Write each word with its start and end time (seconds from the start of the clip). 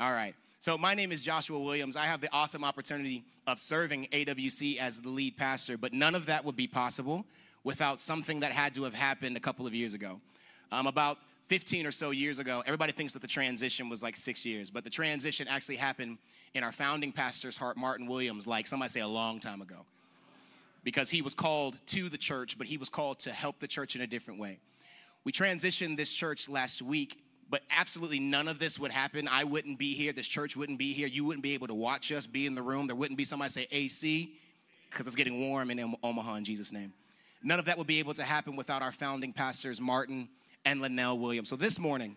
All 0.00 0.12
right. 0.12 0.34
So, 0.60 0.78
my 0.78 0.94
name 0.94 1.12
is 1.12 1.22
Joshua 1.22 1.58
Williams. 1.58 1.94
I 1.94 2.06
have 2.06 2.22
the 2.22 2.32
awesome 2.32 2.64
opportunity 2.64 3.22
of 3.46 3.58
serving 3.58 4.08
AWC 4.12 4.78
as 4.78 5.02
the 5.02 5.10
lead 5.10 5.36
pastor, 5.36 5.76
but 5.76 5.92
none 5.92 6.14
of 6.14 6.24
that 6.24 6.42
would 6.42 6.56
be 6.56 6.66
possible 6.66 7.26
without 7.64 8.00
something 8.00 8.40
that 8.40 8.50
had 8.50 8.72
to 8.74 8.84
have 8.84 8.94
happened 8.94 9.36
a 9.36 9.40
couple 9.40 9.66
of 9.66 9.74
years 9.74 9.92
ago. 9.92 10.18
Um, 10.72 10.86
about 10.86 11.18
15 11.48 11.84
or 11.84 11.90
so 11.90 12.12
years 12.12 12.38
ago, 12.38 12.62
everybody 12.64 12.92
thinks 12.92 13.12
that 13.12 13.20
the 13.20 13.28
transition 13.28 13.90
was 13.90 14.02
like 14.02 14.16
six 14.16 14.46
years, 14.46 14.70
but 14.70 14.84
the 14.84 14.90
transition 14.90 15.46
actually 15.46 15.76
happened 15.76 16.16
in 16.54 16.64
our 16.64 16.72
founding 16.72 17.12
pastor's 17.12 17.58
heart, 17.58 17.76
Martin 17.76 18.06
Williams, 18.06 18.46
like 18.46 18.66
somebody 18.66 18.88
say 18.88 19.00
a 19.00 19.08
long 19.08 19.38
time 19.38 19.60
ago. 19.60 19.84
Because 20.82 21.10
he 21.10 21.20
was 21.20 21.34
called 21.34 21.78
to 21.88 22.08
the 22.08 22.16
church, 22.16 22.56
but 22.56 22.66
he 22.66 22.78
was 22.78 22.88
called 22.88 23.18
to 23.20 23.32
help 23.32 23.58
the 23.58 23.68
church 23.68 23.96
in 23.96 24.00
a 24.00 24.06
different 24.06 24.40
way. 24.40 24.60
We 25.24 25.32
transitioned 25.32 25.98
this 25.98 26.10
church 26.10 26.48
last 26.48 26.80
week, 26.80 27.22
but 27.50 27.62
absolutely 27.76 28.20
none 28.20 28.46
of 28.46 28.58
this 28.58 28.78
would 28.78 28.92
happen. 28.92 29.28
I 29.28 29.44
wouldn't 29.44 29.78
be 29.78 29.94
here. 29.94 30.12
This 30.12 30.28
church 30.28 30.56
wouldn't 30.56 30.78
be 30.78 30.92
here. 30.92 31.08
You 31.08 31.24
wouldn't 31.24 31.42
be 31.42 31.54
able 31.54 31.66
to 31.66 31.74
watch 31.74 32.12
us 32.12 32.26
be 32.26 32.46
in 32.46 32.54
the 32.54 32.62
room. 32.62 32.86
There 32.86 32.96
wouldn't 32.96 33.18
be 33.18 33.24
somebody 33.24 33.50
say 33.50 33.66
AC 33.72 34.32
because 34.88 35.06
it's 35.06 35.16
getting 35.16 35.48
warm 35.48 35.70
in 35.70 35.94
Omaha 36.02 36.36
in 36.36 36.44
Jesus' 36.44 36.72
name. 36.72 36.92
None 37.42 37.58
of 37.58 37.64
that 37.64 37.76
would 37.76 37.86
be 37.86 37.98
able 37.98 38.14
to 38.14 38.22
happen 38.22 38.54
without 38.54 38.82
our 38.82 38.92
founding 38.92 39.32
pastors, 39.32 39.80
Martin 39.80 40.28
and 40.64 40.80
Linnell 40.80 41.18
Williams. 41.18 41.48
So 41.48 41.56
this 41.56 41.78
morning, 41.78 42.16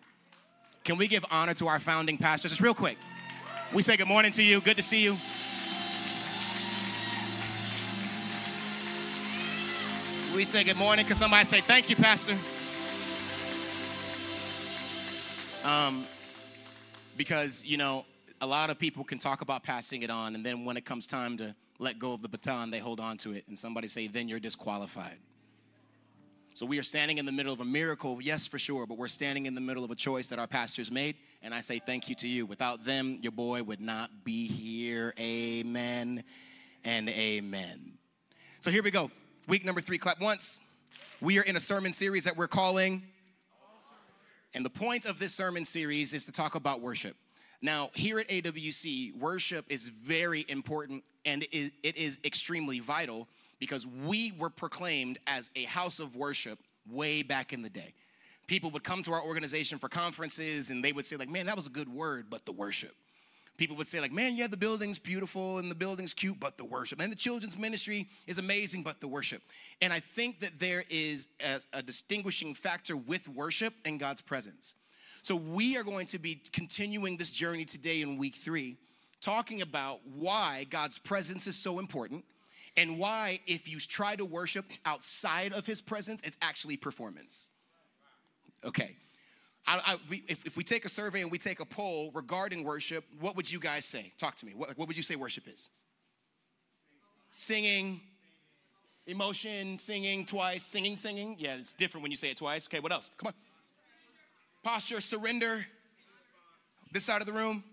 can 0.84 0.96
we 0.98 1.08
give 1.08 1.24
honor 1.30 1.54
to 1.54 1.66
our 1.66 1.80
founding 1.80 2.16
pastors? 2.16 2.52
Just 2.52 2.60
real 2.60 2.74
quick. 2.74 2.98
We 3.72 3.82
say 3.82 3.96
good 3.96 4.06
morning 4.06 4.30
to 4.32 4.42
you. 4.42 4.60
Good 4.60 4.76
to 4.76 4.82
see 4.82 5.02
you. 5.02 5.16
We 10.36 10.44
say 10.44 10.62
good 10.62 10.76
morning. 10.76 11.06
Can 11.06 11.16
somebody 11.16 11.44
say 11.46 11.60
thank 11.60 11.88
you, 11.88 11.96
Pastor? 11.96 12.36
Um, 15.64 16.04
because, 17.16 17.64
you 17.64 17.78
know, 17.78 18.04
a 18.42 18.46
lot 18.46 18.68
of 18.68 18.78
people 18.78 19.02
can 19.02 19.18
talk 19.18 19.40
about 19.40 19.62
passing 19.62 20.02
it 20.02 20.10
on, 20.10 20.34
and 20.34 20.44
then 20.44 20.66
when 20.66 20.76
it 20.76 20.84
comes 20.84 21.06
time 21.06 21.38
to 21.38 21.54
let 21.78 21.98
go 21.98 22.12
of 22.12 22.20
the 22.20 22.28
baton, 22.28 22.70
they 22.70 22.78
hold 22.78 23.00
on 23.00 23.16
to 23.18 23.32
it, 23.32 23.44
and 23.48 23.58
somebody 23.58 23.88
say, 23.88 24.06
then 24.06 24.28
you're 24.28 24.40
disqualified. 24.40 25.16
So 26.52 26.66
we 26.66 26.78
are 26.78 26.82
standing 26.82 27.16
in 27.16 27.24
the 27.24 27.32
middle 27.32 27.52
of 27.52 27.60
a 27.60 27.64
miracle, 27.64 28.20
yes, 28.20 28.46
for 28.46 28.58
sure, 28.58 28.86
but 28.86 28.98
we're 28.98 29.08
standing 29.08 29.46
in 29.46 29.54
the 29.54 29.60
middle 29.60 29.84
of 29.84 29.90
a 29.90 29.94
choice 29.94 30.28
that 30.28 30.38
our 30.38 30.46
pastors 30.46 30.92
made, 30.92 31.16
and 31.42 31.54
I 31.54 31.60
say 31.60 31.78
thank 31.78 32.10
you 32.10 32.14
to 32.16 32.28
you. 32.28 32.44
Without 32.44 32.84
them, 32.84 33.18
your 33.22 33.32
boy 33.32 33.62
would 33.62 33.80
not 33.80 34.10
be 34.22 34.46
here. 34.46 35.14
Amen 35.18 36.22
and 36.84 37.08
amen. 37.08 37.94
So 38.60 38.70
here 38.70 38.82
we 38.82 38.90
go. 38.90 39.10
Week 39.48 39.64
number 39.64 39.80
three, 39.80 39.96
clap 39.96 40.20
once. 40.20 40.60
We 41.22 41.38
are 41.38 41.42
in 41.42 41.56
a 41.56 41.60
sermon 41.60 41.94
series 41.94 42.24
that 42.24 42.36
we're 42.36 42.48
calling 42.48 43.02
and 44.54 44.64
the 44.64 44.70
point 44.70 45.04
of 45.04 45.18
this 45.18 45.34
sermon 45.34 45.64
series 45.64 46.14
is 46.14 46.26
to 46.26 46.32
talk 46.32 46.54
about 46.54 46.80
worship. 46.80 47.16
Now, 47.60 47.90
here 47.94 48.18
at 48.18 48.28
AWC, 48.28 49.18
worship 49.18 49.64
is 49.68 49.88
very 49.88 50.44
important 50.48 51.04
and 51.24 51.42
it 51.50 51.72
is 51.82 52.20
extremely 52.24 52.78
vital 52.78 53.26
because 53.58 53.86
we 53.86 54.32
were 54.38 54.50
proclaimed 54.50 55.18
as 55.26 55.50
a 55.56 55.64
house 55.64 55.98
of 55.98 56.14
worship 56.14 56.58
way 56.88 57.22
back 57.22 57.52
in 57.52 57.62
the 57.62 57.70
day. 57.70 57.94
People 58.46 58.70
would 58.72 58.84
come 58.84 59.02
to 59.02 59.12
our 59.12 59.22
organization 59.22 59.78
for 59.78 59.88
conferences 59.88 60.70
and 60.70 60.84
they 60.84 60.92
would 60.92 61.06
say, 61.06 61.16
like, 61.16 61.30
man, 61.30 61.46
that 61.46 61.56
was 61.56 61.66
a 61.66 61.70
good 61.70 61.88
word, 61.88 62.26
but 62.28 62.44
the 62.44 62.52
worship 62.52 62.94
people 63.56 63.76
would 63.76 63.86
say 63.86 64.00
like 64.00 64.12
man 64.12 64.36
yeah 64.36 64.46
the 64.46 64.56
building's 64.56 64.98
beautiful 64.98 65.58
and 65.58 65.70
the 65.70 65.74
building's 65.74 66.14
cute 66.14 66.38
but 66.40 66.58
the 66.58 66.64
worship. 66.64 67.00
And 67.00 67.10
the 67.10 67.16
children's 67.16 67.58
ministry 67.58 68.08
is 68.26 68.38
amazing 68.38 68.82
but 68.82 69.00
the 69.00 69.08
worship. 69.08 69.42
And 69.80 69.92
i 69.92 70.00
think 70.00 70.40
that 70.40 70.58
there 70.58 70.84
is 70.90 71.28
a, 71.40 71.78
a, 71.78 71.82
distinguishing 71.82 72.54
factor 72.54 72.96
with 72.96 73.28
worship 73.28 73.74
and 73.84 74.00
god's 74.00 74.22
presence. 74.22 74.74
So 75.22 75.36
we 75.36 75.76
are 75.76 75.84
going 75.84 76.06
to 76.06 76.18
be 76.18 76.42
continuing 76.52 77.16
this 77.16 77.30
journey 77.30 77.64
today 77.64 78.02
in 78.02 78.18
week 78.18 78.34
three 78.34 78.76
talking 79.20 79.62
about 79.62 80.00
why 80.16 80.66
god's 80.70 80.98
presence 80.98 81.46
is 81.46 81.56
so 81.56 81.78
important 81.78 82.24
and 82.76 82.98
why 82.98 83.40
if 83.46 83.68
you 83.68 83.78
try 83.78 84.16
to 84.16 84.24
worship 84.24 84.66
outside 84.84 85.52
of 85.52 85.66
his 85.66 85.80
presence 85.80 86.20
it's 86.24 86.38
actually 86.42 86.76
performance. 86.76 87.50
Okay 88.64 88.96
I, 89.66 89.80
I, 89.84 89.96
we, 90.10 90.22
if, 90.28 90.44
if, 90.44 90.56
we 90.56 90.64
take 90.64 90.84
a 90.84 90.88
survey 90.88 91.22
and 91.22 91.30
we 91.30 91.38
take 91.38 91.60
a 91.60 91.64
poll 91.64 92.10
regarding 92.12 92.64
worship, 92.64 93.04
what 93.20 93.34
would 93.36 93.50
you 93.50 93.58
guys 93.58 93.84
say? 93.84 94.12
Talk 94.18 94.34
to 94.36 94.46
me. 94.46 94.52
What, 94.54 94.76
what 94.76 94.88
would 94.88 94.96
you 94.96 95.02
say 95.02 95.16
worship 95.16 95.48
is? 95.48 95.70
Singing, 97.30 98.00
emotion, 99.06 99.78
singing 99.78 100.26
twice, 100.26 100.64
singing, 100.64 100.96
singing. 100.96 101.36
Yeah, 101.38 101.56
it's 101.56 101.72
different 101.72 102.02
when 102.02 102.10
you 102.10 102.16
say 102.16 102.30
it 102.30 102.36
twice. 102.36 102.66
Okay, 102.66 102.80
what 102.80 102.92
else? 102.92 103.10
Come 103.16 103.28
on. 103.28 103.34
Posture, 104.62 105.00
surrender. 105.00 105.66
This 106.92 107.04
side 107.04 107.20
of 107.20 107.26
the 107.26 107.32
room. 107.32 107.64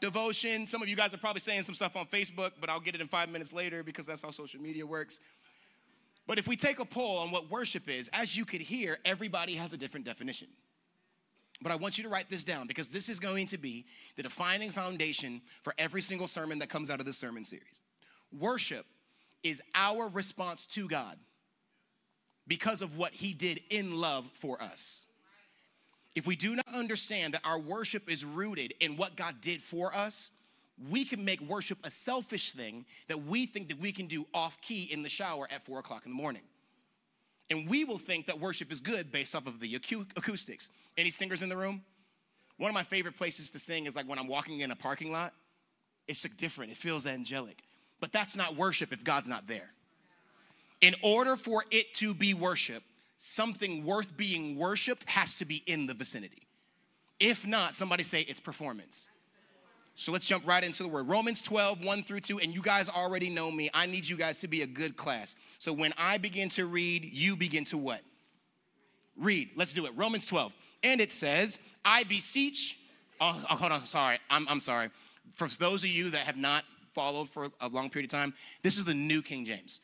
Devotion. 0.00 0.66
Some 0.66 0.82
of 0.82 0.88
you 0.88 0.96
guys 0.96 1.14
are 1.14 1.18
probably 1.18 1.40
saying 1.40 1.62
some 1.62 1.74
stuff 1.74 1.96
on 1.96 2.06
Facebook, 2.06 2.52
but 2.60 2.68
I'll 2.68 2.80
get 2.80 2.94
it 2.94 3.00
in 3.00 3.08
five 3.08 3.30
minutes 3.30 3.54
later 3.54 3.82
because 3.82 4.06
that's 4.06 4.22
how 4.22 4.30
social 4.30 4.60
media 4.60 4.86
works. 4.86 5.20
But 6.26 6.38
if 6.38 6.46
we 6.46 6.56
take 6.56 6.80
a 6.80 6.84
poll 6.84 7.18
on 7.18 7.30
what 7.30 7.50
worship 7.50 7.88
is, 7.88 8.10
as 8.12 8.36
you 8.36 8.44
could 8.44 8.60
hear, 8.60 8.98
everybody 9.04 9.54
has 9.54 9.72
a 9.72 9.76
different 9.76 10.04
definition. 10.04 10.48
But 11.62 11.72
I 11.72 11.76
want 11.76 11.96
you 11.96 12.04
to 12.04 12.10
write 12.10 12.28
this 12.28 12.44
down 12.44 12.66
because 12.66 12.88
this 12.88 13.08
is 13.08 13.18
going 13.18 13.46
to 13.46 13.58
be 13.58 13.86
the 14.16 14.22
defining 14.22 14.70
foundation 14.70 15.40
for 15.62 15.74
every 15.78 16.02
single 16.02 16.28
sermon 16.28 16.58
that 16.58 16.68
comes 16.68 16.90
out 16.90 17.00
of 17.00 17.06
this 17.06 17.16
sermon 17.16 17.44
series. 17.44 17.80
Worship 18.38 18.84
is 19.42 19.62
our 19.74 20.08
response 20.08 20.66
to 20.68 20.86
God 20.86 21.16
because 22.46 22.82
of 22.82 22.96
what 22.96 23.12
He 23.12 23.32
did 23.32 23.60
in 23.70 23.96
love 23.96 24.28
for 24.34 24.60
us. 24.62 25.06
If 26.14 26.26
we 26.26 26.36
do 26.36 26.56
not 26.56 26.66
understand 26.74 27.34
that 27.34 27.42
our 27.44 27.58
worship 27.58 28.10
is 28.10 28.24
rooted 28.24 28.74
in 28.80 28.96
what 28.96 29.16
God 29.16 29.40
did 29.40 29.60
for 29.62 29.94
us, 29.94 30.30
we 30.90 31.04
can 31.04 31.24
make 31.24 31.40
worship 31.40 31.78
a 31.84 31.90
selfish 31.90 32.52
thing 32.52 32.84
that 33.08 33.24
we 33.24 33.46
think 33.46 33.68
that 33.68 33.78
we 33.78 33.92
can 33.92 34.06
do 34.06 34.26
off 34.34 34.60
key 34.60 34.84
in 34.84 35.02
the 35.02 35.08
shower 35.08 35.48
at 35.50 35.62
four 35.62 35.78
o'clock 35.78 36.04
in 36.04 36.12
the 36.12 36.16
morning. 36.16 36.42
And 37.50 37.68
we 37.68 37.84
will 37.84 37.98
think 37.98 38.26
that 38.26 38.40
worship 38.40 38.72
is 38.72 38.80
good 38.80 39.12
based 39.12 39.34
off 39.34 39.46
of 39.46 39.60
the 39.60 39.74
acoustics. 39.74 40.68
Any 40.96 41.10
singers 41.10 41.42
in 41.42 41.48
the 41.48 41.56
room? 41.56 41.82
One 42.56 42.70
of 42.70 42.74
my 42.74 42.82
favorite 42.82 43.16
places 43.16 43.50
to 43.52 43.58
sing 43.58 43.86
is 43.86 43.94
like 43.94 44.08
when 44.08 44.18
I'm 44.18 44.26
walking 44.26 44.60
in 44.60 44.70
a 44.70 44.76
parking 44.76 45.12
lot. 45.12 45.32
It's 46.08 46.22
different, 46.22 46.72
it 46.72 46.76
feels 46.76 47.06
angelic. 47.06 47.62
But 48.00 48.12
that's 48.12 48.36
not 48.36 48.56
worship 48.56 48.92
if 48.92 49.04
God's 49.04 49.28
not 49.28 49.46
there. 49.46 49.70
In 50.80 50.94
order 51.02 51.36
for 51.36 51.64
it 51.70 51.94
to 51.94 52.14
be 52.14 52.34
worship, 52.34 52.82
something 53.16 53.84
worth 53.84 54.16
being 54.16 54.56
worshiped 54.56 55.08
has 55.08 55.34
to 55.36 55.44
be 55.44 55.62
in 55.66 55.86
the 55.86 55.94
vicinity. 55.94 56.46
If 57.18 57.46
not, 57.46 57.74
somebody 57.74 58.02
say 58.02 58.22
it's 58.22 58.40
performance. 58.40 59.08
So 59.98 60.12
let's 60.12 60.26
jump 60.26 60.46
right 60.46 60.62
into 60.62 60.82
the 60.82 60.90
word. 60.90 61.08
Romans 61.08 61.40
12, 61.40 61.82
1 61.82 62.02
through 62.02 62.20
2. 62.20 62.38
And 62.40 62.54
you 62.54 62.60
guys 62.60 62.90
already 62.90 63.30
know 63.30 63.50
me. 63.50 63.70
I 63.72 63.86
need 63.86 64.06
you 64.06 64.16
guys 64.16 64.40
to 64.42 64.48
be 64.48 64.60
a 64.60 64.66
good 64.66 64.94
class. 64.94 65.34
So 65.58 65.72
when 65.72 65.94
I 65.96 66.18
begin 66.18 66.50
to 66.50 66.66
read, 66.66 67.04
you 67.04 67.34
begin 67.34 67.64
to 67.64 67.78
what? 67.78 68.02
Read. 69.16 69.50
Let's 69.56 69.72
do 69.72 69.86
it. 69.86 69.92
Romans 69.96 70.26
12. 70.26 70.54
And 70.84 71.00
it 71.00 71.10
says, 71.10 71.58
I 71.82 72.04
beseech. 72.04 72.78
Oh, 73.22 73.42
oh 73.50 73.56
hold 73.56 73.72
on. 73.72 73.86
Sorry. 73.86 74.18
I'm, 74.28 74.46
I'm 74.50 74.60
sorry. 74.60 74.90
For 75.32 75.48
those 75.48 75.82
of 75.82 75.88
you 75.88 76.10
that 76.10 76.20
have 76.20 76.36
not 76.36 76.64
followed 76.92 77.30
for 77.30 77.48
a 77.62 77.68
long 77.68 77.88
period 77.88 78.12
of 78.12 78.18
time, 78.18 78.34
this 78.62 78.76
is 78.76 78.84
the 78.84 78.94
New 78.94 79.22
King 79.22 79.46
James. 79.46 79.80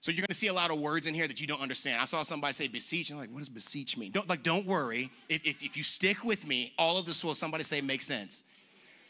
So 0.00 0.12
you're 0.12 0.20
going 0.20 0.28
to 0.28 0.34
see 0.34 0.46
a 0.46 0.52
lot 0.52 0.70
of 0.70 0.78
words 0.78 1.08
in 1.08 1.14
here 1.14 1.26
that 1.26 1.40
you 1.40 1.48
don't 1.48 1.60
understand. 1.60 2.00
I 2.00 2.04
saw 2.04 2.22
somebody 2.22 2.52
say 2.52 2.68
beseech, 2.68 3.10
and 3.10 3.16
I'm 3.16 3.22
like, 3.22 3.32
what 3.32 3.40
does 3.40 3.48
beseech 3.48 3.96
mean? 3.96 4.12
Don't 4.12 4.28
like, 4.28 4.44
don't 4.44 4.64
worry. 4.64 5.10
If, 5.28 5.44
if, 5.44 5.64
if 5.64 5.76
you 5.76 5.82
stick 5.82 6.24
with 6.24 6.46
me, 6.46 6.72
all 6.78 6.96
of 6.96 7.06
this 7.06 7.24
will 7.24 7.34
somebody 7.34 7.64
say 7.64 7.80
makes 7.80 8.06
sense. 8.06 8.44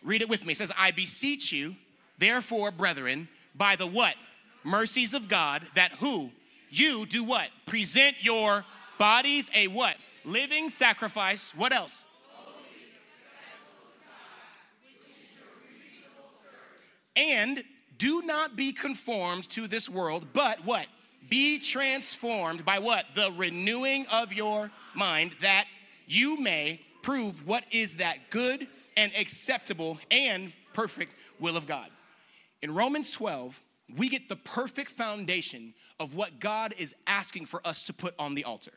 Read 0.03 0.23
it 0.23 0.29
with 0.29 0.47
me. 0.47 0.53
It 0.53 0.57
says, 0.57 0.73
I 0.79 0.91
beseech 0.91 1.53
you, 1.53 1.77
therefore, 2.19 2.71
brethren, 2.71 3.29
by 3.55 3.77
the 3.77 3.87
what? 3.87 4.15
Mercies 4.65 5.15
of 5.15 5.29
God, 5.29 5.63
that 5.75 5.93
who? 5.93 6.31
You 6.71 7.07
do 7.07 7.25
what? 7.25 7.49
Present 7.67 8.17
your 8.21 8.65
bodies 8.99 9.51
a 9.55 9.69
what? 9.69 9.97
Living 10.25 10.71
sacrifice. 10.71 11.55
What 11.55 11.73
else? 11.73 12.07
And 17.17 17.65
do 17.97 18.23
not 18.23 18.55
be 18.55 18.73
conformed 18.73 19.49
to 19.51 19.67
this 19.67 19.89
world, 19.89 20.27
but 20.33 20.65
what? 20.65 20.87
Be 21.29 21.59
transformed 21.59 22.65
by 22.65 22.79
what? 22.79 23.07
The 23.15 23.33
renewing 23.37 24.07
of 24.13 24.33
your 24.33 24.71
mind, 24.95 25.35
that 25.41 25.65
you 26.07 26.41
may 26.41 26.81
prove 27.03 27.47
what 27.47 27.65
is 27.73 27.97
that 27.97 28.31
good 28.31 28.69
and 28.99 29.13
acceptable 29.19 29.97
and 30.11 30.53
perfect 30.75 31.13
will 31.39 31.57
of 31.57 31.67
God. 31.67 31.89
In 32.61 32.75
Romans 32.75 33.13
12, 33.13 33.63
we 33.97 34.09
get 34.09 34.29
the 34.29 34.37
perfect 34.37 34.91
foundation 34.91 35.73
of 36.01 36.15
what 36.15 36.41
God 36.41 36.75
is 36.77 36.95
asking 37.07 37.47
for 37.47 37.67
us 37.67 37.87
to 37.87 37.93
put 37.93 38.13
on 38.19 38.35
the 38.35 38.45
altar. 38.45 38.73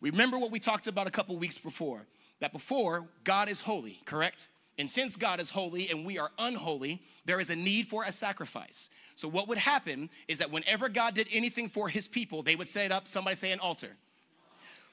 Remember 0.00 0.38
what 0.38 0.52
we 0.52 0.60
talked 0.60 0.86
about 0.86 1.06
a 1.06 1.10
couple 1.10 1.36
weeks 1.36 1.58
before 1.58 2.06
that 2.38 2.52
before, 2.52 3.06
God 3.22 3.50
is 3.50 3.60
holy, 3.60 4.00
correct? 4.06 4.48
And 4.78 4.88
since 4.88 5.16
God 5.16 5.40
is 5.40 5.50
holy 5.50 5.90
and 5.90 6.06
we 6.06 6.18
are 6.18 6.30
unholy, 6.38 7.02
there 7.26 7.38
is 7.38 7.50
a 7.50 7.56
need 7.56 7.86
for 7.86 8.04
a 8.04 8.12
sacrifice. 8.12 8.88
So, 9.14 9.28
what 9.28 9.46
would 9.48 9.58
happen 9.58 10.08
is 10.26 10.38
that 10.38 10.50
whenever 10.50 10.88
God 10.88 11.14
did 11.14 11.28
anything 11.30 11.68
for 11.68 11.90
his 11.90 12.08
people, 12.08 12.40
they 12.40 12.56
would 12.56 12.68
set 12.68 12.92
up, 12.92 13.06
somebody 13.06 13.36
say, 13.36 13.52
an 13.52 13.60
altar. 13.60 13.94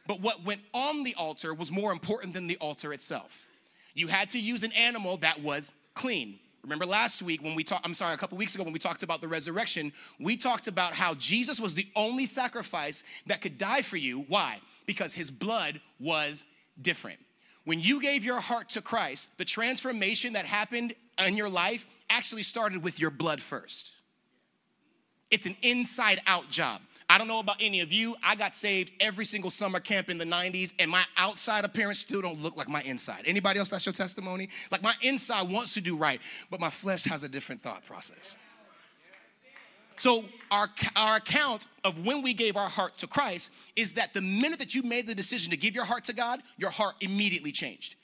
But 0.05 0.19
what 0.19 0.43
went 0.43 0.61
on 0.73 1.05
the 1.05 1.15
altar 1.15 1.53
was 1.53 1.71
more 1.71 1.93
important 1.93 2.33
than 2.33 2.47
the 2.47 2.57
altar 2.57 2.91
itself. 2.91 3.46
You 3.97 4.05
had 4.05 4.29
to 4.29 4.39
use 4.39 4.61
an 4.61 4.71
animal 4.73 5.17
that 5.17 5.41
was 5.41 5.73
clean. 5.95 6.37
Remember 6.61 6.85
last 6.85 7.23
week 7.23 7.41
when 7.41 7.55
we 7.55 7.63
talked, 7.63 7.83
I'm 7.83 7.95
sorry, 7.95 8.13
a 8.13 8.17
couple 8.17 8.37
weeks 8.37 8.53
ago 8.53 8.63
when 8.63 8.71
we 8.71 8.77
talked 8.77 9.01
about 9.01 9.21
the 9.21 9.27
resurrection, 9.27 9.91
we 10.19 10.37
talked 10.37 10.67
about 10.67 10.93
how 10.93 11.15
Jesus 11.15 11.59
was 11.59 11.73
the 11.73 11.87
only 11.95 12.27
sacrifice 12.27 13.03
that 13.25 13.41
could 13.41 13.57
die 13.57 13.81
for 13.81 13.97
you. 13.97 14.23
Why? 14.27 14.59
Because 14.85 15.15
his 15.15 15.31
blood 15.31 15.81
was 15.99 16.45
different. 16.79 17.17
When 17.63 17.79
you 17.79 17.99
gave 17.99 18.23
your 18.23 18.39
heart 18.39 18.69
to 18.69 18.83
Christ, 18.83 19.35
the 19.39 19.45
transformation 19.45 20.33
that 20.33 20.45
happened 20.45 20.93
in 21.25 21.35
your 21.35 21.49
life 21.49 21.87
actually 22.11 22.43
started 22.43 22.83
with 22.83 22.99
your 22.99 23.09
blood 23.09 23.41
first. 23.41 23.93
It's 25.31 25.47
an 25.47 25.55
inside 25.63 26.21
out 26.27 26.51
job. 26.51 26.81
I 27.09 27.17
don't 27.17 27.29
know 27.29 27.39
about 27.39 27.57
any 27.61 27.79
of 27.79 27.93
you. 27.93 28.15
I 28.21 28.35
got 28.35 28.53
saved 28.53 28.91
every 28.99 29.23
single 29.23 29.49
summer 29.49 29.79
camp 29.79 30.09
in 30.09 30.17
the 30.17 30.25
90s, 30.25 30.73
and 30.77 30.91
my 30.91 31.03
outside 31.15 31.63
appearance 31.63 31.99
still 31.99 32.21
don't 32.21 32.41
look 32.43 32.57
like 32.57 32.67
my 32.67 32.81
inside. 32.81 33.23
Anybody 33.25 33.59
else 33.59 33.69
that's 33.69 33.85
your 33.85 33.93
testimony? 33.93 34.49
Like 34.71 34.83
my 34.83 34.93
inside 35.01 35.49
wants 35.49 35.73
to 35.75 35.81
do 35.81 35.95
right, 35.95 36.19
but 36.51 36.59
my 36.59 36.69
flesh 36.69 37.05
has 37.05 37.23
a 37.23 37.29
different 37.29 37.61
thought 37.61 37.85
process. 37.85 38.35
So 39.95 40.25
our, 40.51 40.67
our 40.95 41.17
account 41.17 41.67
of 41.83 42.05
when 42.05 42.21
we 42.21 42.33
gave 42.33 42.57
our 42.57 42.69
heart 42.69 42.97
to 42.99 43.07
Christ 43.07 43.51
is 43.75 43.93
that 43.93 44.13
the 44.13 44.21
minute 44.21 44.59
that 44.59 44.75
you 44.75 44.83
made 44.83 45.07
the 45.07 45.15
decision 45.15 45.51
to 45.51 45.57
give 45.57 45.73
your 45.73 45.85
heart 45.85 46.03
to 46.05 46.13
God, 46.13 46.43
your 46.57 46.69
heart 46.69 46.95
immediately 47.01 47.51
changed. 47.51 47.95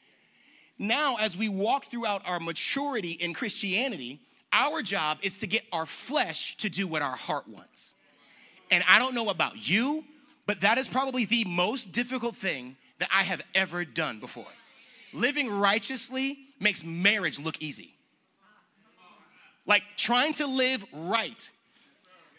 Now, 0.79 1.17
as 1.19 1.37
we 1.37 1.49
walk 1.49 1.85
throughout 1.85 2.27
our 2.27 2.39
maturity 2.39 3.11
in 3.11 3.33
Christianity, 3.33 4.21
our 4.51 4.81
job 4.81 5.19
is 5.21 5.39
to 5.41 5.47
get 5.47 5.63
our 5.71 5.85
flesh 5.85 6.57
to 6.57 6.69
do 6.69 6.87
what 6.87 7.01
our 7.01 7.15
heart 7.15 7.47
wants. 7.47 7.95
And 8.73 8.83
I 8.89 8.97
don't 8.97 9.13
know 9.13 9.29
about 9.29 9.69
you, 9.69 10.03
but 10.47 10.61
that 10.61 10.79
is 10.79 10.87
probably 10.87 11.25
the 11.25 11.45
most 11.45 11.91
difficult 11.91 12.35
thing 12.35 12.75
that 12.97 13.07
I 13.11 13.21
have 13.21 13.43
ever 13.53 13.85
done 13.85 14.19
before. 14.19 14.47
Living 15.13 15.47
righteously 15.47 16.39
makes 16.59 16.83
marriage 16.83 17.39
look 17.39 17.61
easy. 17.61 17.93
Like 19.67 19.83
trying 19.95 20.33
to 20.33 20.47
live 20.47 20.83
right 20.91 21.51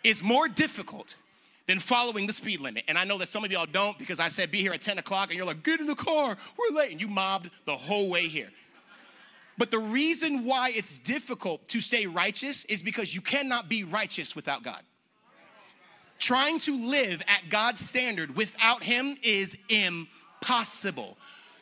is 0.02 0.25
more 0.25 0.48
difficult 0.48 1.14
than 1.66 1.78
following 1.78 2.26
the 2.26 2.32
speed 2.32 2.60
limit. 2.60 2.82
And 2.88 2.98
I 2.98 3.04
know 3.04 3.16
that 3.19 3.28
some 3.28 3.44
of 3.44 3.52
y'all 3.52 3.64
don't 3.64 3.96
because 3.96 4.19
I 4.19 4.28
said 4.28 4.50
be 4.50 4.58
here 4.58 4.72
at 4.72 4.80
10 4.80 4.98
o'clock 4.98 5.28
and 5.28 5.37
you're 5.37 5.46
like, 5.46 5.62
get 5.62 5.78
in 5.78 5.87
the 5.87 5.94
car, 5.94 6.37
we're 6.58 6.76
late. 6.76 6.90
And 6.90 7.00
you 7.00 7.06
mobbed 7.06 7.48
the 7.64 7.76
whole 7.76 8.10
way 8.10 8.26
here. 8.26 8.50
But 9.56 9.70
the 9.70 9.78
reason 9.78 10.44
why 10.44 10.72
it's 10.75 10.98
difficult 10.98 11.69
to 11.69 11.80
stay 11.80 12.06
righteous 12.06 12.64
is 12.64 12.82
because 12.82 13.14
you 13.14 13.20
cannot 13.20 13.69
be 13.69 13.84
righteous 13.84 14.34
without 14.34 14.64
God. 14.64 14.82
Trying 16.25 16.59
to 16.61 16.88
live 16.88 17.23
at 17.29 17.50
God's 17.50 17.87
standard 17.87 18.35
without 18.35 18.82
Him 18.82 19.15
is 19.23 19.59
impossible. 19.69 21.19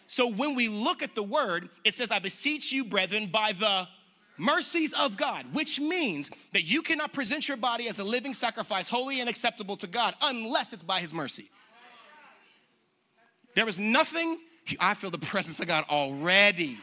So 0.06 0.31
when 0.31 0.55
we 0.55 0.69
look 0.69 1.03
at 1.03 1.17
the 1.17 1.23
word, 1.25 1.69
it 1.82 1.94
says, 1.94 2.12
I 2.12 2.20
beseech 2.20 2.73
you, 2.73 2.85
brethren, 2.85 3.26
by 3.26 3.55
the 3.59 3.88
mercies 4.38 4.93
of 4.93 5.17
God, 5.17 5.47
which 5.53 5.81
means 5.81 6.31
that 6.53 6.62
you 6.62 6.81
cannot 6.81 7.12
present 7.12 7.49
your 7.49 7.56
body 7.56 7.88
as 7.88 7.99
a 7.99 8.05
living 8.05 8.35
sacrifice, 8.35 8.88
holy 8.88 9.19
and 9.19 9.29
acceptable 9.29 9.76
to 9.79 9.88
God, 9.88 10.14
unless 10.23 10.73
it's 10.73 10.85
by 10.85 11.00
His 11.00 11.12
mercy. 11.12 11.50
There 13.56 13.69
is 13.69 13.81
nothing, 13.81 14.38
I 14.79 14.94
feel 14.94 15.11
the 15.11 15.19
presence 15.26 15.59
of 15.59 15.67
God 15.67 15.87
already. 15.91 16.79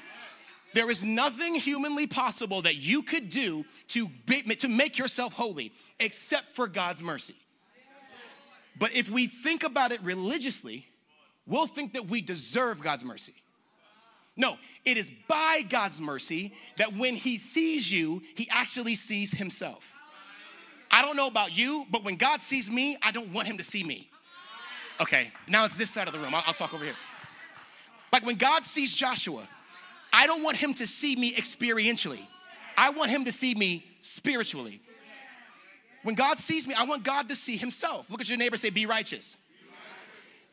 There 0.73 0.91
is 0.91 1.05
nothing 1.05 1.55
humanly 1.55 2.07
possible 2.07 2.61
that 2.63 2.75
you 2.75 3.03
could 3.03 3.29
do 3.29 3.63
to, 3.87 4.09
to 4.57 4.67
make 4.67 4.97
yourself 4.97 5.31
holy 5.31 5.71
except 5.97 6.49
for 6.49 6.67
God's 6.67 7.01
mercy. 7.01 7.35
But 8.79 8.95
if 8.95 9.09
we 9.09 9.27
think 9.27 9.63
about 9.63 9.91
it 9.91 10.01
religiously, 10.01 10.87
we'll 11.45 11.67
think 11.67 11.93
that 11.93 12.07
we 12.07 12.21
deserve 12.21 12.81
God's 12.81 13.03
mercy. 13.03 13.33
No, 14.37 14.57
it 14.85 14.97
is 14.97 15.11
by 15.27 15.63
God's 15.67 15.99
mercy 15.99 16.53
that 16.77 16.95
when 16.95 17.15
He 17.15 17.37
sees 17.37 17.91
you, 17.91 18.21
He 18.35 18.47
actually 18.49 18.95
sees 18.95 19.33
Himself. 19.33 19.93
I 20.89 21.01
don't 21.01 21.17
know 21.17 21.27
about 21.27 21.55
you, 21.55 21.85
but 21.91 22.05
when 22.05 22.15
God 22.15 22.41
sees 22.41 22.71
me, 22.71 22.97
I 23.03 23.11
don't 23.11 23.33
want 23.33 23.47
Him 23.47 23.57
to 23.57 23.63
see 23.63 23.83
me. 23.83 24.09
Okay, 25.01 25.31
now 25.47 25.65
it's 25.65 25.77
this 25.77 25.89
side 25.89 26.07
of 26.07 26.13
the 26.13 26.19
room. 26.19 26.33
I'll, 26.33 26.43
I'll 26.47 26.53
talk 26.53 26.73
over 26.73 26.85
here. 26.85 26.95
Like 28.13 28.25
when 28.25 28.37
God 28.37 28.63
sees 28.63 28.95
Joshua, 28.95 29.47
I 30.13 30.25
don't 30.25 30.41
want 30.41 30.55
Him 30.55 30.73
to 30.75 30.87
see 30.87 31.15
me 31.17 31.33
experientially, 31.33 32.25
I 32.77 32.91
want 32.91 33.11
Him 33.11 33.25
to 33.25 33.31
see 33.33 33.53
me 33.55 33.85
spiritually. 33.99 34.81
When 36.03 36.15
God 36.15 36.39
sees 36.39 36.67
me, 36.67 36.73
I 36.77 36.85
want 36.85 37.03
God 37.03 37.29
to 37.29 37.35
see 37.35 37.57
himself. 37.57 38.09
Look 38.09 38.21
at 38.21 38.29
your 38.29 38.37
neighbor, 38.37 38.57
say, 38.57 38.69
Be 38.69 38.85
righteous. 38.85 39.37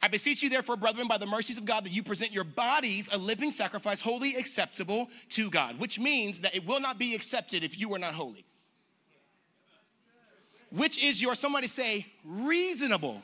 I 0.02 0.08
beseech 0.08 0.42
you, 0.42 0.50
therefore, 0.50 0.76
brethren, 0.76 1.08
by 1.08 1.16
the 1.18 1.26
mercies 1.26 1.56
of 1.56 1.64
God, 1.64 1.84
that 1.84 1.92
you 1.92 2.02
present 2.02 2.32
your 2.32 2.44
bodies 2.44 3.08
a 3.12 3.18
living 3.18 3.50
sacrifice, 3.50 4.00
holy, 4.00 4.36
acceptable 4.36 5.08
to 5.30 5.50
God, 5.50 5.80
which 5.80 5.98
means 5.98 6.40
that 6.42 6.54
it 6.54 6.66
will 6.66 6.80
not 6.80 6.98
be 6.98 7.14
accepted 7.14 7.64
if 7.64 7.80
you 7.80 7.94
are 7.94 7.98
not 7.98 8.12
holy. 8.12 8.44
Which 10.70 11.02
is 11.02 11.22
your, 11.22 11.34
somebody 11.34 11.66
say, 11.66 12.06
reasonable. 12.24 13.22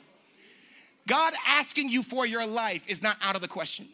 God 1.07 1.33
asking 1.45 1.89
you 1.89 2.01
for 2.01 2.25
your 2.25 2.45
life 2.47 2.87
is 2.87 3.03
not 3.03 3.17
out 3.21 3.35
of 3.35 3.41
the 3.41 3.47
question. 3.47 3.87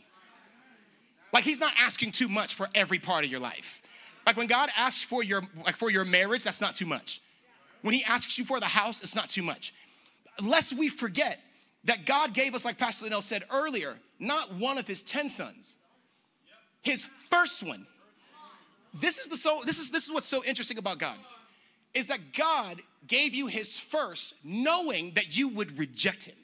Like 1.34 1.44
he's 1.44 1.60
not 1.60 1.74
asking 1.78 2.12
too 2.12 2.30
much 2.30 2.56
for 2.56 2.70
every 2.74 3.00
part 3.00 3.26
of 3.26 3.32
your 3.32 3.40
life. 3.40 3.82
Like 4.26 4.38
when 4.38 4.48
God 4.48 4.70
asks 4.78 5.04
for 5.04 5.24
your 5.24 5.42
like 5.66 5.76
for 5.76 5.92
your 5.92 6.06
marriage, 6.06 6.44
that's 6.44 6.62
not 6.62 6.76
too 6.76 6.86
much. 6.86 7.22
When 7.82 7.94
he 7.94 8.04
asks 8.04 8.38
you 8.38 8.46
for 8.46 8.60
the 8.60 8.66
house, 8.66 9.02
it's 9.02 9.16
not 9.16 9.30
too 9.30 9.44
much. 9.44 9.74
Lest 10.42 10.78
we 10.78 10.90
forget 10.90 11.40
that 11.86 12.06
God 12.06 12.34
gave 12.34 12.56
us, 12.56 12.66
like 12.66 12.78
Pastor 12.78 13.06
Linnell 13.06 13.22
said 13.22 13.44
earlier, 13.52 13.96
not 14.20 14.54
one 14.54 14.78
of 14.78 14.88
his 14.88 15.02
10 15.04 15.30
sons, 15.30 15.78
his 16.82 17.06
first 17.06 17.64
one. 17.64 17.86
This 18.94 19.20
is 19.20 19.28
the 19.28 19.36
so 19.38 19.62
this 19.66 19.80
is 19.80 19.92
this 19.92 20.08
is 20.08 20.14
what's 20.14 20.26
so 20.26 20.44
interesting 20.44 20.78
about 20.78 20.98
God 20.98 21.18
is 21.94 22.08
that 22.08 22.20
God 22.36 22.82
gave 23.08 23.34
you 23.34 23.48
his 23.48 23.80
first 23.80 24.36
knowing 24.44 25.12
that 25.16 25.38
you 25.38 25.50
would 25.50 25.78
reject 25.78 26.24
him. 26.24 26.36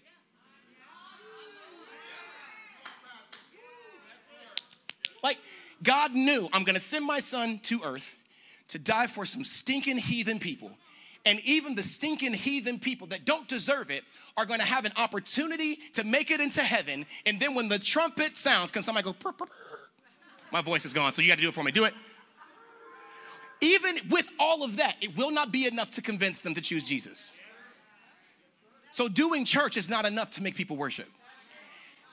Like 5.24 5.38
God 5.81 6.14
knew 6.14 6.48
I'm 6.54 6.64
going 6.64 6.76
to 6.76 6.81
send 6.81 7.06
my 7.06 7.20
son 7.20 7.60
to 7.64 7.81
earth 7.84 8.16
to 8.70 8.80
die 8.80 9.08
for 9.08 9.26
some 9.26 9.44
stinking 9.44 9.98
heathen 9.98 10.40
people 10.40 10.72
and 11.25 11.39
even 11.42 11.75
the 11.75 11.83
stinking 11.83 12.33
heathen 12.33 12.80
people 12.80 13.07
that 13.07 13.25
don't 13.25 13.48
deserve 13.48 13.89
it 13.89 14.04
are 14.38 14.45
going 14.45 14.60
to 14.60 14.66
have 14.66 14.86
an 14.86 14.92
opportunity 14.98 15.77
to 15.94 16.04
make 16.04 16.30
it 16.30 16.39
into 16.39 16.62
heaven. 16.62 17.06
And 17.25 17.39
then 17.39 17.56
when 17.56 17.68
the 17.68 17.80
trumpet 17.80 18.38
sounds, 18.38 18.72
can 18.72 18.83
somebody 18.83 19.06
go, 19.06 19.16
my 20.51 20.62
voice 20.62 20.86
is 20.86 20.94
gone, 20.94 21.12
so 21.12 21.22
you 21.22 21.27
got 21.27 21.36
to 21.36 21.42
do 21.42 21.50
it 21.50 21.54
for 21.54 21.63
me. 21.63 21.72
Do 21.72 21.86
it. 21.86 21.94
Even 23.61 23.97
with 24.09 24.30
all 24.40 24.64
of 24.64 24.78
that, 24.78 24.95
it 25.02 25.18
will 25.18 25.31
not 25.31 25.52
be 25.52 25.66
enough 25.66 25.92
to 25.92 26.02
convince 26.02 26.42
them 26.42 26.54
to 26.54 26.61
choose 26.61 26.88
Jesus. 26.88 27.31
So 28.92 29.07
doing 29.07 29.45
church 29.45 29.78
is 29.78 29.90
not 29.90 30.06
enough 30.06 30.30
to 30.31 30.44
make 30.44 30.56
people 30.56 30.78
worship. 30.78 31.07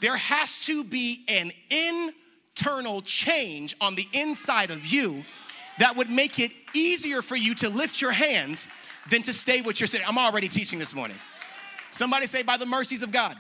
There 0.00 0.16
has 0.16 0.64
to 0.66 0.82
be 0.82 1.24
an 1.28 1.52
internal 1.70 3.02
change 3.02 3.76
on 3.80 3.94
the 3.94 4.08
inside 4.12 4.70
of 4.70 4.86
you 4.86 5.24
that 5.78 5.96
would 5.96 6.10
make 6.10 6.38
it 6.38 6.52
easier 6.74 7.22
for 7.22 7.36
you 7.36 7.54
to 7.56 7.68
lift 7.68 8.00
your 8.00 8.12
hands 8.12 8.66
than 9.10 9.22
to 9.22 9.32
stay 9.32 9.62
what 9.62 9.80
you're 9.80 9.86
city. 9.86 10.04
I'm 10.06 10.18
already 10.18 10.48
teaching 10.48 10.78
this 10.78 10.94
morning. 10.94 11.16
Somebody 11.90 12.26
say, 12.26 12.42
by 12.42 12.56
the 12.56 12.66
mercies 12.66 13.02
of 13.02 13.12
God. 13.12 13.36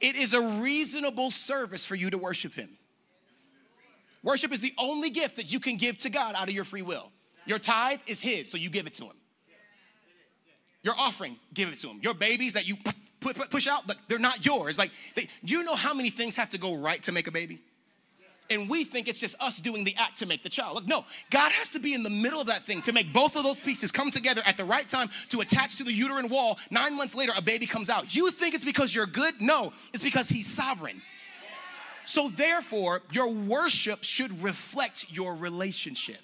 It 0.00 0.16
is 0.16 0.34
a 0.34 0.42
reasonable 0.60 1.30
service 1.30 1.86
for 1.86 1.94
you 1.94 2.10
to 2.10 2.18
worship 2.18 2.54
Him. 2.54 2.76
Worship 4.22 4.52
is 4.52 4.60
the 4.60 4.74
only 4.78 5.08
gift 5.08 5.36
that 5.36 5.52
you 5.52 5.60
can 5.60 5.76
give 5.76 5.96
to 5.98 6.10
God 6.10 6.34
out 6.34 6.48
of 6.48 6.54
your 6.54 6.64
free 6.64 6.82
will. 6.82 7.10
Your 7.46 7.58
tithe 7.58 8.00
is 8.06 8.20
His, 8.20 8.50
so 8.50 8.58
you 8.58 8.68
give 8.68 8.86
it 8.86 8.94
to 8.94 9.04
Him. 9.04 9.16
Your 10.82 10.94
offering, 10.98 11.36
give 11.54 11.68
it 11.68 11.78
to 11.78 11.88
Him. 11.88 12.00
Your 12.02 12.14
babies 12.14 12.54
that 12.54 12.68
you 12.68 12.76
push 13.20 13.66
out, 13.66 13.86
but 13.86 13.96
they're 14.08 14.18
not 14.18 14.44
yours. 14.44 14.78
Like, 14.78 14.90
they, 15.14 15.28
do 15.44 15.54
you 15.54 15.64
know 15.64 15.74
how 15.74 15.94
many 15.94 16.10
things 16.10 16.36
have 16.36 16.50
to 16.50 16.58
go 16.58 16.76
right 16.76 17.02
to 17.04 17.12
make 17.12 17.26
a 17.26 17.32
baby? 17.32 17.60
And 18.50 18.68
we 18.68 18.84
think 18.84 19.08
it's 19.08 19.18
just 19.18 19.40
us 19.42 19.60
doing 19.60 19.84
the 19.84 19.94
act 19.96 20.18
to 20.18 20.26
make 20.26 20.42
the 20.42 20.48
child. 20.48 20.74
Look, 20.74 20.86
no, 20.86 21.04
God 21.30 21.52
has 21.52 21.70
to 21.70 21.78
be 21.78 21.94
in 21.94 22.02
the 22.02 22.10
middle 22.10 22.40
of 22.40 22.46
that 22.46 22.62
thing 22.62 22.82
to 22.82 22.92
make 22.92 23.12
both 23.12 23.36
of 23.36 23.42
those 23.42 23.60
pieces 23.60 23.92
come 23.92 24.10
together 24.10 24.42
at 24.44 24.56
the 24.56 24.64
right 24.64 24.88
time 24.88 25.08
to 25.30 25.40
attach 25.40 25.76
to 25.76 25.84
the 25.84 25.92
uterine 25.92 26.28
wall. 26.28 26.58
Nine 26.70 26.96
months 26.96 27.14
later, 27.14 27.32
a 27.36 27.42
baby 27.42 27.66
comes 27.66 27.90
out. 27.90 28.14
You 28.14 28.30
think 28.30 28.54
it's 28.54 28.64
because 28.64 28.94
you're 28.94 29.06
good? 29.06 29.40
No, 29.40 29.72
it's 29.92 30.02
because 30.02 30.28
He's 30.28 30.46
sovereign. 30.46 31.02
So, 32.04 32.28
therefore, 32.28 33.02
your 33.12 33.32
worship 33.32 34.04
should 34.04 34.42
reflect 34.42 35.10
your 35.10 35.34
relationship. 35.34 36.18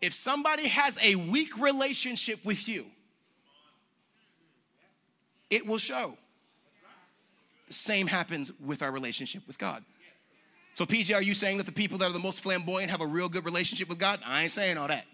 If 0.00 0.12
somebody 0.12 0.68
has 0.68 0.98
a 1.02 1.16
weak 1.16 1.56
relationship 1.58 2.44
with 2.44 2.68
you, 2.68 2.86
it 5.50 5.66
will 5.66 5.78
show. 5.78 6.16
The 7.68 7.74
same 7.74 8.06
happens 8.06 8.50
with 8.58 8.82
our 8.82 8.90
relationship 8.90 9.46
with 9.46 9.58
God. 9.58 9.84
So, 10.74 10.86
PJ, 10.86 11.14
are 11.14 11.22
you 11.22 11.34
saying 11.34 11.58
that 11.58 11.66
the 11.66 11.72
people 11.72 11.98
that 11.98 12.10
are 12.10 12.12
the 12.12 12.18
most 12.18 12.42
flamboyant 12.42 12.90
have 12.90 13.00
a 13.00 13.06
real 13.06 13.28
good 13.28 13.44
relationship 13.44 13.88
with 13.88 13.98
God? 13.98 14.20
I 14.24 14.42
ain't 14.42 14.52
saying 14.52 14.78
all 14.78 14.88
that. 14.88 15.06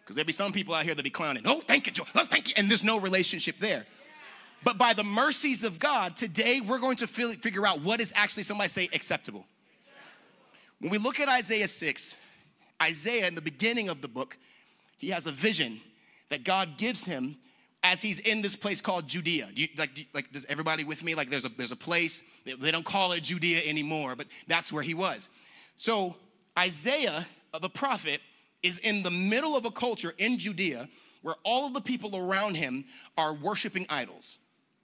Because 0.00 0.16
there'd 0.16 0.26
be 0.26 0.32
some 0.32 0.52
people 0.52 0.74
out 0.74 0.84
here 0.84 0.94
that'd 0.94 1.02
be 1.02 1.10
clowning. 1.10 1.44
Oh, 1.46 1.60
thank 1.60 1.86
you, 1.86 1.92
Joe. 1.92 2.04
Oh, 2.14 2.24
thank 2.24 2.48
you. 2.48 2.54
And 2.58 2.68
there's 2.68 2.84
no 2.84 3.00
relationship 3.00 3.58
there. 3.58 3.86
But 4.62 4.78
by 4.78 4.92
the 4.92 5.04
mercies 5.04 5.64
of 5.64 5.78
God, 5.78 6.16
today 6.16 6.60
we're 6.60 6.78
going 6.78 6.96
to 6.96 7.06
figure 7.06 7.66
out 7.66 7.80
what 7.80 8.00
is 8.00 8.12
actually, 8.14 8.42
somebody 8.42 8.68
say, 8.68 8.88
acceptable. 8.92 9.46
When 10.80 10.90
we 10.90 10.98
look 10.98 11.20
at 11.20 11.28
Isaiah 11.28 11.68
6, 11.68 12.16
Isaiah, 12.82 13.26
in 13.26 13.34
the 13.34 13.42
beginning 13.42 13.88
of 13.88 14.02
the 14.02 14.08
book, 14.08 14.36
he 14.98 15.08
has 15.08 15.26
a 15.26 15.32
vision 15.32 15.80
that 16.28 16.44
God 16.44 16.76
gives 16.76 17.04
him 17.06 17.36
as 17.84 18.00
he's 18.00 18.18
in 18.20 18.40
this 18.40 18.56
place 18.56 18.80
called 18.80 19.06
Judea. 19.06 19.48
You, 19.54 19.68
like, 19.76 20.08
like, 20.14 20.32
does 20.32 20.46
everybody 20.46 20.82
with 20.84 21.04
me? 21.04 21.14
Like, 21.14 21.28
there's 21.28 21.44
a 21.44 21.50
there's 21.50 21.70
a 21.70 21.76
place 21.76 22.24
they 22.44 22.70
don't 22.70 22.84
call 22.84 23.12
it 23.12 23.22
Judea 23.22 23.60
anymore, 23.66 24.16
but 24.16 24.26
that's 24.48 24.72
where 24.72 24.82
he 24.82 24.94
was. 24.94 25.28
So 25.76 26.16
Isaiah, 26.58 27.26
uh, 27.52 27.58
the 27.58 27.68
prophet, 27.68 28.20
is 28.62 28.78
in 28.78 29.02
the 29.02 29.10
middle 29.10 29.54
of 29.54 29.66
a 29.66 29.70
culture 29.70 30.14
in 30.18 30.38
Judea 30.38 30.88
where 31.22 31.34
all 31.44 31.66
of 31.66 31.74
the 31.74 31.80
people 31.80 32.16
around 32.16 32.56
him 32.56 32.84
are 33.16 33.34
worshiping 33.34 33.86
idols. 33.90 34.38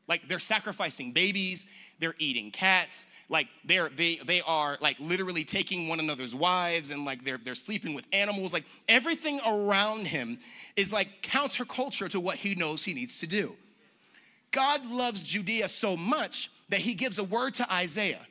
Like 0.06 0.28
they're 0.28 0.38
sacrificing 0.38 1.12
babies, 1.12 1.66
they're 2.00 2.16
eating 2.18 2.50
cats, 2.50 3.06
like 3.28 3.46
they're 3.64 3.88
they 3.90 4.16
they 4.16 4.40
are 4.42 4.76
like 4.80 4.98
literally 4.98 5.44
taking 5.44 5.88
one 5.88 6.00
another's 6.00 6.34
wives 6.34 6.90
and 6.90 7.04
like 7.04 7.24
they're 7.24 7.38
they're 7.38 7.54
sleeping 7.54 7.94
with 7.94 8.06
animals. 8.12 8.52
Like 8.52 8.64
everything 8.88 9.40
around 9.46 10.06
him 10.06 10.38
is 10.76 10.92
like 10.92 11.22
counterculture 11.22 12.08
to 12.10 12.20
what 12.20 12.36
he 12.36 12.54
knows 12.54 12.82
he 12.82 12.94
needs 12.94 13.20
to 13.20 13.26
do. 13.26 13.54
God 14.50 14.84
loves 14.86 15.22
Judea 15.22 15.68
so 15.68 15.96
much 15.96 16.50
that 16.70 16.80
he 16.80 16.94
gives 16.94 17.18
a 17.18 17.24
word 17.24 17.54
to 17.54 17.72
Isaiah 17.72 18.26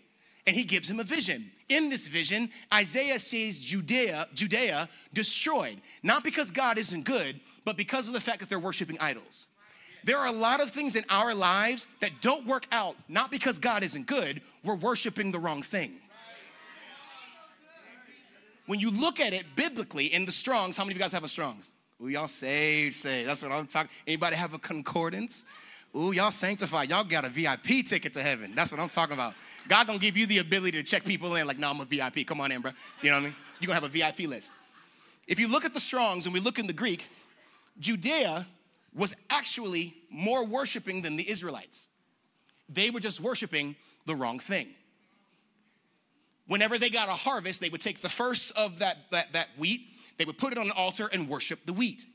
and 0.45 0.55
he 0.55 0.63
gives 0.63 0.89
him 0.89 0.99
a 0.99 1.03
vision. 1.03 1.51
In 1.69 1.89
this 1.89 2.07
vision, 2.07 2.49
Isaiah 2.73 3.19
sees 3.19 3.59
Judea, 3.63 4.27
Judea 4.33 4.89
destroyed, 5.13 5.79
not 6.01 6.23
because 6.23 6.49
God 6.49 6.79
isn't 6.79 7.05
good, 7.05 7.39
but 7.63 7.77
because 7.77 8.07
of 8.07 8.15
the 8.15 8.19
fact 8.19 8.39
that 8.39 8.49
they're 8.49 8.59
worshiping 8.59 8.97
idols. 8.99 9.45
There 10.09 10.17
are 10.17 10.25
a 10.25 10.31
lot 10.31 10.59
of 10.59 10.71
things 10.71 10.95
in 10.95 11.03
our 11.07 11.35
lives 11.35 11.87
that 11.99 12.19
don't 12.19 12.43
work 12.47 12.65
out, 12.71 12.95
not 13.07 13.29
because 13.29 13.59
God 13.59 13.83
isn't 13.83 14.07
good, 14.07 14.41
we're 14.63 14.75
worshiping 14.75 15.29
the 15.29 15.37
wrong 15.37 15.61
thing. 15.61 15.97
When 18.65 18.79
you 18.79 18.89
look 18.89 19.19
at 19.19 19.33
it 19.33 19.45
biblically 19.55 20.07
in 20.11 20.25
the 20.25 20.31
Strongs, 20.31 20.77
how 20.77 20.83
many 20.83 20.93
of 20.93 20.97
you 20.97 21.03
guys 21.03 21.11
have 21.11 21.23
a 21.23 21.27
Strongs? 21.27 21.69
Ooh, 22.01 22.07
y'all 22.07 22.27
saved, 22.27 22.95
saved. 22.95 23.29
That's 23.29 23.43
what 23.43 23.51
I'm 23.51 23.67
talking. 23.67 23.91
Anybody 24.07 24.35
have 24.35 24.55
a 24.55 24.57
concordance? 24.57 25.45
Ooh, 25.95 26.11
y'all 26.11 26.31
sanctified. 26.31 26.89
Y'all 26.89 27.03
got 27.03 27.23
a 27.23 27.29
VIP 27.29 27.85
ticket 27.85 28.11
to 28.13 28.23
heaven. 28.23 28.53
That's 28.55 28.71
what 28.71 28.81
I'm 28.81 28.89
talking 28.89 29.13
about. 29.13 29.35
God 29.67 29.85
gonna 29.85 29.99
give 29.99 30.17
you 30.17 30.25
the 30.25 30.39
ability 30.39 30.81
to 30.81 30.83
check 30.83 31.05
people 31.05 31.35
in. 31.35 31.45
Like, 31.45 31.59
no, 31.59 31.69
I'm 31.69 31.81
a 31.81 31.85
VIP. 31.85 32.25
Come 32.25 32.41
on 32.41 32.51
in, 32.51 32.61
bro. 32.61 32.71
You 33.03 33.11
know 33.11 33.17
what 33.17 33.21
I 33.21 33.25
mean? 33.25 33.35
You're 33.59 33.67
gonna 33.67 33.79
have 33.79 33.83
a 33.83 33.89
VIP 33.89 34.21
list. 34.21 34.53
If 35.27 35.39
you 35.39 35.51
look 35.51 35.65
at 35.65 35.75
the 35.75 35.79
Strongs 35.79 36.25
and 36.25 36.33
we 36.33 36.39
look 36.39 36.57
in 36.57 36.65
the 36.65 36.73
Greek, 36.73 37.05
Judea 37.79 38.47
was 38.93 39.15
actually 39.29 39.96
more 40.10 40.46
worshiping 40.46 41.01
than 41.01 41.15
the 41.15 41.29
Israelites. 41.29 41.89
They 42.67 42.89
were 42.89 43.00
just 43.00 43.19
worshiping 43.19 43.75
the 44.05 44.15
wrong 44.15 44.39
thing. 44.39 44.69
Whenever 46.48 46.77
they 46.77 46.89
got 46.89 47.10
a 47.10 47.13
harvest, 47.13 47.62
they 47.62 47.69
would 47.69 47.81
take 47.81 48.01
the 48.01 48.10
first 48.10 48.58
of 48.58 48.79
that, 48.79 48.98
that, 49.12 49.34
that 49.34 49.50
wheat, 49.58 49.81
they 50.17 50.25
would 50.25 50.38
put 50.38 50.51
it 50.51 50.58
on 50.58 50.65
an 50.65 50.72
altar 50.72 51.10
and 51.12 51.29
worship 51.29 51.65
the 51.65 51.74
wheat. 51.74 52.05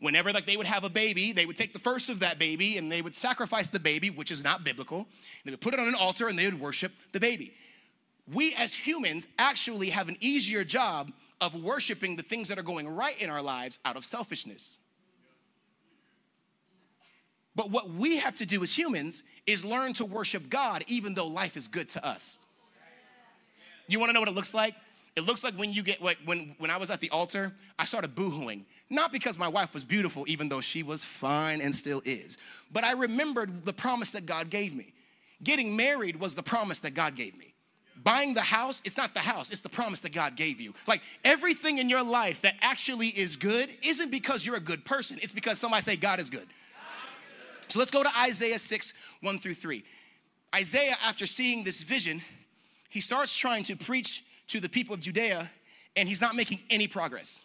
Whenever 0.00 0.32
like 0.32 0.46
they 0.46 0.56
would 0.56 0.66
have 0.66 0.84
a 0.84 0.90
baby, 0.90 1.32
they 1.32 1.46
would 1.46 1.56
take 1.56 1.72
the 1.72 1.78
first 1.78 2.08
of 2.08 2.20
that 2.20 2.38
baby 2.38 2.78
and 2.78 2.90
they 2.90 3.02
would 3.02 3.14
sacrifice 3.14 3.68
the 3.70 3.80
baby, 3.80 4.10
which 4.10 4.30
is 4.30 4.44
not 4.44 4.62
biblical. 4.62 5.06
They 5.44 5.50
would 5.50 5.60
put 5.60 5.74
it 5.74 5.80
on 5.80 5.88
an 5.88 5.94
altar 5.94 6.28
and 6.28 6.38
they 6.38 6.44
would 6.44 6.60
worship 6.60 6.92
the 7.12 7.20
baby. 7.20 7.54
We 8.32 8.54
as 8.54 8.74
humans 8.74 9.26
actually 9.38 9.90
have 9.90 10.08
an 10.08 10.16
easier 10.20 10.62
job 10.62 11.12
of 11.40 11.54
worshiping 11.54 12.16
the 12.16 12.22
things 12.22 12.48
that 12.48 12.58
are 12.58 12.62
going 12.64 12.88
right 12.88 13.20
in 13.20 13.30
our 13.30 13.42
lives 13.42 13.80
out 13.84 13.96
of 13.96 14.04
selfishness. 14.04 14.78
But 17.58 17.72
what 17.72 17.90
we 17.90 18.18
have 18.18 18.36
to 18.36 18.46
do 18.46 18.62
as 18.62 18.78
humans 18.78 19.24
is 19.44 19.64
learn 19.64 19.92
to 19.94 20.04
worship 20.04 20.48
God 20.48 20.84
even 20.86 21.14
though 21.14 21.26
life 21.26 21.56
is 21.56 21.66
good 21.66 21.88
to 21.88 22.06
us. 22.06 22.38
You 23.88 23.98
wanna 23.98 24.12
know 24.12 24.20
what 24.20 24.28
it 24.28 24.34
looks 24.36 24.54
like? 24.54 24.76
It 25.16 25.22
looks 25.22 25.42
like 25.42 25.54
when 25.54 25.72
you 25.72 25.82
get 25.82 26.00
like 26.00 26.18
when 26.24 26.54
when 26.58 26.70
I 26.70 26.76
was 26.76 26.88
at 26.88 27.00
the 27.00 27.10
altar, 27.10 27.52
I 27.76 27.84
started 27.84 28.14
boohooing. 28.14 28.60
Not 28.90 29.10
because 29.10 29.36
my 29.36 29.48
wife 29.48 29.74
was 29.74 29.82
beautiful, 29.82 30.24
even 30.28 30.48
though 30.48 30.60
she 30.60 30.84
was 30.84 31.02
fine 31.02 31.60
and 31.60 31.74
still 31.74 32.00
is, 32.04 32.38
but 32.72 32.84
I 32.84 32.92
remembered 32.92 33.64
the 33.64 33.72
promise 33.72 34.12
that 34.12 34.24
God 34.24 34.50
gave 34.50 34.72
me. 34.72 34.92
Getting 35.42 35.74
married 35.74 36.20
was 36.20 36.36
the 36.36 36.44
promise 36.44 36.78
that 36.80 36.94
God 36.94 37.16
gave 37.16 37.36
me. 37.36 37.54
Buying 38.04 38.34
the 38.34 38.40
house, 38.40 38.82
it's 38.84 38.96
not 38.96 39.14
the 39.14 39.20
house, 39.20 39.50
it's 39.50 39.62
the 39.62 39.68
promise 39.68 40.00
that 40.02 40.12
God 40.12 40.36
gave 40.36 40.60
you. 40.60 40.74
Like 40.86 41.02
everything 41.24 41.78
in 41.78 41.90
your 41.90 42.04
life 42.04 42.42
that 42.42 42.54
actually 42.60 43.08
is 43.08 43.34
good 43.34 43.68
isn't 43.82 44.12
because 44.12 44.46
you're 44.46 44.54
a 44.54 44.60
good 44.60 44.84
person, 44.84 45.18
it's 45.20 45.32
because 45.32 45.58
somebody 45.58 45.82
say 45.82 45.96
God 45.96 46.20
is 46.20 46.30
good. 46.30 46.46
So 47.68 47.78
let's 47.78 47.90
go 47.90 48.02
to 48.02 48.10
Isaiah 48.18 48.58
6, 48.58 48.94
1 49.20 49.38
through 49.38 49.54
3. 49.54 49.84
Isaiah, 50.54 50.96
after 51.04 51.26
seeing 51.26 51.64
this 51.64 51.82
vision, 51.82 52.22
he 52.88 53.00
starts 53.00 53.36
trying 53.36 53.64
to 53.64 53.76
preach 53.76 54.24
to 54.48 54.60
the 54.60 54.68
people 54.68 54.94
of 54.94 55.00
Judea, 55.00 55.50
and 55.96 56.08
he's 56.08 56.20
not 56.20 56.34
making 56.34 56.60
any 56.70 56.88
progress. 56.88 57.42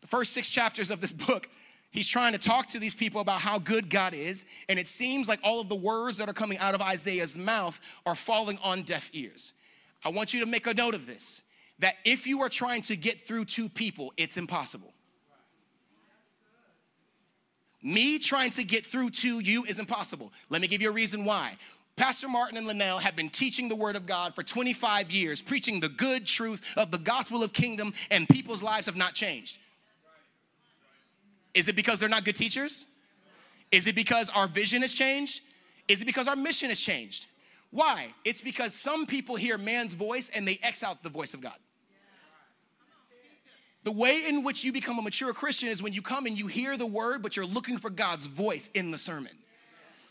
The 0.00 0.06
first 0.06 0.32
six 0.32 0.48
chapters 0.48 0.90
of 0.90 1.00
this 1.00 1.12
book, 1.12 1.48
he's 1.90 2.08
trying 2.08 2.32
to 2.32 2.38
talk 2.38 2.68
to 2.68 2.78
these 2.78 2.94
people 2.94 3.20
about 3.20 3.40
how 3.40 3.58
good 3.58 3.90
God 3.90 4.14
is, 4.14 4.46
and 4.68 4.78
it 4.78 4.88
seems 4.88 5.28
like 5.28 5.40
all 5.42 5.60
of 5.60 5.68
the 5.68 5.76
words 5.76 6.18
that 6.18 6.28
are 6.28 6.34
coming 6.34 6.58
out 6.58 6.74
of 6.74 6.80
Isaiah's 6.80 7.36
mouth 7.36 7.78
are 8.06 8.14
falling 8.14 8.58
on 8.62 8.82
deaf 8.82 9.10
ears. 9.12 9.52
I 10.04 10.08
want 10.08 10.32
you 10.32 10.40
to 10.40 10.46
make 10.46 10.66
a 10.66 10.74
note 10.74 10.94
of 10.94 11.06
this 11.06 11.42
that 11.78 11.96
if 12.06 12.26
you 12.26 12.40
are 12.40 12.48
trying 12.48 12.80
to 12.80 12.96
get 12.96 13.20
through 13.20 13.44
to 13.44 13.68
people, 13.68 14.14
it's 14.16 14.38
impossible. 14.38 14.94
Me 17.82 18.18
trying 18.18 18.50
to 18.50 18.64
get 18.64 18.84
through 18.84 19.10
to 19.10 19.40
you 19.40 19.64
is 19.64 19.78
impossible. 19.78 20.32
Let 20.48 20.60
me 20.60 20.68
give 20.68 20.82
you 20.82 20.90
a 20.90 20.92
reason 20.92 21.24
why. 21.24 21.56
Pastor 21.96 22.28
Martin 22.28 22.58
and 22.58 22.66
Linnell 22.66 22.98
have 22.98 23.16
been 23.16 23.30
teaching 23.30 23.68
the 23.68 23.76
Word 23.76 23.96
of 23.96 24.06
God 24.06 24.34
for 24.34 24.42
25 24.42 25.10
years, 25.10 25.40
preaching 25.40 25.80
the 25.80 25.88
good 25.88 26.26
truth 26.26 26.74
of 26.76 26.90
the 26.90 26.98
gospel 26.98 27.42
of 27.42 27.52
kingdom, 27.52 27.94
and 28.10 28.28
people's 28.28 28.62
lives 28.62 28.86
have 28.86 28.96
not 28.96 29.14
changed. 29.14 29.58
Is 31.54 31.68
it 31.68 31.76
because 31.76 31.98
they're 31.98 32.08
not 32.08 32.24
good 32.24 32.36
teachers? 32.36 32.84
Is 33.72 33.86
it 33.86 33.94
because 33.94 34.30
our 34.30 34.46
vision 34.46 34.82
has 34.82 34.92
changed? 34.92 35.40
Is 35.88 36.02
it 36.02 36.04
because 36.04 36.28
our 36.28 36.36
mission 36.36 36.68
has 36.68 36.80
changed? 36.80 37.26
Why? 37.70 38.08
It's 38.24 38.42
because 38.42 38.74
some 38.74 39.06
people 39.06 39.36
hear 39.36 39.56
man's 39.56 39.94
voice 39.94 40.30
and 40.34 40.46
they 40.46 40.58
X 40.62 40.84
out 40.84 41.02
the 41.02 41.08
voice 41.08 41.34
of 41.34 41.40
God. 41.40 41.56
The 43.86 43.92
way 43.92 44.24
in 44.26 44.42
which 44.42 44.64
you 44.64 44.72
become 44.72 44.98
a 44.98 45.02
mature 45.02 45.32
Christian 45.32 45.68
is 45.68 45.80
when 45.80 45.92
you 45.92 46.02
come 46.02 46.26
and 46.26 46.36
you 46.36 46.48
hear 46.48 46.76
the 46.76 46.88
word, 46.88 47.22
but 47.22 47.36
you're 47.36 47.46
looking 47.46 47.78
for 47.78 47.88
God's 47.88 48.26
voice 48.26 48.68
in 48.74 48.90
the 48.90 48.98
sermon. 48.98 49.30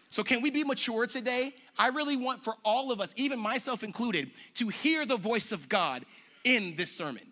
So, 0.07 0.23
can 0.23 0.41
we 0.41 0.49
be 0.49 0.63
mature 0.63 1.07
today? 1.07 1.53
I 1.77 1.89
really 1.89 2.15
want 2.15 2.41
for 2.41 2.53
all 2.63 2.93
of 2.93 3.01
us, 3.01 3.13
even 3.17 3.37
myself 3.37 3.83
included, 3.83 4.31
to 4.53 4.69
hear 4.69 5.05
the 5.05 5.17
voice 5.17 5.51
of 5.51 5.67
God 5.67 6.05
in 6.45 6.75
this 6.77 6.89
sermon. 6.89 7.23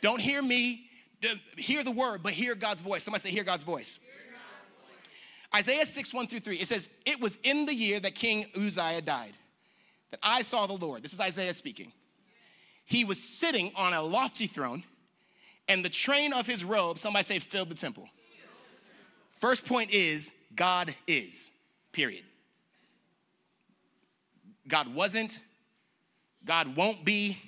Don't 0.00 0.20
hear 0.20 0.42
me, 0.42 0.90
hear 1.56 1.84
the 1.84 1.92
word, 1.92 2.24
but 2.24 2.32
hear 2.32 2.56
God's 2.56 2.82
voice. 2.82 3.04
Somebody 3.04 3.20
say, 3.20 3.30
Hear 3.30 3.44
God's 3.44 3.62
voice. 3.62 4.00
Isaiah 5.54 5.86
6, 5.86 6.12
1 6.12 6.26
through 6.26 6.40
3, 6.40 6.56
it 6.56 6.66
says, 6.66 6.90
It 7.06 7.20
was 7.20 7.38
in 7.44 7.66
the 7.66 7.74
year 7.74 8.00
that 8.00 8.16
King 8.16 8.46
Uzziah 8.56 9.00
died 9.00 9.34
that 10.10 10.18
I 10.24 10.42
saw 10.42 10.66
the 10.66 10.72
Lord. 10.72 11.04
This 11.04 11.12
is 11.12 11.20
Isaiah 11.20 11.54
speaking. 11.54 11.92
He 12.84 13.04
was 13.04 13.22
sitting 13.22 13.70
on 13.76 13.94
a 13.94 14.02
lofty 14.02 14.48
throne 14.48 14.82
and 15.68 15.84
the 15.84 15.88
train 15.88 16.32
of 16.32 16.46
his 16.46 16.64
robe, 16.64 16.98
somebody 16.98 17.24
say, 17.24 17.38
filled 17.38 17.70
the 17.70 17.74
temple. 17.74 18.08
First 19.32 19.66
point 19.66 19.92
is 19.92 20.32
God 20.54 20.94
is, 21.06 21.50
period. 21.92 22.24
God 24.68 24.94
wasn't, 24.94 25.40
God 26.44 26.76
won't 26.76 27.04
be, 27.04 27.38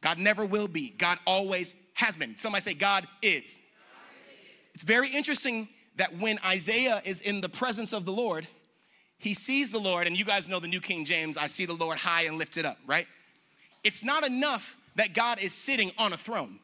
God 0.00 0.18
never 0.18 0.44
will 0.44 0.68
be, 0.68 0.90
God 0.90 1.18
always 1.26 1.74
has 1.94 2.16
been. 2.16 2.36
Somebody 2.36 2.62
say, 2.62 2.74
God 2.74 3.06
is. 3.22 3.60
It's 4.74 4.84
very 4.84 5.08
interesting 5.08 5.68
that 5.96 6.18
when 6.18 6.38
Isaiah 6.44 7.02
is 7.04 7.20
in 7.20 7.40
the 7.40 7.48
presence 7.48 7.92
of 7.92 8.04
the 8.04 8.12
Lord, 8.12 8.46
he 9.18 9.34
sees 9.34 9.70
the 9.70 9.78
Lord, 9.78 10.06
and 10.06 10.18
you 10.18 10.24
guys 10.24 10.48
know 10.48 10.58
the 10.58 10.66
New 10.66 10.80
King 10.80 11.04
James, 11.04 11.36
I 11.36 11.46
see 11.46 11.64
the 11.64 11.74
Lord 11.74 11.98
high 11.98 12.24
and 12.24 12.38
lifted 12.38 12.64
up, 12.64 12.78
right? 12.86 13.06
It's 13.84 14.02
not 14.02 14.26
enough 14.26 14.76
that 14.96 15.12
God 15.12 15.42
is 15.42 15.52
sitting 15.52 15.92
on 15.98 16.12
a 16.12 16.16
throne 16.16 16.58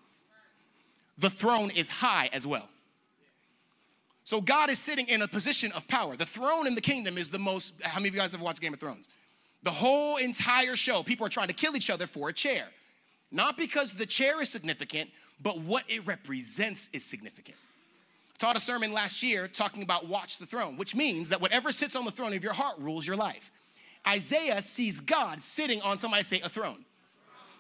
the 1.19 1.31
throne 1.31 1.71
is 1.71 1.89
high 1.89 2.31
as 2.33 2.47
well. 2.47 2.69
So 4.25 4.41
God 4.41 4.71
is 4.71 4.79
sitting 4.79 5.09
in 5.09 5.23
a 5.23 5.29
position 5.29 5.73
of 5.73 5.89
power. 5.89 6.15
The 6.15 6.27
throne 6.27 6.67
in 6.67 6.75
the 6.75 6.81
kingdom 6.81 7.17
is 7.17 7.31
the 7.31 7.39
most, 7.39 7.83
how 7.83 7.99
many 7.99 8.09
of 8.09 8.15
you 8.15 8.21
guys 8.21 8.33
have 8.33 8.43
watched 8.43 8.61
Game 8.61 8.75
of 8.75 8.81
Thrones? 8.81 9.09
The 9.63 9.71
whole 9.71 10.19
entire 10.19 10.77
show, 10.77 11.03
people 11.03 11.27
are 11.27 11.31
trying 11.31 11.49
to 11.49 11.55
kill 11.55 11.77
each 11.77 11.91
other 11.91 12.07
for 12.07 12.29
a 12.29 12.33
chair. 12.33 12.67
Not 13.33 13.57
because 13.57 13.95
the 13.95 14.07
chair 14.07 14.41
is 14.41 14.51
significant, 14.51 15.11
but 15.43 15.59
what 15.61 15.85
it 15.89 16.07
represents 16.07 16.91
is 16.93 17.05
significant. 17.05 17.57
I 18.35 18.37
taught 18.39 18.57
a 18.57 18.61
sermon 18.61 18.93
last 18.93 19.23
year 19.23 19.49
talking 19.49 19.83
about 19.83 20.07
watch 20.07 20.39
the 20.39 20.47
throne, 20.47 20.77
which 20.77 20.95
means 20.95 21.31
that 21.31 21.41
whatever 21.41 21.73
sits 21.73 21.97
on 21.97 22.05
the 22.05 22.11
throne 22.11 22.33
of 22.33 22.45
your 22.45 22.53
heart 22.53 22.77
rules 22.79 23.07
your 23.07 23.17
life. 23.17 23.51
Isaiah 24.07 24.63
sees 24.63 25.01
God 25.01 25.43
sitting 25.43 25.83
on 25.83 25.99
somebody 25.99 26.23
say 26.23 26.41
a 26.41 26.49
throne. 26.49 26.85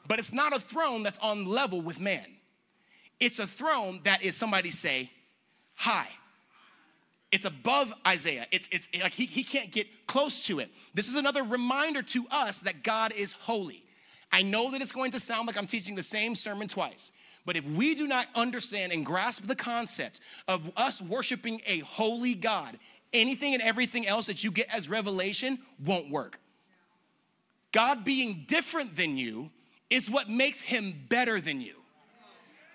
But 0.06 0.18
it's 0.18 0.32
not 0.32 0.54
a 0.54 0.60
throne 0.60 1.02
that's 1.02 1.18
on 1.18 1.46
level 1.46 1.80
with 1.80 2.00
man. 2.00 2.26
It's 3.20 3.38
a 3.38 3.46
throne 3.46 4.00
that 4.04 4.22
is 4.22 4.36
somebody 4.36 4.70
say, 4.70 5.10
high. 5.74 6.08
It's 7.30 7.44
above 7.44 7.92
Isaiah. 8.06 8.46
It's, 8.50 8.68
it's 8.68 8.88
like 9.02 9.12
he, 9.12 9.26
he 9.26 9.44
can't 9.44 9.70
get 9.70 10.06
close 10.06 10.46
to 10.46 10.60
it. 10.60 10.70
This 10.94 11.08
is 11.08 11.16
another 11.16 11.42
reminder 11.42 12.02
to 12.02 12.24
us 12.30 12.62
that 12.62 12.82
God 12.82 13.12
is 13.12 13.34
holy. 13.34 13.82
I 14.32 14.42
know 14.42 14.70
that 14.70 14.80
it's 14.80 14.92
going 14.92 15.10
to 15.12 15.20
sound 15.20 15.46
like 15.46 15.58
I'm 15.58 15.66
teaching 15.66 15.94
the 15.94 16.02
same 16.02 16.34
sermon 16.34 16.68
twice, 16.68 17.12
but 17.44 17.56
if 17.56 17.68
we 17.70 17.94
do 17.94 18.06
not 18.06 18.26
understand 18.34 18.92
and 18.92 19.04
grasp 19.04 19.46
the 19.46 19.56
concept 19.56 20.20
of 20.46 20.70
us 20.76 21.00
worshiping 21.00 21.60
a 21.66 21.78
holy 21.80 22.34
God, 22.34 22.78
anything 23.12 23.54
and 23.54 23.62
everything 23.62 24.06
else 24.06 24.26
that 24.26 24.44
you 24.44 24.50
get 24.50 24.74
as 24.74 24.88
revelation 24.88 25.58
won't 25.84 26.10
work. 26.10 26.40
God 27.72 28.04
being 28.04 28.44
different 28.46 28.96
than 28.96 29.16
you 29.16 29.50
is 29.90 30.10
what 30.10 30.28
makes 30.28 30.60
him 30.60 30.94
better 31.08 31.40
than 31.40 31.60
you. 31.60 31.74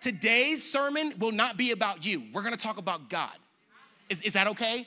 Today's 0.03 0.69
sermon 0.69 1.13
will 1.17 1.31
not 1.31 1.55
be 1.55 1.72
about 1.72 2.05
you. 2.05 2.24
We're 2.33 2.43
gonna 2.43 2.57
talk 2.57 2.77
about 2.77 3.10
God. 3.10 3.31
Is, 4.10 4.19
is 4.19 4.33
that 4.33 4.48
okay? 4.48 4.86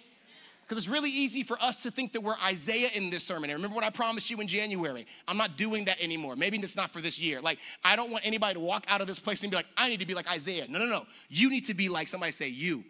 Because 0.60 0.76
it's 0.76 0.88
really 0.88 1.08
easy 1.08 1.42
for 1.42 1.56
us 1.62 1.82
to 1.84 1.90
think 1.90 2.12
that 2.12 2.20
we're 2.20 2.36
Isaiah 2.44 2.90
in 2.92 3.08
this 3.08 3.24
sermon. 3.24 3.48
And 3.48 3.56
remember 3.56 3.74
what 3.74 3.82
I 3.82 3.88
promised 3.88 4.28
you 4.28 4.38
in 4.42 4.46
January? 4.46 5.06
I'm 5.26 5.38
not 5.38 5.56
doing 5.56 5.86
that 5.86 6.02
anymore. 6.02 6.36
Maybe 6.36 6.58
it's 6.58 6.76
not 6.76 6.90
for 6.90 7.00
this 7.00 7.18
year. 7.18 7.40
Like, 7.40 7.60
I 7.82 7.96
don't 7.96 8.10
want 8.10 8.26
anybody 8.26 8.54
to 8.54 8.60
walk 8.60 8.84
out 8.88 9.00
of 9.00 9.06
this 9.06 9.18
place 9.18 9.42
and 9.42 9.50
be 9.50 9.56
like, 9.56 9.68
I 9.78 9.88
need 9.88 10.00
to 10.00 10.06
be 10.06 10.12
like 10.12 10.30
Isaiah. 10.30 10.66
No, 10.68 10.78
no, 10.78 10.84
no. 10.84 11.06
You 11.30 11.48
need 11.48 11.64
to 11.64 11.74
be 11.74 11.88
like 11.88 12.08
somebody 12.08 12.32
say, 12.32 12.48
you. 12.48 12.84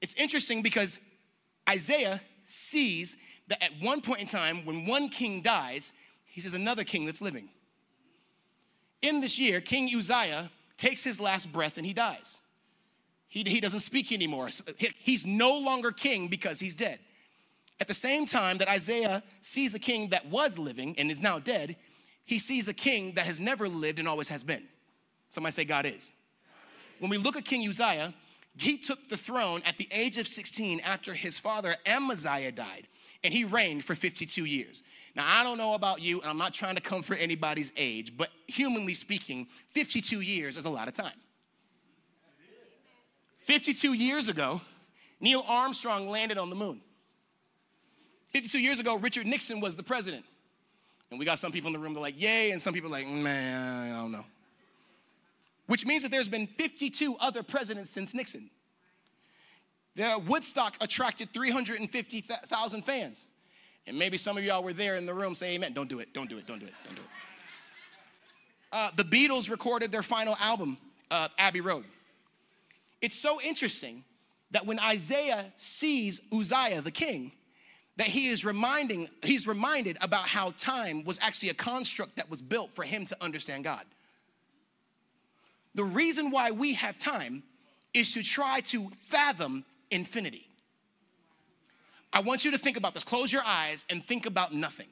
It's 0.00 0.14
interesting 0.14 0.62
because 0.62 0.96
Isaiah 1.68 2.20
sees 2.44 3.16
that 3.48 3.60
at 3.64 3.72
one 3.80 4.00
point 4.00 4.20
in 4.20 4.28
time, 4.28 4.64
when 4.64 4.86
one 4.86 5.08
king 5.08 5.40
dies, 5.40 5.92
he 6.26 6.40
says 6.40 6.54
another 6.54 6.84
king 6.84 7.04
that's 7.04 7.20
living. 7.20 7.48
In 9.02 9.20
this 9.20 9.38
year, 9.38 9.60
King 9.60 9.88
Uzziah 9.94 10.50
takes 10.76 11.04
his 11.04 11.20
last 11.20 11.52
breath 11.52 11.76
and 11.76 11.86
he 11.86 11.92
dies. 11.92 12.40
He, 13.28 13.42
he 13.42 13.60
doesn't 13.60 13.80
speak 13.80 14.10
anymore. 14.12 14.48
He's 14.98 15.26
no 15.26 15.58
longer 15.58 15.92
king 15.92 16.28
because 16.28 16.60
he's 16.60 16.74
dead. 16.74 16.98
At 17.80 17.86
the 17.86 17.94
same 17.94 18.26
time 18.26 18.58
that 18.58 18.68
Isaiah 18.68 19.22
sees 19.40 19.74
a 19.74 19.78
king 19.78 20.08
that 20.08 20.26
was 20.26 20.58
living 20.58 20.94
and 20.98 21.10
is 21.10 21.22
now 21.22 21.38
dead, 21.38 21.76
he 22.24 22.38
sees 22.38 22.68
a 22.68 22.74
king 22.74 23.12
that 23.12 23.26
has 23.26 23.38
never 23.38 23.68
lived 23.68 23.98
and 23.98 24.08
always 24.08 24.28
has 24.28 24.42
been. 24.42 24.64
Somebody 25.30 25.52
say, 25.52 25.64
God 25.64 25.86
is. 25.86 26.14
When 26.98 27.10
we 27.10 27.18
look 27.18 27.36
at 27.36 27.44
King 27.44 27.68
Uzziah, 27.68 28.12
he 28.56 28.76
took 28.76 29.08
the 29.08 29.16
throne 29.16 29.62
at 29.64 29.76
the 29.76 29.88
age 29.92 30.18
of 30.18 30.26
16 30.26 30.80
after 30.80 31.14
his 31.14 31.38
father 31.38 31.74
Amaziah 31.86 32.50
died, 32.50 32.88
and 33.24 33.34
he 33.34 33.44
reigned 33.44 33.84
for 33.84 33.94
52 33.94 34.44
years. 34.44 34.82
Now, 35.14 35.24
I 35.26 35.42
don't 35.42 35.58
know 35.58 35.74
about 35.74 36.00
you, 36.00 36.20
and 36.20 36.30
I'm 36.30 36.38
not 36.38 36.54
trying 36.54 36.76
to 36.76 36.80
comfort 36.80 37.18
anybody's 37.20 37.72
age, 37.76 38.16
but 38.16 38.28
humanly 38.46 38.94
speaking, 38.94 39.48
52 39.68 40.20
years 40.20 40.56
is 40.56 40.64
a 40.64 40.70
lot 40.70 40.88
of 40.88 40.94
time. 40.94 41.12
52 43.38 43.94
years 43.94 44.28
ago, 44.28 44.60
Neil 45.20 45.44
Armstrong 45.48 46.08
landed 46.08 46.38
on 46.38 46.50
the 46.50 46.56
moon. 46.56 46.80
52 48.26 48.60
years 48.60 48.78
ago, 48.78 48.96
Richard 48.96 49.26
Nixon 49.26 49.60
was 49.60 49.74
the 49.74 49.82
president. 49.82 50.24
And 51.10 51.18
we 51.18 51.24
got 51.24 51.38
some 51.38 51.50
people 51.50 51.68
in 51.68 51.72
the 51.72 51.78
room 51.78 51.94
that 51.94 52.00
are 52.00 52.02
like, 52.02 52.20
yay, 52.20 52.50
and 52.50 52.60
some 52.60 52.74
people 52.74 52.90
like, 52.90 53.06
mm, 53.06 53.22
man, 53.22 53.92
I 53.92 54.00
don't 54.00 54.12
know. 54.12 54.24
Which 55.66 55.86
means 55.86 56.02
that 56.02 56.10
there's 56.10 56.28
been 56.28 56.46
52 56.46 57.16
other 57.20 57.42
presidents 57.42 57.90
since 57.90 58.14
Nixon. 58.14 58.50
The 59.98 60.22
Woodstock 60.28 60.76
attracted 60.80 61.32
350,000 61.32 62.82
fans. 62.82 63.26
And 63.84 63.98
maybe 63.98 64.16
some 64.16 64.38
of 64.38 64.44
y'all 64.44 64.62
were 64.62 64.72
there 64.72 64.94
in 64.94 65.06
the 65.06 65.12
room 65.12 65.34
say 65.34 65.56
amen. 65.56 65.72
Don't 65.72 65.88
do 65.88 65.98
it, 65.98 66.14
don't 66.14 66.30
do 66.30 66.38
it, 66.38 66.46
don't 66.46 66.60
do 66.60 66.66
it, 66.66 66.74
don't 66.84 66.94
do 66.94 67.02
it. 67.02 67.08
Uh, 68.70 68.90
the 68.94 69.02
Beatles 69.02 69.50
recorded 69.50 69.90
their 69.90 70.04
final 70.04 70.36
album, 70.40 70.78
uh, 71.10 71.26
Abbey 71.36 71.60
Road. 71.60 71.84
It's 73.02 73.16
so 73.16 73.40
interesting 73.40 74.04
that 74.52 74.66
when 74.66 74.78
Isaiah 74.78 75.46
sees 75.56 76.20
Uzziah 76.32 76.80
the 76.80 76.92
king, 76.92 77.32
that 77.96 78.06
he 78.06 78.28
is 78.28 78.44
reminding, 78.44 79.08
he's 79.24 79.48
reminded 79.48 79.98
about 80.00 80.28
how 80.28 80.52
time 80.52 81.02
was 81.02 81.18
actually 81.20 81.48
a 81.48 81.54
construct 81.54 82.14
that 82.16 82.30
was 82.30 82.40
built 82.40 82.70
for 82.70 82.84
him 82.84 83.04
to 83.06 83.16
understand 83.20 83.64
God. 83.64 83.82
The 85.74 85.82
reason 85.82 86.30
why 86.30 86.52
we 86.52 86.74
have 86.74 86.98
time 86.98 87.42
is 87.92 88.14
to 88.14 88.22
try 88.22 88.60
to 88.66 88.90
fathom 88.90 89.64
infinity. 89.90 90.48
I 92.12 92.20
want 92.20 92.44
you 92.44 92.50
to 92.52 92.58
think 92.58 92.76
about 92.76 92.94
this. 92.94 93.04
Close 93.04 93.32
your 93.32 93.42
eyes 93.44 93.84
and 93.90 94.02
think 94.02 94.26
about 94.26 94.52
nothing. 94.52 94.88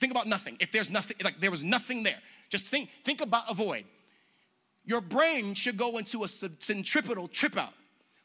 Think 0.00 0.12
about 0.12 0.26
nothing. 0.26 0.56
If 0.60 0.70
there's 0.70 0.90
nothing, 0.90 1.16
like 1.24 1.40
there 1.40 1.50
was 1.50 1.64
nothing 1.64 2.02
there, 2.02 2.18
just 2.50 2.66
think, 2.66 2.90
think 3.04 3.20
about 3.20 3.50
a 3.50 3.54
void 3.54 3.84
your 4.88 5.02
brain 5.02 5.52
should 5.52 5.76
go 5.76 5.98
into 5.98 6.24
a 6.24 6.28
centripetal 6.28 7.28
trip 7.28 7.58
out 7.58 7.74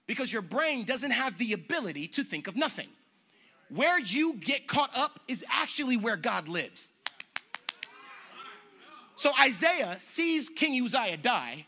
because 0.08 0.32
your 0.32 0.42
brain 0.42 0.86
doesn't 0.86 1.12
have 1.12 1.38
the 1.38 1.52
ability 1.52 2.08
to 2.08 2.24
think 2.24 2.48
of 2.48 2.56
nothing. 2.56 2.88
Where 3.68 4.00
you 4.00 4.36
get 4.36 4.66
caught 4.66 4.90
up 4.98 5.20
is 5.28 5.44
actually 5.52 5.98
where 5.98 6.16
God 6.16 6.48
lives. 6.48 6.94
So 9.18 9.32
Isaiah 9.42 9.98
sees 10.00 10.48
King 10.48 10.82
Uzziah 10.82 11.18
die, 11.18 11.66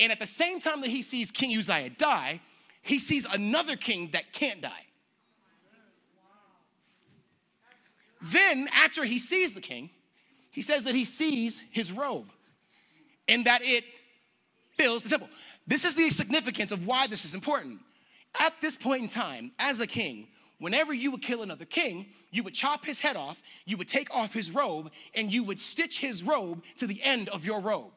and 0.00 0.12
at 0.12 0.18
the 0.18 0.26
same 0.26 0.60
time 0.60 0.80
that 0.82 0.90
he 0.90 1.02
sees 1.02 1.30
King 1.30 1.56
Uzziah 1.56 1.90
die, 1.90 2.40
he 2.82 2.98
sees 2.98 3.26
another 3.26 3.76
king 3.76 4.10
that 4.12 4.32
can't 4.32 4.60
die. 4.60 4.86
Then, 8.22 8.68
after 8.72 9.04
he 9.04 9.18
sees 9.18 9.54
the 9.54 9.60
king, 9.60 9.90
he 10.50 10.62
says 10.62 10.84
that 10.84 10.94
he 10.94 11.04
sees 11.04 11.60
his 11.70 11.92
robe 11.92 12.30
and 13.28 13.44
that 13.44 13.60
it 13.62 13.84
fills 14.74 15.02
the 15.02 15.10
temple. 15.10 15.28
This 15.66 15.84
is 15.84 15.94
the 15.94 16.10
significance 16.10 16.72
of 16.72 16.86
why 16.86 17.06
this 17.06 17.24
is 17.24 17.34
important. 17.34 17.80
At 18.40 18.54
this 18.60 18.76
point 18.76 19.02
in 19.02 19.08
time, 19.08 19.52
as 19.58 19.80
a 19.80 19.86
king, 19.86 20.28
whenever 20.58 20.94
you 20.94 21.10
would 21.10 21.22
kill 21.22 21.42
another 21.42 21.64
king, 21.64 22.06
you 22.30 22.42
would 22.42 22.54
chop 22.54 22.84
his 22.84 23.00
head 23.00 23.16
off, 23.16 23.42
you 23.64 23.76
would 23.76 23.88
take 23.88 24.14
off 24.14 24.32
his 24.32 24.50
robe, 24.50 24.90
and 25.14 25.32
you 25.32 25.42
would 25.44 25.58
stitch 25.58 25.98
his 25.98 26.22
robe 26.22 26.62
to 26.76 26.86
the 26.86 27.02
end 27.02 27.28
of 27.30 27.44
your 27.44 27.60
robe. 27.60 27.92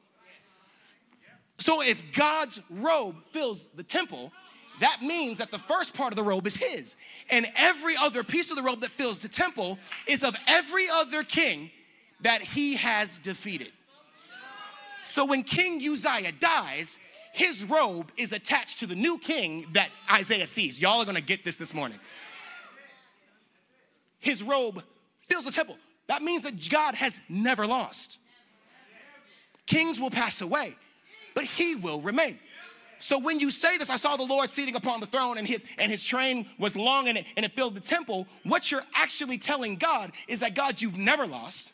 So 1.59 1.81
if 1.81 2.11
God's 2.13 2.61
robe 2.69 3.23
fills 3.31 3.67
the 3.69 3.83
temple, 3.83 4.31
that 4.79 5.01
means 5.01 5.37
that 5.39 5.51
the 5.51 5.59
first 5.59 5.93
part 5.93 6.11
of 6.11 6.15
the 6.15 6.23
robe 6.23 6.47
is 6.47 6.55
his. 6.55 6.95
And 7.29 7.45
every 7.55 7.95
other 7.97 8.23
piece 8.23 8.49
of 8.49 8.57
the 8.57 8.63
robe 8.63 8.81
that 8.81 8.91
fills 8.91 9.19
the 9.19 9.27
temple 9.27 9.77
is 10.07 10.23
of 10.23 10.35
every 10.47 10.87
other 10.89 11.23
king 11.23 11.69
that 12.21 12.41
he 12.41 12.75
has 12.75 13.19
defeated. 13.19 13.71
So 15.05 15.25
when 15.25 15.43
King 15.43 15.81
Uzziah 15.81 16.31
dies, 16.39 16.99
his 17.33 17.63
robe 17.65 18.11
is 18.17 18.31
attached 18.31 18.79
to 18.79 18.87
the 18.87 18.95
new 18.95 19.17
king 19.17 19.65
that 19.73 19.89
Isaiah 20.11 20.47
sees. 20.47 20.79
Y'all 20.79 21.01
are 21.01 21.05
gonna 21.05 21.21
get 21.21 21.43
this 21.43 21.57
this 21.57 21.73
morning. 21.73 21.99
His 24.19 24.43
robe 24.43 24.83
fills 25.19 25.45
the 25.45 25.51
temple. 25.51 25.77
That 26.07 26.21
means 26.21 26.43
that 26.43 26.69
God 26.69 26.95
has 26.95 27.19
never 27.29 27.67
lost. 27.67 28.19
Kings 29.65 29.99
will 29.99 30.09
pass 30.09 30.41
away, 30.41 30.75
but 31.39 31.45
he 31.45 31.73
will 31.73 32.01
remain. 32.01 32.37
So 32.99 33.17
when 33.17 33.39
you 33.39 33.49
say 33.49 33.77
this, 33.77 33.89
I 33.89 33.95
saw 33.95 34.17
the 34.17 34.25
Lord 34.25 34.49
seating 34.49 34.75
upon 34.75 34.99
the 34.99 35.05
throne 35.05 35.37
and 35.37 35.47
his, 35.47 35.63
and 35.77 35.89
his 35.89 36.03
train 36.03 36.45
was 36.57 36.75
long 36.75 37.07
and 37.07 37.17
it, 37.17 37.27
and 37.37 37.45
it 37.45 37.53
filled 37.53 37.75
the 37.75 37.79
temple. 37.79 38.27
What 38.43 38.69
you're 38.69 38.83
actually 38.93 39.37
telling 39.37 39.77
God 39.77 40.11
is 40.27 40.41
that 40.41 40.53
God, 40.53 40.81
you've 40.81 40.97
never 40.97 41.25
lost. 41.25 41.71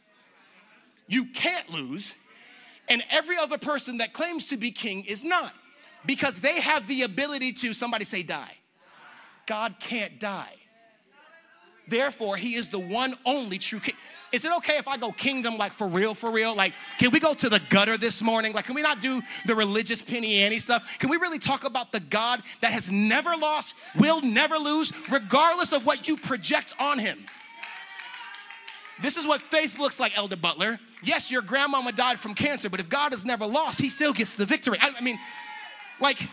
You 1.07 1.25
can't 1.25 1.67
lose 1.71 2.13
and 2.89 3.03
every 3.09 3.37
other 3.37 3.57
person 3.57 3.97
that 3.97 4.13
claims 4.13 4.49
to 4.49 4.57
be 4.57 4.69
king 4.69 5.03
is 5.05 5.23
not 5.23 5.53
because 6.05 6.41
they 6.41 6.61
have 6.61 6.85
the 6.85 7.01
ability 7.01 7.53
to, 7.53 7.73
somebody 7.73 8.05
say, 8.05 8.21
die. 8.21 8.57
God 9.47 9.77
can't 9.79 10.19
die. 10.19 10.53
Therefore, 11.87 12.37
he 12.37 12.53
is 12.53 12.69
the 12.69 12.77
one 12.77 13.15
only 13.25 13.57
true 13.57 13.79
king. 13.79 13.95
Is 14.35 14.43
it 14.43 14.51
okay 14.57 14.75
if 14.75 14.85
I 14.85 14.97
go 14.97 15.13
kingdom 15.13 15.57
like 15.57 15.71
for 15.71 15.87
real, 15.87 16.13
for 16.13 16.29
real? 16.29 16.53
Like, 16.53 16.73
can 16.99 17.09
we 17.11 17.21
go 17.21 17.33
to 17.33 17.47
the 17.47 17.61
gutter 17.69 17.97
this 17.97 18.21
morning? 18.21 18.51
Like, 18.51 18.65
can 18.65 18.75
we 18.75 18.81
not 18.81 19.01
do 19.01 19.21
the 19.45 19.55
religious 19.55 20.01
penny 20.01 20.41
ante 20.41 20.59
stuff? 20.59 20.99
Can 20.99 21.09
we 21.09 21.15
really 21.15 21.39
talk 21.39 21.63
about 21.63 21.93
the 21.93 22.01
God 22.01 22.41
that 22.59 22.73
has 22.73 22.91
never 22.91 23.29
lost, 23.37 23.77
will 23.97 24.19
never 24.19 24.57
lose, 24.57 24.91
regardless 25.09 25.71
of 25.71 25.85
what 25.85 26.09
you 26.09 26.17
project 26.17 26.73
on 26.81 26.99
him? 26.99 27.25
This 29.01 29.15
is 29.15 29.25
what 29.25 29.39
faith 29.39 29.79
looks 29.79 30.01
like, 30.01 30.17
Elder 30.17 30.35
Butler. 30.35 30.79
Yes, 31.01 31.31
your 31.31 31.41
grandmama 31.41 31.93
died 31.93 32.19
from 32.19 32.33
cancer, 32.33 32.69
but 32.69 32.81
if 32.81 32.89
God 32.89 33.13
has 33.13 33.23
never 33.23 33.45
lost, 33.45 33.79
he 33.79 33.87
still 33.87 34.11
gets 34.11 34.35
the 34.35 34.45
victory. 34.45 34.77
I, 34.81 34.91
I 34.97 35.01
mean, 35.01 35.17
like, 36.01 36.27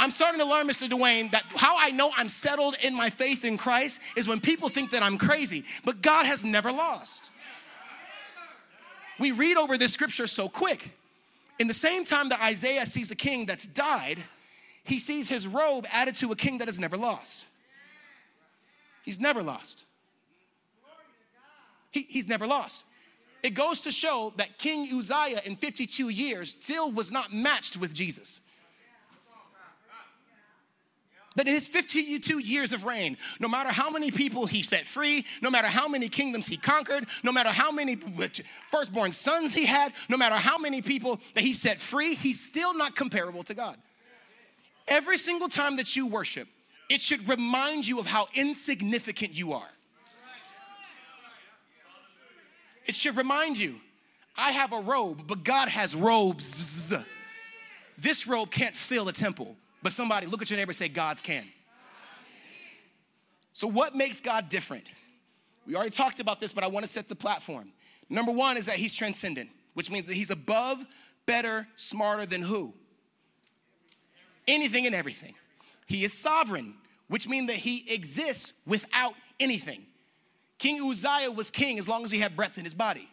I'm 0.00 0.10
starting 0.10 0.40
to 0.40 0.46
learn, 0.46 0.66
Mr. 0.66 0.88
Dwayne, 0.88 1.30
that 1.32 1.44
how 1.56 1.74
I 1.78 1.90
know 1.90 2.10
I'm 2.16 2.30
settled 2.30 2.74
in 2.82 2.94
my 2.94 3.10
faith 3.10 3.44
in 3.44 3.58
Christ 3.58 4.00
is 4.16 4.26
when 4.26 4.40
people 4.40 4.70
think 4.70 4.92
that 4.92 5.02
I'm 5.02 5.18
crazy, 5.18 5.64
but 5.84 6.00
God 6.00 6.24
has 6.24 6.42
never 6.42 6.72
lost. 6.72 7.30
We 9.18 9.32
read 9.32 9.58
over 9.58 9.76
this 9.76 9.92
scripture 9.92 10.26
so 10.26 10.48
quick. 10.48 10.90
In 11.58 11.68
the 11.68 11.74
same 11.74 12.04
time 12.04 12.30
that 12.30 12.40
Isaiah 12.40 12.86
sees 12.86 13.10
a 13.10 13.14
king 13.14 13.44
that's 13.44 13.66
died, 13.66 14.18
he 14.84 14.98
sees 14.98 15.28
his 15.28 15.46
robe 15.46 15.86
added 15.92 16.16
to 16.16 16.32
a 16.32 16.36
king 16.36 16.56
that 16.58 16.68
has 16.68 16.80
never 16.80 16.96
lost. 16.96 17.46
He's 19.04 19.20
never 19.20 19.42
lost. 19.42 19.84
He, 21.90 22.06
he's 22.08 22.26
never 22.26 22.46
lost. 22.46 22.86
It 23.42 23.50
goes 23.50 23.80
to 23.80 23.92
show 23.92 24.32
that 24.36 24.56
King 24.56 24.88
Uzziah 24.96 25.42
in 25.44 25.56
52 25.56 26.08
years 26.08 26.50
still 26.50 26.90
was 26.90 27.12
not 27.12 27.34
matched 27.34 27.76
with 27.76 27.92
Jesus. 27.92 28.40
That 31.36 31.46
in 31.46 31.54
his 31.54 31.68
52 31.68 32.40
years 32.40 32.72
of 32.72 32.84
reign, 32.84 33.16
no 33.38 33.48
matter 33.48 33.70
how 33.70 33.88
many 33.88 34.10
people 34.10 34.46
he 34.46 34.62
set 34.62 34.86
free, 34.86 35.24
no 35.40 35.50
matter 35.50 35.68
how 35.68 35.86
many 35.86 36.08
kingdoms 36.08 36.48
he 36.48 36.56
conquered, 36.56 37.06
no 37.22 37.32
matter 37.32 37.50
how 37.50 37.70
many 37.70 37.96
firstborn 38.68 39.12
sons 39.12 39.54
he 39.54 39.64
had, 39.64 39.92
no 40.08 40.16
matter 40.16 40.34
how 40.34 40.58
many 40.58 40.82
people 40.82 41.20
that 41.34 41.44
he 41.44 41.52
set 41.52 41.78
free, 41.78 42.14
he's 42.14 42.40
still 42.40 42.76
not 42.76 42.96
comparable 42.96 43.44
to 43.44 43.54
God. 43.54 43.76
Every 44.88 45.18
single 45.18 45.48
time 45.48 45.76
that 45.76 45.94
you 45.94 46.08
worship, 46.08 46.48
it 46.88 47.00
should 47.00 47.28
remind 47.28 47.86
you 47.86 48.00
of 48.00 48.06
how 48.06 48.26
insignificant 48.34 49.32
you 49.32 49.52
are. 49.52 49.70
It 52.86 52.96
should 52.96 53.16
remind 53.16 53.56
you 53.56 53.76
I 54.36 54.50
have 54.50 54.72
a 54.72 54.80
robe, 54.80 55.28
but 55.28 55.44
God 55.44 55.68
has 55.68 55.94
robes. 55.94 56.92
This 57.96 58.26
robe 58.26 58.50
can't 58.50 58.74
fill 58.74 59.08
a 59.08 59.12
temple. 59.12 59.56
But 59.82 59.92
somebody 59.92 60.26
look 60.26 60.42
at 60.42 60.50
your 60.50 60.58
neighbor 60.58 60.72
say, 60.72 60.88
God's 60.88 61.22
can. 61.22 61.44
So, 63.52 63.66
what 63.66 63.94
makes 63.94 64.20
God 64.20 64.48
different? 64.48 64.84
We 65.66 65.74
already 65.74 65.90
talked 65.90 66.20
about 66.20 66.40
this, 66.40 66.52
but 66.52 66.64
I 66.64 66.68
want 66.68 66.84
to 66.84 66.90
set 66.90 67.08
the 67.08 67.14
platform. 67.14 67.70
Number 68.08 68.32
one 68.32 68.56
is 68.56 68.66
that 68.66 68.76
he's 68.76 68.94
transcendent, 68.94 69.50
which 69.74 69.90
means 69.90 70.06
that 70.06 70.14
he's 70.14 70.30
above, 70.30 70.84
better, 71.26 71.66
smarter 71.76 72.26
than 72.26 72.42
who? 72.42 72.74
Anything 74.48 74.86
and 74.86 74.94
everything. 74.94 75.34
He 75.86 76.04
is 76.04 76.12
sovereign, 76.12 76.74
which 77.08 77.28
means 77.28 77.48
that 77.48 77.56
he 77.56 77.92
exists 77.92 78.52
without 78.66 79.14
anything. 79.38 79.86
King 80.58 80.90
Uzziah 80.90 81.30
was 81.30 81.50
king 81.50 81.78
as 81.78 81.88
long 81.88 82.04
as 82.04 82.10
he 82.10 82.18
had 82.18 82.36
breath 82.36 82.58
in 82.58 82.64
his 82.64 82.74
body. 82.74 83.08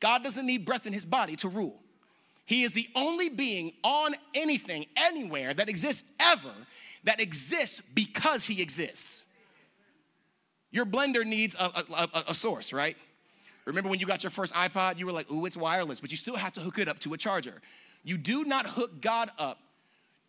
God 0.00 0.24
doesn't 0.24 0.46
need 0.46 0.64
breath 0.64 0.86
in 0.86 0.92
his 0.92 1.04
body 1.04 1.36
to 1.36 1.48
rule. 1.48 1.80
He 2.48 2.62
is 2.62 2.72
the 2.72 2.88
only 2.96 3.28
being 3.28 3.74
on 3.84 4.14
anything, 4.32 4.86
anywhere 4.96 5.52
that 5.52 5.68
exists 5.68 6.08
ever, 6.18 6.48
that 7.04 7.20
exists 7.20 7.82
because 7.82 8.46
he 8.46 8.62
exists. 8.62 9.26
Your 10.70 10.86
blender 10.86 11.26
needs 11.26 11.54
a, 11.56 11.66
a, 11.66 12.08
a, 12.14 12.24
a, 12.28 12.34
source, 12.34 12.72
right? 12.72 12.96
Remember 13.66 13.90
when 13.90 14.00
you 14.00 14.06
got 14.06 14.22
your 14.22 14.30
first 14.30 14.54
iPod, 14.54 14.98
you 14.98 15.04
were 15.04 15.12
like, 15.12 15.30
ooh, 15.30 15.44
it's 15.44 15.58
wireless, 15.58 16.00
but 16.00 16.10
you 16.10 16.16
still 16.16 16.36
have 16.36 16.54
to 16.54 16.60
hook 16.60 16.78
it 16.78 16.88
up 16.88 16.98
to 17.00 17.12
a 17.12 17.18
charger. 17.18 17.60
You 18.02 18.16
do 18.16 18.44
not 18.44 18.66
hook 18.66 19.02
God 19.02 19.30
up 19.38 19.58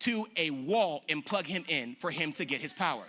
to 0.00 0.26
a 0.36 0.50
wall 0.50 1.02
and 1.08 1.24
plug 1.24 1.46
him 1.46 1.64
in 1.68 1.94
for 1.94 2.10
him 2.10 2.32
to 2.32 2.44
get 2.44 2.60
his 2.60 2.74
power. 2.74 3.04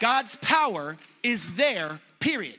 God's 0.00 0.34
power 0.34 0.96
is 1.22 1.54
there, 1.54 2.00
period. 2.18 2.58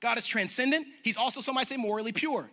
God 0.00 0.18
is 0.18 0.26
transcendent. 0.26 0.86
He's 1.02 1.16
also, 1.16 1.40
some 1.40 1.54
might 1.54 1.66
say, 1.66 1.76
morally 1.76 2.12
pure, 2.12 2.50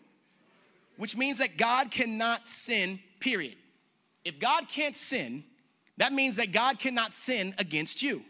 which 0.97 1.15
means 1.15 1.37
that 1.39 1.57
God 1.57 1.91
cannot 1.91 2.45
sin, 2.45 2.99
period. 3.19 3.55
If 4.25 4.39
God 4.39 4.67
can't 4.67 4.95
sin, 4.95 5.43
that 5.97 6.13
means 6.13 6.35
that 6.35 6.51
God 6.51 6.79
cannot 6.79 7.13
sin 7.13 7.55
against 7.57 8.01
you. 8.01 8.21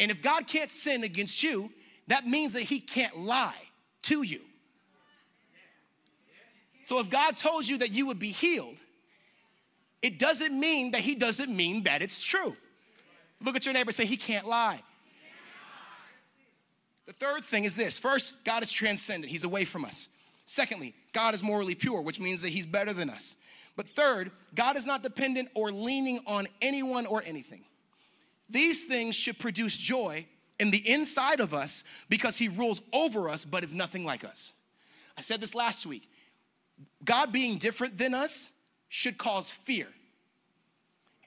And 0.00 0.10
if 0.10 0.22
God 0.22 0.46
can't 0.46 0.70
sin 0.70 1.04
against 1.04 1.42
you, 1.42 1.70
that 2.08 2.26
means 2.26 2.54
that 2.54 2.62
He 2.62 2.80
can't 2.80 3.18
lie 3.18 3.62
to 4.02 4.22
you. 4.22 4.40
So 6.82 7.00
if 7.00 7.10
God 7.10 7.36
told 7.36 7.66
you 7.66 7.78
that 7.78 7.90
you 7.90 8.06
would 8.06 8.18
be 8.18 8.30
healed, 8.30 8.80
it 10.02 10.18
doesn't 10.18 10.58
mean 10.58 10.92
that 10.92 11.00
He 11.00 11.14
doesn't 11.14 11.54
mean 11.54 11.84
that 11.84 12.00
it's 12.00 12.24
true. 12.24 12.56
Look 13.44 13.56
at 13.56 13.66
your 13.66 13.74
neighbor 13.74 13.92
say, 13.92 14.06
He 14.06 14.16
can't 14.16 14.46
lie. 14.46 14.80
The 17.06 17.12
third 17.12 17.44
thing 17.44 17.64
is 17.64 17.76
this 17.76 17.98
first, 17.98 18.44
God 18.44 18.62
is 18.62 18.70
transcendent, 18.70 19.30
He's 19.30 19.44
away 19.44 19.64
from 19.64 19.84
us. 19.84 20.08
Secondly, 20.44 20.94
God 21.12 21.34
is 21.34 21.42
morally 21.42 21.74
pure, 21.74 22.02
which 22.02 22.20
means 22.20 22.42
that 22.42 22.50
He's 22.50 22.66
better 22.66 22.92
than 22.92 23.10
us. 23.10 23.36
But 23.76 23.88
third, 23.88 24.30
God 24.54 24.76
is 24.76 24.86
not 24.86 25.02
dependent 25.02 25.48
or 25.54 25.70
leaning 25.70 26.20
on 26.26 26.46
anyone 26.62 27.06
or 27.06 27.22
anything. 27.26 27.64
These 28.48 28.84
things 28.84 29.16
should 29.16 29.38
produce 29.38 29.76
joy 29.76 30.26
in 30.58 30.70
the 30.70 30.88
inside 30.88 31.40
of 31.40 31.52
us 31.52 31.84
because 32.08 32.38
He 32.38 32.48
rules 32.48 32.80
over 32.92 33.28
us 33.28 33.44
but 33.44 33.64
is 33.64 33.74
nothing 33.74 34.04
like 34.04 34.24
us. 34.24 34.54
I 35.16 35.20
said 35.20 35.40
this 35.40 35.54
last 35.54 35.86
week. 35.86 36.08
God 37.04 37.32
being 37.32 37.58
different 37.58 37.98
than 37.98 38.14
us 38.14 38.52
should 38.88 39.18
cause 39.18 39.50
fear. 39.50 39.86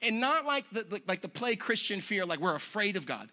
And 0.02 0.20
not 0.20 0.46
like 0.46 0.68
the, 0.70 1.02
like 1.06 1.20
the 1.20 1.28
play 1.28 1.56
Christian 1.56 2.00
fear, 2.00 2.24
like 2.24 2.40
we're 2.40 2.56
afraid 2.56 2.96
of 2.96 3.06
God. 3.06 3.28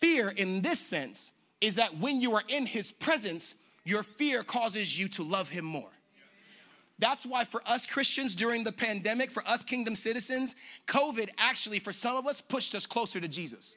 Fear, 0.00 0.28
in 0.28 0.62
this 0.62 0.78
sense, 0.78 1.32
is 1.60 1.74
that 1.74 1.98
when 1.98 2.20
you 2.20 2.34
are 2.36 2.42
in 2.46 2.66
his 2.66 2.92
presence, 2.92 3.56
your 3.84 4.04
fear 4.04 4.44
causes 4.44 4.96
you 4.98 5.08
to 5.08 5.24
love 5.24 5.48
him 5.48 5.64
more. 5.64 5.90
That's 7.00 7.26
why, 7.26 7.42
for 7.44 7.62
us 7.66 7.84
Christians 7.84 8.36
during 8.36 8.62
the 8.62 8.70
pandemic, 8.70 9.32
for 9.32 9.42
us 9.44 9.64
kingdom 9.64 9.96
citizens, 9.96 10.54
COVID 10.86 11.30
actually, 11.38 11.80
for 11.80 11.92
some 11.92 12.16
of 12.16 12.28
us, 12.28 12.40
pushed 12.40 12.76
us 12.76 12.86
closer 12.86 13.20
to 13.20 13.26
Jesus. 13.26 13.76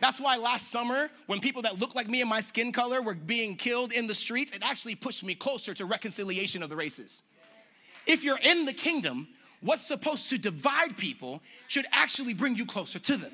That's 0.00 0.20
why 0.20 0.36
last 0.36 0.70
summer, 0.70 1.10
when 1.26 1.40
people 1.40 1.62
that 1.62 1.80
looked 1.80 1.96
like 1.96 2.08
me 2.08 2.20
and 2.20 2.30
my 2.30 2.40
skin 2.40 2.70
color 2.70 3.02
were 3.02 3.14
being 3.14 3.56
killed 3.56 3.92
in 3.92 4.06
the 4.06 4.14
streets, 4.14 4.52
it 4.52 4.62
actually 4.64 4.94
pushed 4.94 5.24
me 5.24 5.34
closer 5.34 5.74
to 5.74 5.86
reconciliation 5.86 6.62
of 6.62 6.70
the 6.70 6.76
races. 6.76 7.22
If 8.06 8.22
you're 8.22 8.40
in 8.44 8.64
the 8.64 8.72
kingdom, 8.72 9.28
what's 9.60 9.86
supposed 9.86 10.30
to 10.30 10.38
divide 10.38 10.96
people 10.96 11.40
should 11.68 11.86
actually 11.92 12.34
bring 12.34 12.56
you 12.56 12.66
closer 12.66 12.98
to 13.00 13.16
them. 13.16 13.32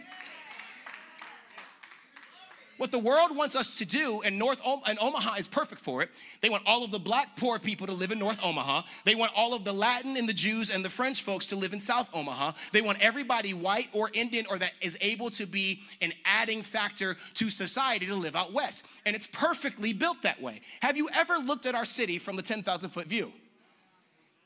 What 2.79 2.93
the 2.93 2.99
world 3.01 3.37
wants 3.37 3.57
us 3.57 3.77
to 3.79 3.85
do, 3.85 4.23
and 4.25 4.39
North 4.39 4.63
and 4.87 4.99
Omaha 5.01 5.35
is 5.35 5.49
perfect 5.49 5.81
for 5.81 6.01
it. 6.01 6.11
They 6.41 6.49
want 6.49 6.63
all 6.65 6.85
of 6.85 6.93
the 6.93 7.01
black 7.01 7.37
poor 7.37 7.59
people 7.59 7.89
to 7.89 7.93
live 7.93 8.13
in 8.13 8.21
North 8.21 8.43
Omaha. 8.43 8.83
They 9.05 9.17
want 9.17 9.33
all 9.37 9.53
of 9.53 9.65
the 9.65 9.73
Latin 9.73 10.17
and 10.17 10.29
the 10.29 10.33
Jews 10.33 10.71
and 10.71 10.85
the 10.85 10.89
French 10.89 11.25
folks 11.25 11.47
to 11.47 11.57
live 11.57 11.73
in 11.73 11.81
South 11.81 12.09
Omaha. 12.15 12.53
They 12.73 12.81
want 12.81 13.05
everybody 13.05 13.53
white 13.53 13.89
or 13.93 14.11
Indian 14.15 14.47
or 14.49 14.59
that 14.59 14.73
is 14.81 14.97
able 15.01 15.29
to 15.31 15.45
be 15.45 15.81
an 16.01 16.13
adding 16.25 16.63
factor 16.63 17.17
to 17.35 17.51
society 17.51 18.07
to 18.07 18.15
live 18.15 18.37
out 18.37 18.53
west. 18.53 18.87
And 19.05 19.17
it's 19.17 19.27
perfectly 19.27 19.93
built 19.93 20.23
that 20.23 20.41
way. 20.41 20.61
Have 20.81 20.97
you 20.97 21.09
ever 21.17 21.37
looked 21.39 21.67
at 21.67 21.75
our 21.75 21.85
city 21.85 22.17
from 22.19 22.37
the 22.37 22.43
10,000 22.43 22.91
foot 22.91 23.07
view? 23.07 23.33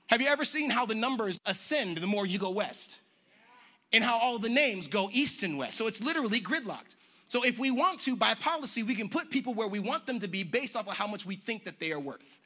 Have 0.07 0.23
you 0.23 0.29
ever 0.29 0.47
seen 0.47 0.71
how 0.71 0.87
the 0.87 0.95
numbers 0.95 1.39
ascend 1.45 1.99
the 1.99 2.07
more 2.07 2.25
you 2.27 2.39
go 2.39 2.51
west? 2.51 2.99
And 3.93 4.03
how 4.03 4.19
all 4.19 4.39
the 4.39 4.49
names 4.49 4.89
go 4.89 5.11
east 5.13 5.43
and 5.43 5.59
west. 5.59 5.77
So 5.77 5.87
it's 5.87 6.03
literally 6.03 6.41
gridlocked. 6.41 6.97
So 7.33 7.43
if 7.47 7.59
we 7.59 7.71
want 7.71 7.99
to, 8.01 8.15
by 8.15 8.35
policy, 8.35 8.83
we 8.83 8.95
can 8.95 9.09
put 9.09 9.31
people 9.31 9.55
where 9.55 9.67
we 9.67 9.81
want 9.81 10.05
them 10.05 10.19
to 10.19 10.29
be 10.29 10.43
based 10.43 10.77
off 10.77 10.87
of 10.87 10.95
how 10.95 11.07
much 11.07 11.25
we 11.25 11.35
think 11.35 11.65
that 11.65 11.81
they 11.81 11.91
are 11.91 11.99
worth. 11.99 12.39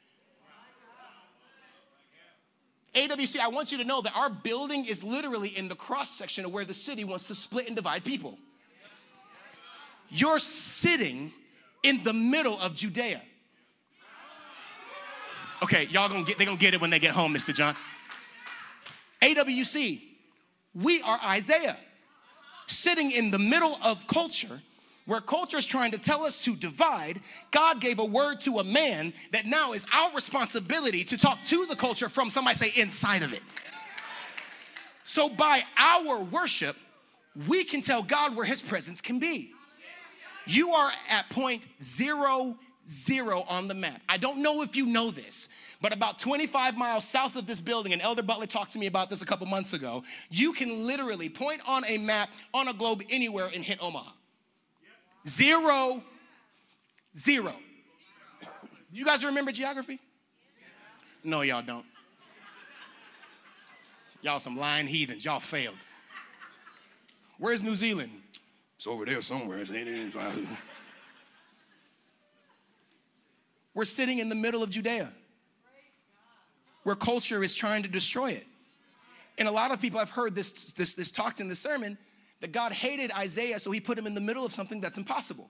AWC, 2.93 3.37
I 3.41 3.49
want 3.49 3.73
you 3.73 3.79
to 3.79 3.83
know 3.83 4.01
that 4.01 4.15
our 4.15 4.29
building 4.29 4.85
is 4.85 5.03
literally 5.03 5.49
in 5.49 5.67
the 5.67 5.75
cross 5.75 6.09
section 6.09 6.45
of 6.45 6.53
where 6.53 6.63
the 6.63 6.73
city 6.73 7.03
wants 7.03 7.27
to 7.27 7.35
split 7.35 7.67
and 7.67 7.75
divide 7.75 8.05
people. 8.05 8.37
You're 10.09 10.39
sitting 10.39 11.33
in 11.83 12.01
the 12.05 12.13
middle 12.13 12.57
of 12.57 12.73
Judea. 12.73 13.21
Okay, 15.63 15.87
y'all 15.87 16.07
gonna 16.07 16.23
get, 16.23 16.37
they 16.37 16.45
gonna 16.45 16.55
get 16.55 16.73
it 16.73 16.79
when 16.79 16.91
they 16.91 16.99
get 16.99 17.11
home, 17.11 17.33
Mr. 17.33 17.53
John. 17.53 17.75
AWC, 19.21 20.01
we 20.73 21.01
are 21.01 21.19
Isaiah, 21.25 21.75
sitting 22.67 23.11
in 23.11 23.31
the 23.31 23.39
middle 23.39 23.77
of 23.83 24.07
culture 24.07 24.61
where 25.07 25.21
culture 25.21 25.57
is 25.57 25.65
trying 25.65 25.91
to 25.91 25.97
tell 25.97 26.23
us 26.23 26.43
to 26.43 26.55
divide, 26.55 27.21
God 27.49 27.81
gave 27.81 27.97
a 27.97 28.05
word 28.05 28.39
to 28.41 28.59
a 28.59 28.63
man 28.63 29.13
that 29.31 29.47
now 29.47 29.73
is 29.73 29.87
our 29.95 30.13
responsibility 30.13 31.03
to 31.05 31.17
talk 31.17 31.43
to 31.45 31.65
the 31.65 31.75
culture 31.75 32.09
from 32.09 32.29
somebody 32.29 32.55
say 32.55 32.79
inside 32.79 33.23
of 33.23 33.33
it. 33.33 33.41
So 35.05 35.29
by 35.29 35.63
our 35.77 36.23
worship, 36.23 36.75
we 37.47 37.63
can 37.63 37.81
tell 37.81 38.03
God 38.03 38.35
where 38.35 38.45
his 38.45 38.61
presence 38.61 39.01
can 39.01 39.19
be. 39.19 39.51
You 40.45 40.69
are 40.71 40.91
at 41.09 41.29
point 41.29 41.65
zero 41.81 42.57
zero 42.85 43.43
on 43.47 43.67
the 43.67 43.75
map. 43.75 44.01
I 44.07 44.17
don't 44.17 44.41
know 44.41 44.61
if 44.61 44.75
you 44.75 44.85
know 44.85 45.11
this, 45.11 45.49
but 45.81 45.93
about 45.93 46.19
25 46.19 46.77
miles 46.77 47.05
south 47.05 47.35
of 47.35 47.45
this 47.45 47.61
building, 47.61 47.93
and 47.93 48.01
Elder 48.01 48.23
Butler 48.23 48.47
talked 48.47 48.71
to 48.71 48.79
me 48.79 48.87
about 48.87 49.09
this 49.09 49.21
a 49.21 49.25
couple 49.25 49.45
months 49.45 49.73
ago, 49.73 50.03
you 50.29 50.53
can 50.53 50.87
literally 50.87 51.29
point 51.29 51.61
on 51.67 51.83
a 51.85 51.97
map 51.97 52.29
on 52.53 52.67
a 52.67 52.73
globe 52.73 53.03
anywhere 53.09 53.49
and 53.53 53.63
hit 53.63 53.81
Omaha. 53.81 54.11
Zero, 55.27 56.01
zero. 57.17 57.53
You 58.91 59.05
guys 59.05 59.25
remember 59.25 59.51
geography? 59.51 59.99
No, 61.23 61.41
y'all 61.41 61.61
don't. 61.61 61.85
Y'all 64.21 64.39
some 64.39 64.57
lying 64.57 64.87
heathens. 64.87 65.23
Y'all 65.25 65.39
failed. 65.39 65.75
Where's 67.37 67.63
New 67.63 67.75
Zealand? 67.75 68.11
It's 68.77 68.87
over 68.87 69.05
there 69.05 69.21
somewhere. 69.21 69.63
We're 73.73 73.85
sitting 73.85 74.19
in 74.19 74.29
the 74.29 74.35
middle 74.35 74.63
of 74.63 74.69
Judea 74.69 75.11
where 76.83 76.95
culture 76.95 77.43
is 77.43 77.53
trying 77.53 77.83
to 77.83 77.89
destroy 77.89 78.31
it. 78.31 78.47
And 79.37 79.47
a 79.47 79.51
lot 79.51 79.71
of 79.71 79.81
people, 79.81 79.99
I've 79.99 80.09
heard 80.09 80.35
this, 80.35 80.71
this, 80.71 80.95
this 80.95 81.11
talked 81.11 81.41
in 81.41 81.49
the 81.49 81.55
sermon, 81.55 81.97
that 82.39 82.51
God 82.51 82.71
hated 82.71 83.11
Isaiah, 83.11 83.59
so 83.59 83.71
he 83.71 83.79
put 83.79 83.97
him 83.97 84.07
in 84.07 84.13
the 84.13 84.21
middle 84.21 84.45
of 84.45 84.53
something 84.53 84.81
that's 84.81 84.97
impossible. 84.97 85.49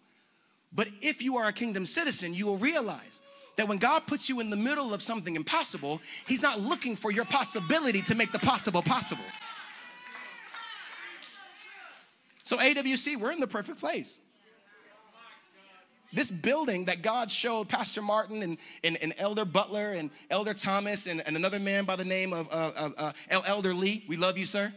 But 0.74 0.90
if 1.02 1.22
you 1.22 1.38
are 1.38 1.48
a 1.48 1.54
kingdom 1.54 1.86
citizen, 1.86 2.34
you 2.34 2.46
will 2.46 2.58
realize 2.58 3.22
that 3.58 3.68
when 3.68 3.78
God 3.78 4.06
puts 4.06 4.30
you 4.30 4.40
in 4.40 4.50
the 4.50 4.56
middle 4.56 4.94
of 4.94 5.02
something 5.02 5.36
impossible, 5.36 6.02
He's 6.28 6.44
not 6.44 6.60
looking 6.60 6.96
for 6.96 7.12
your 7.12 7.26
possibility 7.26 8.02
to 8.04 8.16
make 8.16 8.32
the 8.32 8.40
possible 8.40 8.82
possible. 8.82 9.24
So, 12.44 12.58
AWC, 12.58 13.18
we're 13.18 13.32
in 13.32 13.40
the 13.40 13.48
perfect 13.48 13.80
place. 13.80 14.20
This 16.14 16.32
building 16.32 16.86
that 16.86 17.02
God 17.02 17.30
showed 17.30 17.68
Pastor 17.68 18.02
Martin 18.02 18.42
and, 18.42 18.58
and, 18.84 18.98
and 19.02 19.14
Elder 19.18 19.44
Butler 19.44 19.92
and 19.92 20.10
Elder 20.30 20.54
Thomas 20.54 21.06
and, 21.06 21.22
and 21.28 21.36
another 21.36 21.60
man 21.60 21.84
by 21.84 21.98
the 21.98 22.06
name 22.06 22.32
of 22.32 22.48
uh, 22.50 22.90
uh, 22.98 23.12
Elder 23.30 23.74
Lee, 23.74 24.06
we 24.08 24.16
love 24.16 24.38
you, 24.38 24.46
sir. 24.46 24.72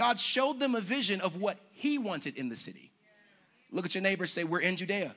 God 0.00 0.18
showed 0.18 0.58
them 0.58 0.74
a 0.74 0.80
vision 0.80 1.20
of 1.20 1.42
what 1.42 1.58
He 1.72 1.98
wanted 1.98 2.38
in 2.38 2.48
the 2.48 2.56
city. 2.56 2.90
Look 3.70 3.84
at 3.84 3.94
your 3.94 4.00
neighbor, 4.00 4.26
say, 4.26 4.44
We're 4.44 4.60
in 4.60 4.76
Judea. 4.76 5.14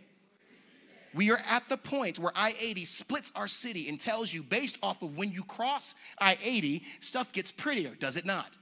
We 1.13 1.31
are 1.31 1.39
at 1.49 1.69
the 1.69 1.77
point 1.77 2.19
where 2.19 2.33
I 2.35 2.53
80 2.59 2.83
splits 2.83 3.31
our 3.33 3.47
city 3.47 3.87
and 3.87 3.97
tells 3.97 4.33
you, 4.33 4.43
based 4.43 4.79
off 4.83 5.01
of 5.01 5.17
when 5.17 5.31
you 5.31 5.41
cross 5.43 5.95
I 6.19 6.37
80, 6.43 6.83
stuff 6.99 7.31
gets 7.31 7.49
prettier, 7.49 7.95
does 7.97 8.17
it 8.17 8.25
not? 8.25 8.57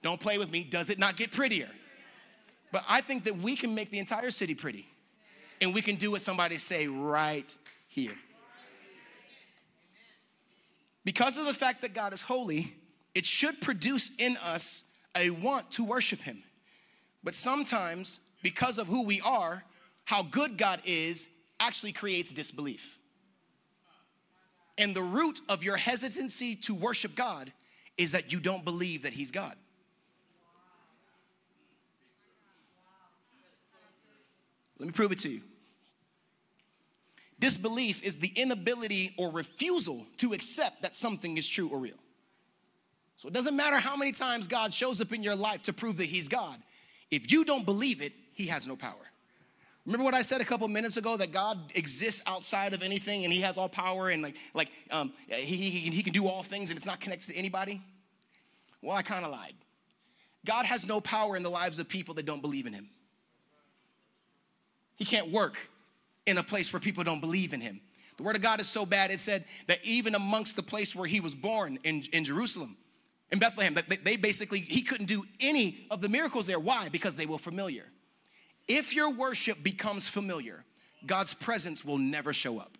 Don't 0.00 0.20
play 0.20 0.38
with 0.38 0.52
me, 0.52 0.62
does 0.62 0.90
it 0.90 0.98
not 1.00 1.16
get 1.16 1.32
prettier? 1.32 1.70
But 2.70 2.84
I 2.88 3.00
think 3.00 3.24
that 3.24 3.36
we 3.36 3.56
can 3.56 3.74
make 3.74 3.90
the 3.90 3.98
entire 3.98 4.30
city 4.30 4.54
pretty. 4.54 4.86
And 5.60 5.74
we 5.74 5.82
can 5.82 5.96
do 5.96 6.12
what 6.12 6.22
somebody 6.22 6.56
say 6.56 6.86
right 6.86 7.52
here. 7.88 8.14
Because 11.04 11.36
of 11.36 11.46
the 11.46 11.54
fact 11.54 11.82
that 11.82 11.94
God 11.94 12.12
is 12.12 12.22
holy, 12.22 12.74
it 13.12 13.26
should 13.26 13.60
produce 13.60 14.14
in 14.20 14.36
us 14.44 14.85
a 15.16 15.30
want 15.30 15.70
to 15.72 15.84
worship 15.84 16.20
Him. 16.20 16.42
But 17.24 17.34
sometimes, 17.34 18.20
because 18.42 18.78
of 18.78 18.86
who 18.86 19.04
we 19.04 19.20
are, 19.20 19.64
how 20.04 20.22
good 20.22 20.56
God 20.56 20.80
is 20.84 21.28
actually 21.58 21.92
creates 21.92 22.32
disbelief. 22.32 22.98
And 24.78 24.94
the 24.94 25.02
root 25.02 25.40
of 25.48 25.64
your 25.64 25.76
hesitancy 25.76 26.54
to 26.56 26.74
worship 26.74 27.14
God 27.14 27.52
is 27.96 28.12
that 28.12 28.32
you 28.32 28.40
don't 28.40 28.64
believe 28.64 29.02
that 29.02 29.14
He's 29.14 29.30
God. 29.30 29.54
Let 34.78 34.86
me 34.86 34.92
prove 34.92 35.12
it 35.12 35.18
to 35.20 35.30
you. 35.30 35.40
Disbelief 37.38 38.02
is 38.02 38.16
the 38.16 38.32
inability 38.36 39.14
or 39.18 39.30
refusal 39.30 40.06
to 40.18 40.32
accept 40.32 40.82
that 40.82 40.94
something 40.94 41.36
is 41.36 41.46
true 41.46 41.68
or 41.68 41.78
real. 41.78 41.96
So 43.16 43.28
it 43.28 43.34
doesn't 43.34 43.56
matter 43.56 43.76
how 43.76 43.96
many 43.96 44.12
times 44.12 44.46
God 44.46 44.72
shows 44.72 45.00
up 45.00 45.12
in 45.12 45.22
your 45.22 45.34
life 45.34 45.62
to 45.62 45.72
prove 45.72 45.96
that 45.98 46.06
He's 46.06 46.28
God. 46.28 46.56
If 47.10 47.32
you 47.32 47.44
don't 47.44 47.64
believe 47.64 48.02
it, 48.02 48.12
He 48.34 48.46
has 48.46 48.66
no 48.66 48.76
power. 48.76 48.94
Remember 49.86 50.04
what 50.04 50.14
I 50.14 50.22
said 50.22 50.40
a 50.40 50.44
couple 50.44 50.66
minutes 50.68 50.96
ago 50.96 51.16
that 51.16 51.32
God 51.32 51.58
exists 51.74 52.22
outside 52.26 52.74
of 52.74 52.82
anything 52.82 53.24
and 53.24 53.32
He 53.32 53.40
has 53.40 53.56
all 53.56 53.68
power 53.68 54.08
and 54.08 54.22
like 54.22 54.36
like 54.52 54.70
um, 54.90 55.12
he, 55.28 55.56
he, 55.56 55.90
he 55.90 56.02
can 56.02 56.12
do 56.12 56.26
all 56.26 56.42
things 56.42 56.70
and 56.70 56.76
it's 56.76 56.86
not 56.86 57.00
connected 57.00 57.32
to 57.32 57.36
anybody. 57.36 57.80
Well, 58.82 58.96
I 58.96 59.02
kind 59.02 59.24
of 59.24 59.30
lied. 59.30 59.54
God 60.44 60.66
has 60.66 60.86
no 60.86 61.00
power 61.00 61.36
in 61.36 61.42
the 61.42 61.50
lives 61.50 61.78
of 61.78 61.88
people 61.88 62.14
that 62.14 62.26
don't 62.26 62.42
believe 62.42 62.66
in 62.66 62.72
Him. 62.72 62.88
He 64.96 65.04
can't 65.04 65.30
work 65.30 65.70
in 66.26 66.38
a 66.38 66.42
place 66.42 66.72
where 66.72 66.80
people 66.80 67.04
don't 67.04 67.20
believe 67.20 67.52
in 67.52 67.60
Him. 67.60 67.80
The 68.16 68.22
Word 68.22 68.36
of 68.36 68.42
God 68.42 68.60
is 68.60 68.68
so 68.68 68.86
bad. 68.86 69.10
It 69.10 69.20
said 69.20 69.44
that 69.66 69.78
even 69.84 70.14
amongst 70.14 70.56
the 70.56 70.62
place 70.62 70.94
where 70.94 71.06
He 71.06 71.20
was 71.20 71.34
born 71.34 71.78
in, 71.84 72.04
in 72.12 72.24
Jerusalem, 72.24 72.76
in 73.32 73.38
Bethlehem, 73.38 73.74
that 73.74 73.88
they 74.04 74.16
basically, 74.16 74.60
he 74.60 74.82
couldn't 74.82 75.06
do 75.06 75.24
any 75.40 75.86
of 75.90 76.00
the 76.00 76.08
miracles 76.08 76.46
there. 76.46 76.60
Why? 76.60 76.88
Because 76.88 77.16
they 77.16 77.26
were 77.26 77.38
familiar. 77.38 77.84
If 78.68 78.94
your 78.94 79.12
worship 79.12 79.62
becomes 79.62 80.08
familiar, 80.08 80.64
God's 81.06 81.34
presence 81.34 81.84
will 81.84 81.98
never 81.98 82.32
show 82.32 82.58
up. 82.58 82.78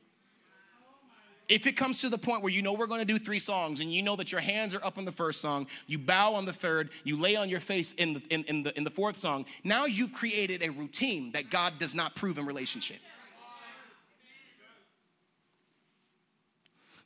If 1.49 1.69
it 1.69 1.77
comes 1.77 2.01
to 2.01 2.09
the 2.09 2.19
point 2.19 2.43
where 2.43 2.53
you 2.53 2.61
know 2.61 2.73
we're 2.73 2.89
gonna 2.89 3.05
do 3.05 3.19
three 3.19 3.39
songs 3.39 3.79
and 3.79 3.93
you 3.93 4.03
know 4.03 4.17
that 4.17 4.33
your 4.33 4.41
hands 4.41 4.75
are 4.75 4.85
up 4.85 4.99
on 4.99 5.05
the 5.05 5.13
first 5.13 5.41
song, 5.41 5.69
you 5.87 5.97
bow 5.97 6.35
on 6.35 6.45
the 6.45 6.53
third, 6.53 6.91
you 7.05 7.17
lay 7.17 7.37
on 7.37 7.49
your 7.49 7.61
face 7.61 7.93
in 7.93 8.15
the, 8.15 8.23
in, 8.31 8.43
in 8.45 8.63
the, 8.65 8.77
in 8.77 8.83
the 8.83 8.91
fourth 8.91 9.17
song, 9.17 9.47
now 9.63 9.85
you've 9.85 10.13
created 10.13 10.65
a 10.65 10.71
routine 10.71 11.31
that 11.33 11.51
God 11.51 11.75
does 11.79 11.95
not 11.95 12.17
prove 12.17 12.39
in 12.39 12.47
relationship. 12.47 12.99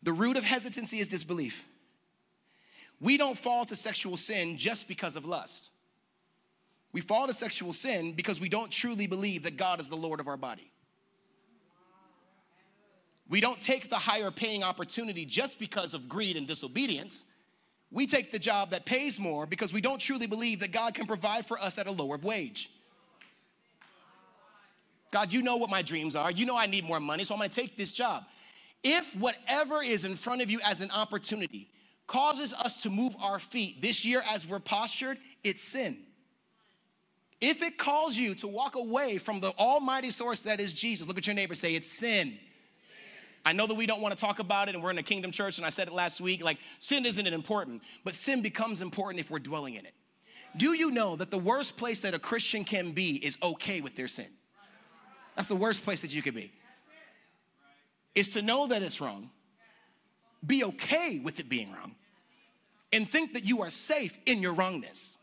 The 0.02 0.12
root 0.14 0.38
of 0.38 0.44
hesitancy 0.44 1.00
is 1.00 1.08
disbelief. 1.08 1.66
We 3.00 3.16
don't 3.16 3.36
fall 3.36 3.64
to 3.64 3.76
sexual 3.76 4.16
sin 4.16 4.58
just 4.58 4.86
because 4.86 5.16
of 5.16 5.24
lust. 5.24 5.72
We 6.92 7.00
fall 7.00 7.26
to 7.26 7.32
sexual 7.32 7.72
sin 7.72 8.12
because 8.12 8.40
we 8.40 8.48
don't 8.48 8.70
truly 8.70 9.06
believe 9.06 9.44
that 9.44 9.56
God 9.56 9.80
is 9.80 9.88
the 9.88 9.96
Lord 9.96 10.20
of 10.20 10.28
our 10.28 10.36
body. 10.36 10.70
We 13.28 13.40
don't 13.40 13.60
take 13.60 13.88
the 13.88 13.96
higher 13.96 14.32
paying 14.32 14.64
opportunity 14.64 15.24
just 15.24 15.60
because 15.60 15.94
of 15.94 16.08
greed 16.08 16.36
and 16.36 16.48
disobedience. 16.48 17.26
We 17.92 18.06
take 18.06 18.32
the 18.32 18.40
job 18.40 18.70
that 18.70 18.84
pays 18.84 19.20
more 19.20 19.46
because 19.46 19.72
we 19.72 19.80
don't 19.80 20.00
truly 20.00 20.26
believe 20.26 20.60
that 20.60 20.72
God 20.72 20.94
can 20.94 21.06
provide 21.06 21.46
for 21.46 21.58
us 21.58 21.78
at 21.78 21.86
a 21.86 21.92
lower 21.92 22.18
wage. 22.18 22.70
God, 25.12 25.32
you 25.32 25.42
know 25.42 25.56
what 25.56 25.70
my 25.70 25.82
dreams 25.82 26.16
are. 26.16 26.30
You 26.30 26.44
know 26.44 26.56
I 26.56 26.66
need 26.66 26.84
more 26.84 27.00
money, 27.00 27.24
so 27.24 27.34
I'm 27.34 27.40
gonna 27.40 27.50
take 27.50 27.76
this 27.76 27.92
job. 27.92 28.24
If 28.82 29.14
whatever 29.16 29.82
is 29.82 30.04
in 30.04 30.16
front 30.16 30.42
of 30.42 30.50
you 30.50 30.60
as 30.64 30.80
an 30.80 30.90
opportunity 30.90 31.68
causes 32.10 32.52
us 32.54 32.76
to 32.78 32.90
move 32.90 33.14
our 33.22 33.38
feet 33.38 33.80
this 33.80 34.04
year 34.04 34.20
as 34.32 34.44
we're 34.44 34.58
postured, 34.58 35.16
it's 35.44 35.62
sin. 35.62 35.96
If 37.40 37.62
it 37.62 37.78
calls 37.78 38.18
you 38.18 38.34
to 38.36 38.48
walk 38.48 38.74
away 38.74 39.18
from 39.18 39.38
the 39.38 39.52
almighty 39.56 40.10
source 40.10 40.42
that 40.42 40.58
is 40.58 40.74
Jesus, 40.74 41.06
look 41.06 41.18
at 41.18 41.28
your 41.28 41.34
neighbor, 41.34 41.54
say, 41.54 41.76
it's 41.76 41.88
sin. 41.88 42.36
I 43.44 43.52
know 43.52 43.68
that 43.68 43.76
we 43.76 43.86
don't 43.86 44.00
want 44.00 44.10
to 44.12 44.20
talk 44.20 44.40
about 44.40 44.68
it, 44.68 44.74
and 44.74 44.82
we're 44.82 44.90
in 44.90 44.98
a 44.98 45.04
kingdom 45.04 45.30
church, 45.30 45.56
and 45.58 45.64
I 45.64 45.70
said 45.70 45.86
it 45.86 45.94
last 45.94 46.20
week 46.20 46.42
like, 46.42 46.58
sin 46.80 47.06
isn't 47.06 47.24
important, 47.24 47.80
but 48.04 48.16
sin 48.16 48.42
becomes 48.42 48.82
important 48.82 49.20
if 49.20 49.30
we're 49.30 49.38
dwelling 49.38 49.74
in 49.74 49.86
it. 49.86 49.94
Do 50.56 50.74
you 50.74 50.90
know 50.90 51.14
that 51.14 51.30
the 51.30 51.38
worst 51.38 51.78
place 51.78 52.02
that 52.02 52.12
a 52.12 52.18
Christian 52.18 52.64
can 52.64 52.90
be 52.90 53.24
is 53.24 53.38
okay 53.40 53.80
with 53.80 53.94
their 53.94 54.08
sin? 54.08 54.26
That's 55.36 55.46
the 55.46 55.54
worst 55.54 55.84
place 55.84 56.02
that 56.02 56.12
you 56.12 56.22
could 56.22 56.34
be. 56.34 56.52
Is 58.16 58.32
to 58.32 58.42
know 58.42 58.66
that 58.66 58.82
it's 58.82 59.00
wrong, 59.00 59.30
be 60.44 60.64
okay 60.64 61.20
with 61.20 61.38
it 61.38 61.48
being 61.48 61.70
wrong, 61.70 61.94
and 62.92 63.08
think 63.08 63.34
that 63.34 63.44
you 63.44 63.62
are 63.62 63.70
safe 63.70 64.18
in 64.26 64.42
your 64.42 64.52
wrongness. 64.52 65.18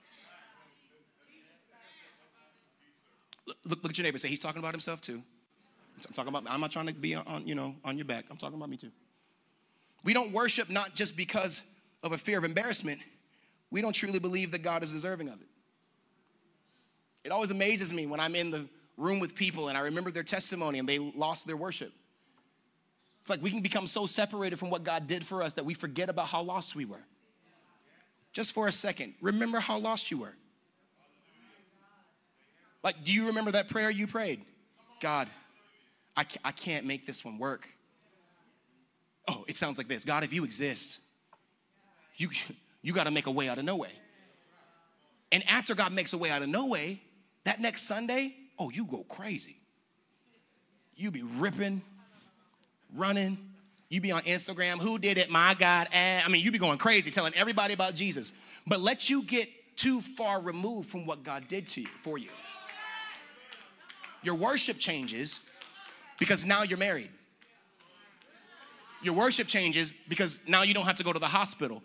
Look, 3.65 3.84
look 3.84 3.89
at 3.89 3.97
your 3.97 4.03
neighbor. 4.03 4.17
Say 4.17 4.27
he's 4.27 4.39
talking 4.39 4.60
about 4.60 4.73
himself 4.73 5.01
too. 5.01 5.21
I'm 5.95 6.13
talking 6.13 6.30
about. 6.30 6.43
I'm 6.51 6.62
not 6.62 6.71
trying 6.71 6.88
to 6.88 6.93
be 6.93 7.15
on 7.15 7.45
you 7.45 7.56
know 7.56 7.75
on 7.84 7.97
your 7.97 8.06
back. 8.06 8.25
I'm 8.30 8.38
talking 8.38 8.58
about 8.58 8.69
me 8.69 8.77
too. 8.77 8.91
We 10.03 10.13
don't 10.13 10.32
worship 10.32 10.69
not 10.69 10.95
just 10.95 11.17
because 11.17 11.62
of 12.03 12.12
a 12.12 12.17
fear 12.17 12.38
of 12.38 12.43
embarrassment. 12.43 12.99
We 13.71 13.82
don't 13.82 13.93
truly 13.93 14.19
believe 14.19 14.51
that 14.51 14.63
God 14.63 14.84
is 14.84 14.93
deserving 14.93 15.30
of 15.30 15.41
it. 15.41 15.47
It 17.23 17.32
always 17.32 17.51
amazes 17.51 17.91
me 17.91 18.06
when 18.06 18.19
I'm 18.19 18.36
in 18.36 18.51
the 18.51 18.67
room 18.95 19.19
with 19.19 19.36
people 19.36 19.67
and 19.67 19.77
I 19.77 19.82
remember 19.82 20.12
their 20.12 20.23
testimony 20.23 20.80
and 20.80 20.88
they 20.88 20.99
lost 20.99 21.47
their 21.47 21.58
worship. 21.58 21.91
It's 23.19 23.30
like 23.30 23.41
we 23.41 23.51
can 23.51 23.62
become 23.62 23.88
so 23.88 24.06
separated 24.06 24.58
from 24.58 24.69
what 24.69 24.84
God 24.84 25.08
did 25.08 25.25
for 25.25 25.43
us 25.43 25.56
that 25.56 25.65
we 25.65 25.73
forget 25.73 26.10
about 26.10 26.27
how 26.27 26.41
lost 26.41 26.75
we 26.75 26.86
were 26.86 27.03
just 28.33 28.53
for 28.53 28.67
a 28.67 28.71
second, 28.71 29.13
remember 29.21 29.59
how 29.59 29.77
lost 29.77 30.11
you 30.11 30.19
were. 30.19 30.35
Like, 32.83 33.03
do 33.03 33.13
you 33.13 33.27
remember 33.27 33.51
that 33.51 33.69
prayer 33.69 33.89
you 33.89 34.07
prayed? 34.07 34.41
God, 35.01 35.27
I 36.15 36.25
I 36.43 36.51
can't 36.51 36.85
make 36.85 37.05
this 37.05 37.25
one 37.25 37.37
work. 37.37 37.67
Oh, 39.27 39.43
it 39.47 39.57
sounds 39.57 39.77
like 39.77 39.87
this 39.87 40.05
God, 40.05 40.23
if 40.23 40.33
you 40.33 40.43
exist, 40.43 41.01
you, 42.15 42.29
you 42.81 42.93
got 42.93 43.05
to 43.05 43.11
make 43.11 43.27
a 43.27 43.31
way 43.31 43.49
out 43.49 43.57
of 43.57 43.65
no 43.65 43.75
way. 43.75 43.91
And 45.31 45.43
after 45.49 45.75
God 45.75 45.91
makes 45.91 46.13
a 46.13 46.17
way 46.17 46.31
out 46.31 46.41
of 46.41 46.49
no 46.49 46.67
way, 46.67 47.01
that 47.43 47.59
next 47.59 47.83
Sunday, 47.83 48.33
oh, 48.57 48.69
you 48.69 48.85
go 48.85 49.03
crazy. 49.03 49.57
You 50.95 51.11
be 51.11 51.23
ripping, 51.23 51.81
running, 52.95 53.37
you 53.89 54.02
be 54.02 54.12
on 54.12 54.21
Instagram, 54.23 54.80
who 54.80 55.00
did 55.00 55.17
it? 55.17 55.30
My 55.30 55.54
God. 55.54 55.88
And 55.93 56.26
I 56.26 56.30
mean, 56.30 56.43
you 56.43 56.52
be 56.52 56.58
going 56.58 56.78
crazy 56.78 57.10
telling 57.10 57.34
everybody 57.36 57.73
about 57.73 57.95
Jesus. 57.95 58.34
But 58.65 58.82
let 58.82 59.10
you 59.10 59.23
get 59.23 59.50
too 59.78 60.02
far 60.02 60.41
removed 60.41 60.89
from 60.89 61.06
what 61.06 61.23
God 61.23 61.47
did 61.47 61.67
to 61.67 61.82
you 61.82 61.88
for 62.04 62.17
you. 62.17 62.30
Your 64.23 64.36
worship 64.36 64.78
changes 64.78 65.39
because 66.19 66.45
now 66.45 66.63
you're 66.63 66.78
married. 66.78 67.10
Your 69.02 69.13
worship 69.13 69.47
changes 69.47 69.93
because 70.10 70.41
now 70.47 70.63
you 70.63 70.73
don't 70.73 70.86
have 70.86 70.97
to 70.97 71.04
go 71.04 71.13
to 71.13 71.19
the 71.19 71.28
hospital. 71.28 71.82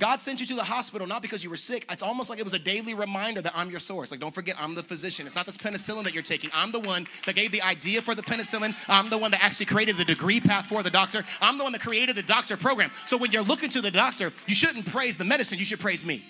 God 0.00 0.18
sent 0.18 0.40
you 0.40 0.46
to 0.46 0.54
the 0.54 0.64
hospital 0.64 1.06
not 1.06 1.20
because 1.20 1.44
you 1.44 1.50
were 1.50 1.58
sick. 1.58 1.84
It's 1.90 2.02
almost 2.02 2.30
like 2.30 2.38
it 2.38 2.42
was 2.42 2.54
a 2.54 2.58
daily 2.58 2.94
reminder 2.94 3.42
that 3.42 3.52
I'm 3.54 3.70
your 3.70 3.80
source. 3.80 4.10
Like, 4.10 4.18
don't 4.18 4.34
forget, 4.34 4.56
I'm 4.58 4.74
the 4.74 4.82
physician. 4.82 5.26
It's 5.26 5.36
not 5.36 5.44
this 5.44 5.58
penicillin 5.58 6.04
that 6.04 6.14
you're 6.14 6.22
taking. 6.22 6.48
I'm 6.54 6.72
the 6.72 6.80
one 6.80 7.06
that 7.26 7.36
gave 7.36 7.52
the 7.52 7.60
idea 7.60 8.00
for 8.00 8.14
the 8.14 8.22
penicillin. 8.22 8.74
I'm 8.88 9.10
the 9.10 9.18
one 9.18 9.30
that 9.32 9.44
actually 9.44 9.66
created 9.66 9.98
the 9.98 10.06
degree 10.06 10.40
path 10.40 10.66
for 10.66 10.82
the 10.82 10.88
doctor. 10.88 11.22
I'm 11.42 11.58
the 11.58 11.64
one 11.64 11.72
that 11.72 11.82
created 11.82 12.16
the 12.16 12.22
doctor 12.22 12.56
program. 12.56 12.90
So 13.04 13.18
when 13.18 13.30
you're 13.30 13.42
looking 13.42 13.68
to 13.70 13.82
the 13.82 13.90
doctor, 13.90 14.32
you 14.46 14.54
shouldn't 14.54 14.86
praise 14.86 15.18
the 15.18 15.24
medicine, 15.26 15.58
you 15.58 15.66
should 15.66 15.80
praise 15.80 16.02
me. 16.02 16.24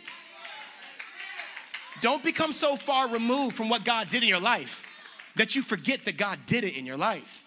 Don't 2.00 2.24
become 2.24 2.52
so 2.52 2.74
far 2.74 3.08
removed 3.08 3.54
from 3.54 3.68
what 3.68 3.84
God 3.84 4.10
did 4.10 4.24
in 4.24 4.28
your 4.28 4.40
life 4.40 4.84
that 5.36 5.54
you 5.54 5.62
forget 5.62 6.04
that 6.06 6.16
God 6.16 6.40
did 6.46 6.64
it 6.64 6.76
in 6.76 6.86
your 6.86 6.96
life. 6.96 7.46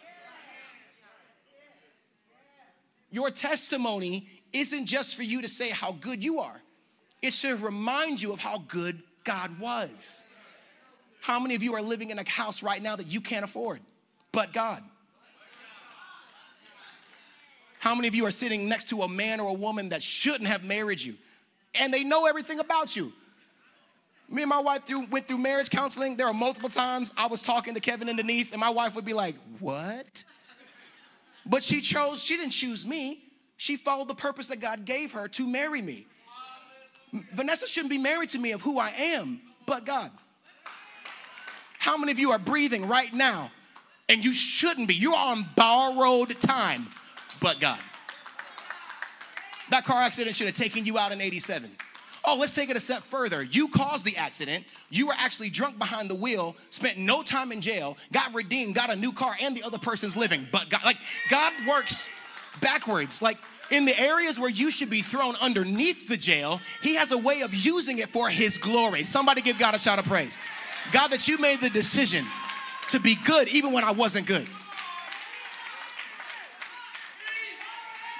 Your 3.12 3.30
testimony 3.30 4.30
isn't 4.54 4.86
just 4.86 5.16
for 5.16 5.24
you 5.24 5.42
to 5.42 5.48
say 5.48 5.70
how 5.70 5.94
good 5.94 6.24
you 6.24 6.40
are, 6.40 6.62
it 7.22 7.34
should 7.34 7.62
remind 7.62 8.22
you 8.22 8.32
of 8.32 8.40
how 8.40 8.60
good 8.68 9.02
God 9.24 9.60
was. 9.60 10.24
How 11.22 11.40
many 11.40 11.56
of 11.56 11.64
you 11.64 11.74
are 11.74 11.82
living 11.82 12.10
in 12.10 12.20
a 12.20 12.30
house 12.30 12.62
right 12.62 12.82
now 12.82 12.96
that 12.96 13.08
you 13.08 13.22
can't 13.22 13.46
afford, 13.46 13.80
but 14.32 14.54
God? 14.54 14.84
How 17.80 17.96
many 17.96 18.08
of 18.08 18.16
you 18.16 18.26
are 18.26 18.32
sitting 18.32 18.70
next 18.70 18.90
to 18.90 19.02
a 19.02 19.10
man 19.10 19.40
or 19.40 19.50
a 19.50 19.54
woman 19.54 19.90
that 19.90 20.02
shouldn't 20.02 20.48
have 20.48 20.64
married 20.64 21.02
you 21.02 21.16
and 21.80 21.94
they 21.94 22.04
know 22.04 22.26
everything 22.26 22.60
about 22.60 22.96
you? 22.96 23.12
Me 24.30 24.42
and 24.42 24.50
my 24.50 24.60
wife 24.60 24.86
through, 24.86 25.06
went 25.08 25.28
through 25.28 25.38
marriage 25.38 25.70
counseling. 25.70 26.16
There 26.16 26.28
are 26.28 26.34
multiple 26.34 26.70
times 26.70 27.14
I 27.18 27.28
was 27.28 27.42
talking 27.42 27.74
to 27.74 27.80
Kevin 27.80 28.08
and 28.08 28.18
Denise, 28.18 28.52
and 28.52 28.60
my 28.60 28.70
wife 28.70 28.96
would 28.96 29.06
be 29.06 29.14
like, 29.14 29.36
What? 29.60 30.24
But 31.46 31.64
she 31.64 31.82
chose, 31.82 32.24
she 32.24 32.38
didn't 32.38 32.52
choose 32.52 32.86
me. 32.86 33.22
She 33.58 33.76
followed 33.76 34.08
the 34.08 34.16
purpose 34.16 34.50
that 34.50 34.60
God 34.60 34.86
gave 34.86 35.14
her 35.14 35.28
to 35.30 35.48
marry 35.48 35.82
me. 35.82 36.08
Vanessa 37.34 37.68
shouldn't 37.68 37.92
be 37.92 37.98
married 37.98 38.30
to 38.30 38.40
me 38.40 38.52
of 38.52 38.62
who 38.62 38.80
I 38.80 38.90
am, 38.90 39.40
but 39.66 39.86
God. 39.86 40.12
How 41.78 41.98
many 41.98 42.12
of 42.12 42.20
you 42.20 42.32
are 42.32 42.40
breathing 42.40 42.88
right 42.88 43.14
now 43.14 43.52
and 44.10 44.24
you 44.24 44.34
shouldn't 44.34 44.88
be? 44.88 44.96
You're 44.96 45.16
on 45.16 45.46
borrowed 45.56 46.40
time, 46.40 46.88
but 47.40 47.60
God. 47.60 47.80
That 49.70 49.86
car 49.86 50.02
accident 50.02 50.36
should 50.36 50.48
have 50.48 50.56
taken 50.56 50.86
you 50.86 50.98
out 50.98 51.12
in 51.12 51.22
87. 51.22 51.70
Oh, 52.26 52.38
let's 52.40 52.56
take 52.56 52.70
it 52.70 52.78
a 52.78 52.80
step 52.80 53.04
further. 53.04 53.44
You 53.44 53.68
caused 53.68 54.06
the 54.06 54.16
accident. 54.16 54.66
You 54.90 55.08
were 55.08 55.16
actually 55.18 55.50
drunk 55.50 55.78
behind 55.78 56.10
the 56.10 56.16
wheel, 56.16 56.56
spent 56.70 56.98
no 56.98 57.22
time 57.22 57.52
in 57.52 57.60
jail, 57.60 57.98
got 58.14 58.34
redeemed, 58.34 58.76
got 58.76 58.92
a 58.92 58.96
new 58.96 59.12
car, 59.12 59.36
and 59.42 59.56
the 59.56 59.64
other 59.64 59.78
person's 59.78 60.16
living. 60.16 60.48
But 60.52 60.70
God, 60.70 60.82
like, 60.86 60.98
God 61.30 61.52
works 61.68 62.08
backwards. 62.62 63.22
Like, 63.22 63.38
in 63.70 63.86
the 63.86 63.98
areas 64.00 64.40
where 64.40 64.50
you 64.50 64.70
should 64.70 64.90
be 64.90 65.02
thrown 65.02 65.36
underneath 65.42 66.08
the 66.08 66.18
jail, 66.18 66.62
He 66.82 66.96
has 66.96 67.12
a 67.12 67.18
way 67.18 67.42
of 67.42 67.54
using 67.54 68.00
it 68.00 68.10
for 68.10 68.30
His 68.30 68.58
glory. 68.58 69.04
Somebody 69.04 69.42
give 69.42 69.58
God 69.58 69.76
a 69.76 69.80
shout 69.80 70.00
of 70.00 70.06
praise. 70.06 70.38
God, 70.92 71.10
that 71.10 71.28
you 71.28 71.38
made 71.38 71.62
the 71.62 71.70
decision 71.70 72.26
to 72.90 73.00
be 73.00 73.16
good 73.16 73.48
even 73.48 73.72
when 73.72 73.84
I 73.84 73.92
wasn't 73.92 74.28
good. 74.28 74.48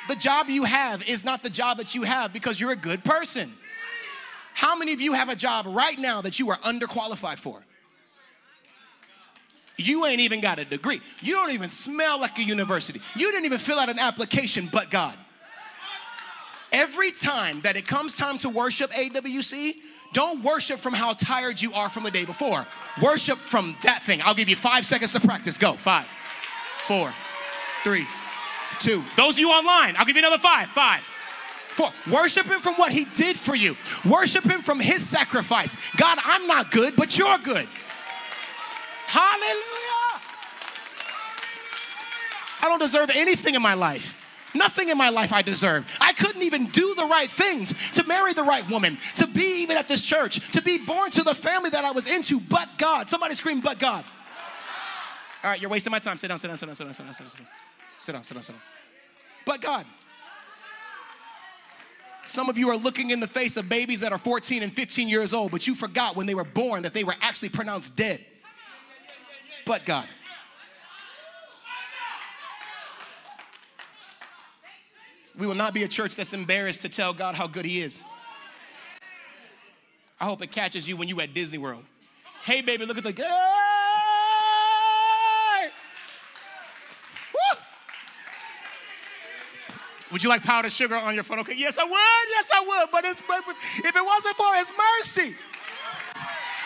The 0.10 0.16
job 0.16 0.50
you 0.50 0.64
have 0.64 1.08
is 1.08 1.24
not 1.24 1.44
the 1.44 1.50
job 1.50 1.78
that 1.78 1.96
you 1.96 2.04
have 2.04 2.34
because 2.34 2.60
you're 2.60 2.72
a 2.72 2.76
good 2.76 3.04
person. 3.04 3.54
How 4.54 4.78
many 4.78 4.94
of 4.94 5.02
you 5.02 5.14
have 5.14 5.30
a 5.30 5.36
job 5.36 5.66
right 5.68 5.98
now 5.98 6.22
that 6.22 6.40
you 6.40 6.50
are 6.50 6.58
underqualified 6.58 7.38
for? 7.38 7.64
You 9.78 10.06
ain't 10.06 10.20
even 10.20 10.40
got 10.40 10.60
a 10.60 10.66
degree. 10.66 11.02
You 11.22 11.34
don't 11.34 11.52
even 11.52 11.70
smell 11.70 12.20
like 12.20 12.38
a 12.38 12.44
university. 12.44 13.02
You 13.16 13.32
didn't 13.32 13.46
even 13.46 13.58
fill 13.58 13.80
out 13.80 13.90
an 13.90 14.00
application, 14.00 14.70
but 14.72 14.90
God. 14.90 15.16
Every 16.72 17.12
time 17.12 17.62
that 17.62 17.76
it 17.76 17.88
comes 17.88 18.16
time 18.18 18.38
to 18.40 18.50
worship 18.50 18.92
AWC, 18.92 19.76
don't 20.14 20.44
worship 20.44 20.80
from 20.80 20.94
how 20.94 21.14
tired 21.14 21.62
you 21.62 21.74
are 21.74 21.90
from 21.90 22.04
the 22.04 22.12
day 22.12 22.26
before. 22.26 22.66
Worship 23.02 23.38
from 23.38 23.76
that 23.84 24.04
thing. 24.04 24.22
I'll 24.24 24.36
give 24.36 24.48
you 24.48 24.56
five 24.56 24.86
seconds 24.86 25.14
to 25.14 25.20
practice. 25.20 25.58
Go. 25.58 25.74
Five, 25.74 26.06
four, 26.06 27.12
three, 27.84 28.06
two. 28.80 29.04
Those 29.18 29.36
of 29.36 29.40
you 29.40 29.50
online, 29.50 29.96
I'll 29.98 30.06
give 30.06 30.16
you 30.16 30.22
another 30.22 30.38
five. 30.38 30.68
Five, 30.68 31.02
for 31.02 31.90
worship 32.12 32.46
him 32.46 32.60
from 32.60 32.76
what 32.76 32.92
he 32.92 33.06
did 33.06 33.36
for 33.36 33.56
you. 33.56 33.76
Worship 34.06 34.44
him 34.44 34.62
from 34.62 34.80
his 34.80 35.08
sacrifice. 35.08 35.76
God, 35.98 36.20
I'm 36.24 36.46
not 36.48 36.70
good, 36.72 36.96
but 36.96 37.18
you're 37.18 37.38
good. 37.40 37.68
Hallelujah. 39.14 40.22
I 42.64 42.68
don't 42.68 42.80
deserve 42.80 43.12
anything 43.14 43.54
in 43.54 43.62
my 43.62 43.76
life. 43.76 44.20
Nothing 44.56 44.90
in 44.90 44.98
my 44.98 45.10
life 45.10 45.32
I 45.32 45.44
deserve. 45.44 45.86
I 46.02 46.14
couldn't 46.14 46.42
even 46.42 46.66
do 46.68 46.96
the 46.96 47.06
right 47.06 47.30
things 47.30 47.76
to 47.94 48.04
marry 48.08 48.34
the 48.34 48.44
right 48.44 48.68
woman, 48.70 48.98
to 49.18 49.28
be 49.28 49.62
even 49.62 49.78
at 49.78 49.88
this 49.88 50.02
church, 50.02 50.40
to 50.54 50.64
be 50.64 50.80
born 50.80 51.12
to 51.12 51.22
the 51.22 51.36
family 51.36 51.70
that 51.70 51.86
I 51.86 51.92
was 51.92 52.08
into, 52.08 52.40
but 52.40 52.68
God. 52.80 53.08
Somebody 53.08 53.36
scream, 53.36 53.62
but 53.62 53.78
God. 53.78 54.04
All 55.44 55.52
right, 55.52 55.62
you're 55.62 55.70
wasting 55.70 55.92
my 55.92 56.00
time. 56.00 56.18
Sit 56.18 56.30
down, 56.30 56.40
sit 56.40 56.48
down, 56.48 56.58
sit 56.58 56.66
down, 56.66 56.76
sit 56.76 56.86
down, 56.86 56.94
sit 56.94 57.04
down, 57.04 57.14
sit 57.14 57.38
down. 57.38 57.48
Sit 58.00 58.12
down, 58.14 58.24
sit 58.24 58.34
down, 58.34 58.44
sit 58.44 58.54
down. 58.54 58.62
But 59.46 59.62
God. 59.62 59.86
Some 62.26 62.50
of 62.50 62.58
you 62.58 62.70
are 62.70 62.78
looking 62.78 63.12
in 63.12 63.20
the 63.20 63.28
face 63.28 63.58
of 63.58 63.70
babies 63.70 64.00
that 64.00 64.12
are 64.12 64.18
14 64.18 64.64
and 64.64 64.74
15 64.74 65.08
years 65.08 65.34
old, 65.34 65.52
but 65.52 65.68
you 65.68 65.76
forgot 65.76 66.16
when 66.16 66.26
they 66.26 66.36
were 66.36 66.46
born 66.46 66.82
that 66.82 66.96
they 66.96 67.04
were 67.04 67.16
actually 67.22 67.50
pronounced 67.50 67.96
dead. 67.96 68.26
But 69.66 69.86
God. 69.86 70.08
We 75.38 75.48
will 75.48 75.56
not 75.56 75.74
be 75.74 75.84
a 75.84 75.88
church 75.88 76.16
that's 76.16 76.34
embarrassed 76.34 76.84
to 76.84 76.90
tell 76.90 77.14
God 77.14 77.36
how 77.36 77.48
good 77.48 77.66
He 77.66 77.82
is. 77.82 78.04
I 80.22 80.26
hope 80.26 80.44
it 80.44 80.52
catches 80.52 80.88
you 80.88 80.96
when 80.96 81.08
you 81.08 81.20
at 81.22 81.34
Disney 81.34 81.58
World. 81.58 81.84
Hey, 82.44 82.62
baby, 82.62 82.86
look 82.86 82.98
at 82.98 83.04
the. 83.04 83.14
Would 90.12 90.24
you 90.24 90.30
like 90.30 90.44
powdered 90.44 90.72
sugar 90.72 90.96
on 90.96 91.16
your 91.16 91.24
phone? 91.24 91.40
Okay, 91.40 91.56
yes, 91.58 91.80
I 91.80 91.86
would. 91.86 92.30
Yes, 92.30 92.52
I 92.54 92.62
would. 92.62 92.92
But, 92.92 93.04
it's, 93.04 93.20
if 93.20 93.96
it 93.96 94.06
wasn't 94.06 94.36
for 94.36 94.56
His 94.56 94.72
mercy, 94.78 95.36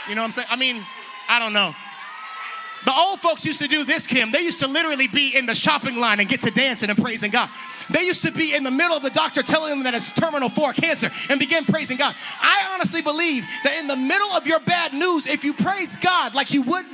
you 0.09 0.15
know 0.15 0.21
what 0.21 0.25
I'm 0.25 0.31
saying? 0.31 0.47
I 0.51 0.57
mean, 0.57 0.83
I 1.29 1.39
don't 1.39 1.53
know. 1.53 1.73
The 2.85 2.93
old 2.95 3.19
folks 3.19 3.45
used 3.45 3.61
to 3.61 3.67
do 3.67 3.83
this, 3.83 4.07
Kim. 4.07 4.31
They 4.31 4.41
used 4.41 4.59
to 4.61 4.67
literally 4.67 5.07
be 5.07 5.35
in 5.35 5.45
the 5.45 5.55
shopping 5.55 5.97
line 5.97 6.19
and 6.19 6.29
get 6.29 6.41
to 6.41 6.51
dancing 6.51 6.89
and 6.89 6.97
praising 6.97 7.31
God. 7.31 7.49
They 7.89 8.03
used 8.03 8.23
to 8.23 8.31
be 8.31 8.55
in 8.55 8.63
the 8.63 8.71
middle 8.71 8.95
of 8.95 9.03
the 9.03 9.09
doctor 9.09 9.41
telling 9.41 9.71
them 9.71 9.83
that 9.83 9.93
it's 9.93 10.11
terminal 10.13 10.49
four 10.49 10.73
cancer 10.73 11.09
and 11.29 11.39
begin 11.39 11.65
praising 11.65 11.97
God. 11.97 12.15
I 12.41 12.71
honestly 12.73 13.01
believe 13.01 13.45
that 13.63 13.77
in 13.79 13.87
the 13.87 13.95
middle 13.95 14.29
of 14.29 14.47
your 14.47 14.59
bad 14.59 14.93
news, 14.93 15.27
if 15.27 15.43
you 15.43 15.53
praise 15.53 15.97
God 15.97 16.35
like 16.35 16.53
you 16.53 16.61
would, 16.63 16.85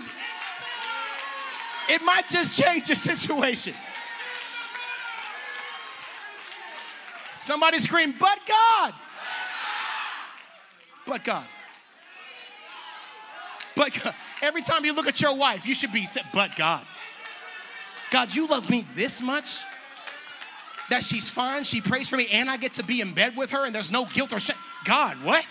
it 1.89 2.01
might 2.03 2.27
just 2.29 2.59
change 2.59 2.87
your 2.87 2.95
situation. 2.95 3.73
Somebody 7.35 7.79
scream, 7.79 8.15
but 8.19 8.39
God. 8.47 8.93
But 11.05 11.23
God. 11.23 11.45
But. 13.75 14.15
Every 14.43 14.62
time 14.62 14.83
you 14.83 14.93
look 14.93 15.07
at 15.07 15.21
your 15.21 15.38
wife, 15.38 15.65
you 15.65 15.73
should 15.73 15.93
be 15.93 16.05
said, 16.05 16.25
but 16.33 16.53
God. 16.57 16.86
God, 18.12 18.36
you 18.36 18.45
love 18.45 18.69
me 18.69 18.86
this 18.93 19.21
much? 19.21 19.62
That 20.89 21.01
she's 21.01 21.29
fine, 21.29 21.63
she 21.63 21.79
prays 21.79 22.09
for 22.09 22.17
me, 22.17 22.27
and 22.29 22.49
I 22.49 22.57
get 22.57 22.73
to 22.73 22.83
be 22.83 22.99
in 22.99 23.13
bed 23.13 23.38
with 23.38 23.51
her, 23.51 23.65
and 23.65 23.73
there's 23.73 23.89
no 23.89 24.05
guilt 24.05 24.33
or 24.33 24.41
shame. 24.41 24.57
God, 24.83 25.15
what? 25.23 25.47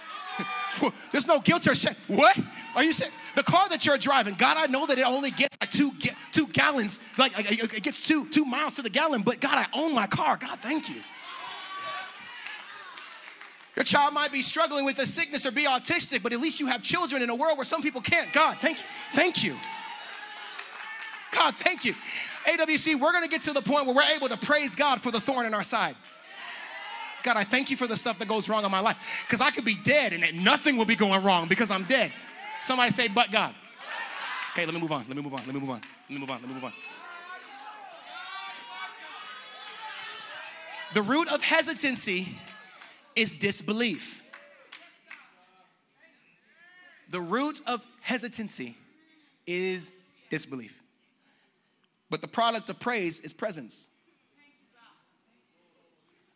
there's 1.11 1.27
no 1.27 1.41
guilt 1.41 1.67
or 1.67 1.75
shame. 1.75 1.95
What? 2.07 2.39
Are 2.77 2.85
you 2.85 2.93
saying 2.93 3.11
the 3.35 3.43
car 3.43 3.67
that 3.71 3.87
you're 3.87 3.97
driving? 3.97 4.35
God, 4.35 4.59
I 4.59 4.67
know 4.67 4.85
that 4.87 4.99
it 4.99 5.07
only 5.07 5.31
gets 5.31 5.57
like 5.59 5.71
two 5.71 5.93
two 6.33 6.47
gallons, 6.49 7.01
like 7.17 7.33
it 7.37 7.83
gets 7.83 8.07
two 8.07 8.29
two 8.29 8.45
miles 8.45 8.77
to 8.77 8.83
the 8.83 8.91
gallon. 8.91 9.23
But 9.23 9.41
God, 9.41 9.57
I 9.57 9.67
own 9.73 9.95
my 9.95 10.07
car. 10.07 10.37
God, 10.37 10.59
thank 10.61 10.91
you. 10.91 11.01
Your 13.77 13.85
child 13.85 14.13
might 14.13 14.33
be 14.33 14.43
struggling 14.43 14.85
with 14.85 14.99
a 14.99 15.07
sickness 15.07 15.47
or 15.47 15.51
be 15.51 15.65
autistic, 15.65 16.23
but 16.23 16.33
at 16.33 16.41
least 16.41 16.61
you 16.61 16.67
have 16.67 16.83
children 16.83 17.23
in 17.23 17.31
a 17.31 17.35
world 17.35 17.57
where 17.57 17.65
some 17.65 17.83
people 17.83 18.01
can't. 18.01 18.33
God, 18.33 18.59
thank 18.59 18.79
you. 18.79 18.85
Thank 19.15 19.45
you. 19.45 19.57
God, 21.33 21.55
thank 21.55 21.85
you. 21.85 21.95
AWC, 22.47 23.01
we're 23.01 23.13
going 23.13 23.25
to 23.25 23.31
get 23.31 23.43
to 23.43 23.53
the 23.53 23.63
point 23.63 23.87
where 23.87 23.95
we're 23.95 24.15
able 24.15 24.29
to 24.29 24.37
praise 24.37 24.77
God 24.77 25.01
for 25.01 25.11
the 25.11 25.21
thorn 25.21 25.47
in 25.47 25.55
our 25.55 25.63
side. 25.63 25.97
God, 27.23 27.37
I 27.37 27.45
thank 27.45 27.71
you 27.71 27.77
for 27.77 27.87
the 27.87 27.97
stuff 27.97 28.19
that 28.19 28.29
goes 28.29 28.49
wrong 28.49 28.65
in 28.65 28.71
my 28.71 28.81
life. 28.81 29.25
Because 29.27 29.41
I 29.41 29.51
could 29.51 29.65
be 29.65 29.77
dead 29.77 30.13
and 30.13 30.45
nothing 30.45 30.77
will 30.77 30.85
be 30.85 30.97
going 30.97 31.23
wrong 31.23 31.49
because 31.49 31.71
I'm 31.71 31.85
dead. 31.85 32.13
Somebody 32.61 32.91
say, 32.91 33.09
but 33.09 33.31
God. 33.31 33.55
Okay, 34.53 34.67
let 34.67 34.75
me 34.75 34.81
move 34.81 34.93
on. 34.93 35.05
Let 35.09 35.17
me 35.17 35.23
move 35.23 35.33
on. 35.33 35.41
Let 35.47 35.55
me 35.55 35.61
move 35.61 35.71
on. 35.71 35.81
Let 35.81 36.11
me 36.11 36.19
move 36.19 36.31
on. 36.31 36.41
Let 36.41 36.49
me 36.49 36.55
move 36.55 36.65
on. 36.65 36.73
The 40.95 41.03
root 41.03 41.33
of 41.33 41.43
hesitancy 41.43 42.37
is 43.15 43.35
disbelief. 43.35 44.23
The 47.11 47.21
root 47.21 47.61
of 47.67 47.85
hesitancy 48.01 48.77
is 49.47 49.93
disbelief. 50.31 50.81
But 52.09 52.23
the 52.23 52.29
product 52.29 52.71
of 52.71 52.81
praise 52.81 53.21
is 53.21 53.33
presence. 53.33 53.89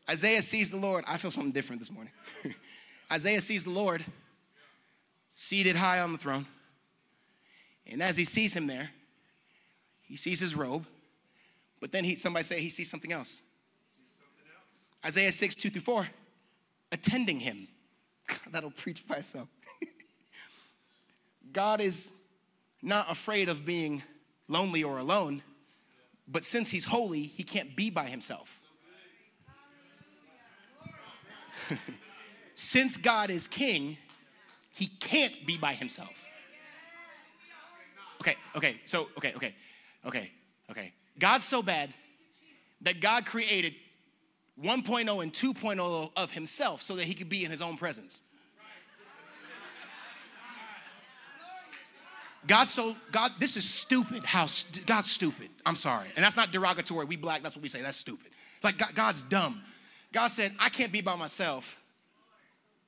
Isaiah 0.08 0.42
sees 0.42 0.70
the 0.70 0.76
Lord. 0.76 1.04
I 1.08 1.16
feel 1.16 1.30
something 1.30 1.52
different 1.52 1.80
this 1.80 1.90
morning. 1.90 2.12
Isaiah 3.12 3.40
sees 3.40 3.64
the 3.64 3.70
Lord 3.70 4.04
seated 5.28 5.76
high 5.76 6.00
on 6.00 6.12
the 6.12 6.18
throne. 6.18 6.46
And 7.86 8.02
as 8.02 8.16
he 8.16 8.24
sees 8.24 8.54
him 8.56 8.66
there, 8.66 8.90
he 10.02 10.16
sees 10.16 10.40
his 10.40 10.54
robe. 10.54 10.86
But 11.80 11.92
then 11.92 12.04
he, 12.04 12.16
somebody 12.16 12.44
say 12.44 12.60
he 12.60 12.68
sees 12.68 12.90
something 12.90 13.12
else. 13.12 13.42
Isaiah 15.04 15.32
6, 15.32 15.54
2 15.54 15.70
through 15.70 15.82
4 15.82 16.08
attending 16.92 17.40
him. 17.40 17.68
That'll 18.50 18.70
preach 18.70 19.06
by 19.06 19.16
itself. 19.16 19.48
God 21.52 21.80
is 21.80 22.12
not 22.82 23.10
afraid 23.10 23.48
of 23.48 23.64
being 23.64 24.02
lonely 24.48 24.84
or 24.84 24.98
alone, 24.98 25.42
but 26.28 26.44
since 26.44 26.70
he's 26.70 26.84
holy, 26.84 27.22
he 27.22 27.42
can't 27.42 27.76
be 27.76 27.90
by 27.90 28.04
himself. 28.04 28.60
Since 32.54 32.96
God 32.96 33.30
is 33.30 33.48
king, 33.48 33.98
he 34.74 34.86
can't 34.86 35.44
be 35.46 35.56
by 35.56 35.74
himself. 35.74 36.26
Okay, 38.20 38.36
okay, 38.56 38.80
so, 38.84 39.08
okay, 39.18 39.32
okay, 39.36 39.54
okay, 40.06 40.30
okay. 40.70 40.92
God's 41.18 41.44
so 41.44 41.62
bad 41.62 41.92
that 42.82 43.00
God 43.00 43.26
created 43.26 43.74
1.0 44.62 45.22
and 45.22 45.32
2.0 45.32 46.10
of 46.16 46.32
himself 46.32 46.82
so 46.82 46.96
that 46.96 47.04
he 47.04 47.14
could 47.14 47.28
be 47.28 47.44
in 47.44 47.50
his 47.50 47.60
own 47.60 47.76
presence. 47.76 48.22
God, 52.46 52.68
so, 52.68 52.94
God, 53.10 53.32
this 53.40 53.56
is 53.56 53.68
stupid 53.68 54.22
how, 54.24 54.46
God's 54.86 55.10
stupid. 55.10 55.50
I'm 55.64 55.74
sorry. 55.74 56.08
And 56.14 56.24
that's 56.24 56.36
not 56.36 56.52
derogatory. 56.52 57.04
We 57.04 57.16
black, 57.16 57.42
that's 57.42 57.56
what 57.56 57.62
we 57.62 57.68
say. 57.68 57.82
That's 57.82 57.96
stupid. 57.96 58.30
Like, 58.62 58.78
God, 58.78 58.94
God's 58.94 59.22
dumb. 59.22 59.62
God 60.12 60.28
said, 60.28 60.52
I 60.60 60.68
can't 60.68 60.92
be 60.92 61.00
by 61.00 61.16
myself. 61.16 61.82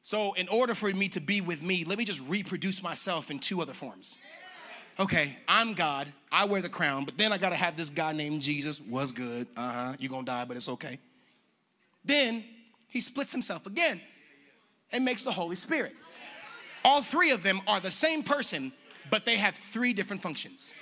So, 0.03 0.33
in 0.35 0.49
order 0.49 0.75
for 0.75 0.91
me 0.91 1.09
to 1.09 1.21
be 1.21 1.41
with 1.41 1.63
me, 1.63 1.85
let 1.85 1.99
me 1.99 2.05
just 2.05 2.23
reproduce 2.29 2.83
myself 2.83 3.31
in 3.31 3.41
two 3.41 3.61
other 3.61 3.75
forms. 3.75 4.17
Okay, 5.01 5.37
I'm 5.47 5.75
God. 5.75 6.09
I 6.33 6.45
wear 6.47 6.61
the 6.61 6.69
crown, 6.69 7.05
but 7.05 7.19
then 7.19 7.33
I 7.33 7.39
got 7.39 7.51
to 7.51 7.57
have 7.57 7.77
this 7.77 7.91
guy 7.91 8.13
named 8.13 8.43
Jesus. 8.43 8.81
Was 8.81 9.13
good. 9.13 9.47
Uh 9.57 9.73
huh. 9.73 9.93
You're 9.99 10.11
to 10.19 10.25
die, 10.25 10.45
but 10.45 10.57
it's 10.57 10.69
okay. 10.69 10.99
Then 12.09 12.43
he 12.89 13.01
splits 13.03 13.31
himself 13.33 13.67
again 13.67 14.01
and 14.93 15.05
makes 15.05 15.23
the 15.23 15.31
Holy 15.31 15.57
Spirit. 15.57 15.95
All 16.85 17.03
three 17.03 17.31
of 17.31 17.43
them 17.43 17.61
are 17.69 17.81
the 17.81 17.91
same 17.91 18.23
person, 18.23 18.73
but 19.11 19.27
they 19.27 19.37
have 19.37 19.55
three 19.55 19.93
different 19.93 20.23
functions. 20.23 20.75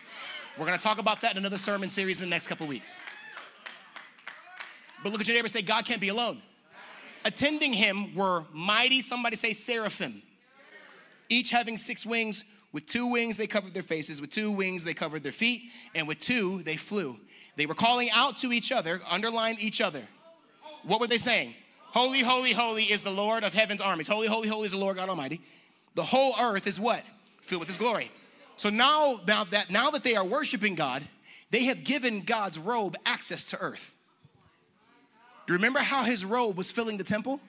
We're 0.57 0.66
to 0.66 0.79
talk 0.79 0.99
about 0.99 1.20
that 1.22 1.33
in 1.33 1.39
another 1.39 1.59
sermon 1.59 1.89
series 1.89 2.20
in 2.20 2.27
the 2.27 2.31
next 2.31 2.47
couple 2.47 2.66
weeks. 2.66 2.99
But 5.03 5.11
look 5.11 5.20
at 5.20 5.27
your 5.27 5.37
neighbor 5.37 5.49
say, 5.49 5.62
God 5.62 5.85
can't 5.85 6.01
be 6.01 6.09
alone. 6.09 6.41
Attending 7.24 7.72
him 7.72 8.14
were 8.14 8.45
mighty, 8.53 9.01
somebody 9.01 9.35
say 9.35 9.53
seraphim, 9.53 10.22
each 11.29 11.51
having 11.51 11.77
six 11.77 12.07
wings. 12.07 12.45
With 12.72 12.87
two 12.87 13.09
wings, 13.09 13.37
they 13.37 13.49
covered 13.49 13.74
their 13.74 13.83
faces. 13.83 14.20
With 14.20 14.31
two 14.31 14.53
wings, 14.53 14.85
they 14.85 14.95
covered 14.95 15.24
their 15.24 15.33
feet. 15.33 15.70
And 15.95 16.07
with 16.07 16.20
two, 16.20 16.62
they 16.62 16.77
flew. 16.77 17.18
They 17.57 17.66
were 17.66 17.74
calling 17.74 18.11
out 18.12 18.37
to 18.39 18.53
each 18.53 18.70
other, 18.70 19.01
underline 19.11 19.57
each 19.59 19.81
other. 19.81 20.03
What 20.87 21.01
were 21.01 21.07
they 21.07 21.18
saying? 21.18 21.55
Holy, 21.80 22.20
holy, 22.20 22.53
holy 22.53 22.84
is 22.84 23.03
the 23.03 23.11
Lord 23.11 23.43
of 23.43 23.55
heaven's 23.55 23.80
armies. 23.80 24.07
Holy, 24.07 24.28
holy, 24.28 24.49
holy 24.49 24.66
is 24.66 24.72
the 24.72 24.78
Lord 24.78 24.97
God 24.97 25.09
Almighty. 25.09 25.41
The 25.95 26.05
whole 26.05 26.34
earth 26.41 26.66
is 26.66 26.78
what? 26.78 27.03
Filled 27.41 27.61
with 27.61 27.68
his 27.68 27.76
glory. 27.76 28.11
So 28.57 28.70
now, 28.70 29.20
now 29.26 29.45
that 29.45 29.70
now 29.70 29.91
that 29.91 30.05
they 30.05 30.14
are 30.14 30.24
worshiping 30.24 30.74
God, 30.74 31.03
they 31.51 31.64
have 31.64 31.84
given 31.84 32.20
God's 32.20 32.59
robe 32.59 32.97
access 33.05 33.51
to 33.51 33.59
earth. 33.61 33.95
Do 35.47 35.53
you 35.53 35.59
remember 35.59 35.80
how 35.80 36.05
his 36.05 36.24
robe 36.24 36.57
was 36.57 36.70
filling 36.70 36.99
the 36.99 37.05
temple? 37.05 37.41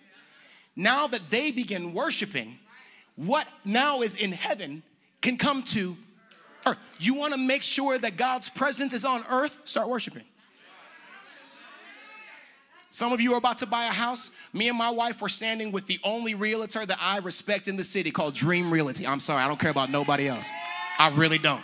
Now 0.76 1.08
that 1.08 1.30
they 1.30 1.52
begin 1.52 1.94
worshiping, 1.94 2.60
what 3.16 3.48
now 3.66 4.02
is 4.02 4.16
in 4.16 4.32
heaven 4.32 4.84
can 5.22 5.38
come 5.38 5.64
to 5.64 5.98
earth. 6.66 6.78
You 7.00 7.16
want 7.16 7.34
to 7.34 7.40
make 7.40 7.64
sure 7.64 7.98
that 7.98 8.18
God's 8.18 8.50
presence 8.50 8.94
is 8.94 9.04
on 9.04 9.24
earth? 9.30 9.62
Start 9.66 9.90
worshiping. 9.90 10.24
Some 12.90 13.12
of 13.12 13.20
you 13.20 13.34
are 13.34 13.38
about 13.38 13.58
to 13.60 13.66
buy 13.66 13.86
a 13.86 13.92
house. 13.92 14.32
Me 14.54 14.70
and 14.70 14.78
my 14.78 14.90
wife 14.90 15.22
were 15.22 15.30
standing 15.30 15.72
with 15.72 15.88
the 15.88 16.00
only 16.04 16.36
realtor 16.36 16.86
that 16.86 16.98
I 17.02 17.18
respect 17.20 17.68
in 17.68 17.76
the 17.76 17.84
city 17.84 18.12
called 18.12 18.34
Dream 18.34 18.72
Realty. 18.72 19.06
I'm 19.06 19.20
sorry, 19.20 19.42
I 19.44 19.48
don't 19.48 19.60
care 19.60 19.72
about 19.72 19.90
nobody 19.90 20.28
else. 20.28 20.50
I 20.98 21.10
really 21.10 21.38
don't. 21.38 21.62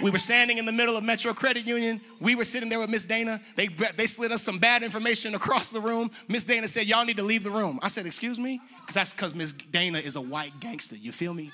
We 0.00 0.10
were 0.10 0.18
standing 0.18 0.58
in 0.58 0.66
the 0.66 0.72
middle 0.72 0.96
of 0.96 1.04
Metro 1.04 1.32
Credit 1.32 1.66
Union. 1.66 2.00
We 2.20 2.34
were 2.34 2.44
sitting 2.44 2.68
there 2.68 2.78
with 2.78 2.90
Miss 2.90 3.06
Dana. 3.06 3.40
They, 3.54 3.68
they 3.68 4.06
slid 4.06 4.30
us 4.30 4.42
some 4.42 4.58
bad 4.58 4.82
information 4.82 5.34
across 5.34 5.70
the 5.70 5.80
room. 5.80 6.10
Miss 6.28 6.44
Dana 6.44 6.68
said, 6.68 6.86
Y'all 6.86 7.04
need 7.04 7.16
to 7.16 7.22
leave 7.22 7.44
the 7.44 7.50
room. 7.50 7.78
I 7.82 7.88
said, 7.88 8.04
Excuse 8.04 8.38
me? 8.38 8.60
Because 8.80 8.94
that's 8.94 9.12
because 9.14 9.34
Miss 9.34 9.52
Dana 9.52 9.98
is 9.98 10.16
a 10.16 10.20
white 10.20 10.58
gangster. 10.60 10.96
You 10.96 11.12
feel 11.12 11.32
me? 11.32 11.50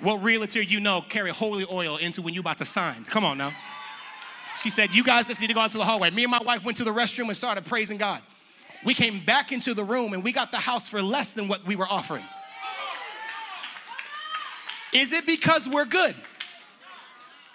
what 0.00 0.22
realtor 0.22 0.62
you 0.62 0.80
know 0.80 1.02
carry 1.08 1.30
holy 1.30 1.64
oil 1.70 1.98
into 1.98 2.22
when 2.22 2.34
you 2.34 2.40
about 2.40 2.58
to 2.58 2.64
sign? 2.64 3.04
Come 3.04 3.24
on 3.24 3.38
now. 3.38 3.52
She 4.60 4.70
said, 4.70 4.92
You 4.92 5.02
guys 5.02 5.28
just 5.28 5.40
need 5.40 5.46
to 5.46 5.54
go 5.54 5.60
out 5.60 5.72
to 5.72 5.78
the 5.78 5.84
hallway. 5.84 6.10
Me 6.10 6.24
and 6.24 6.30
my 6.30 6.40
wife 6.40 6.64
went 6.64 6.76
to 6.78 6.84
the 6.84 6.90
restroom 6.90 7.28
and 7.28 7.36
started 7.36 7.64
praising 7.64 7.96
God. 7.96 8.20
We 8.84 8.94
came 8.94 9.20
back 9.20 9.52
into 9.52 9.74
the 9.74 9.84
room 9.84 10.12
and 10.12 10.22
we 10.22 10.32
got 10.32 10.50
the 10.50 10.58
house 10.58 10.88
for 10.88 11.02
less 11.02 11.32
than 11.32 11.48
what 11.48 11.64
we 11.64 11.76
were 11.76 11.88
offering. 11.88 12.24
Is 14.92 15.12
it 15.12 15.26
because 15.26 15.68
we're 15.68 15.84
good? 15.84 16.14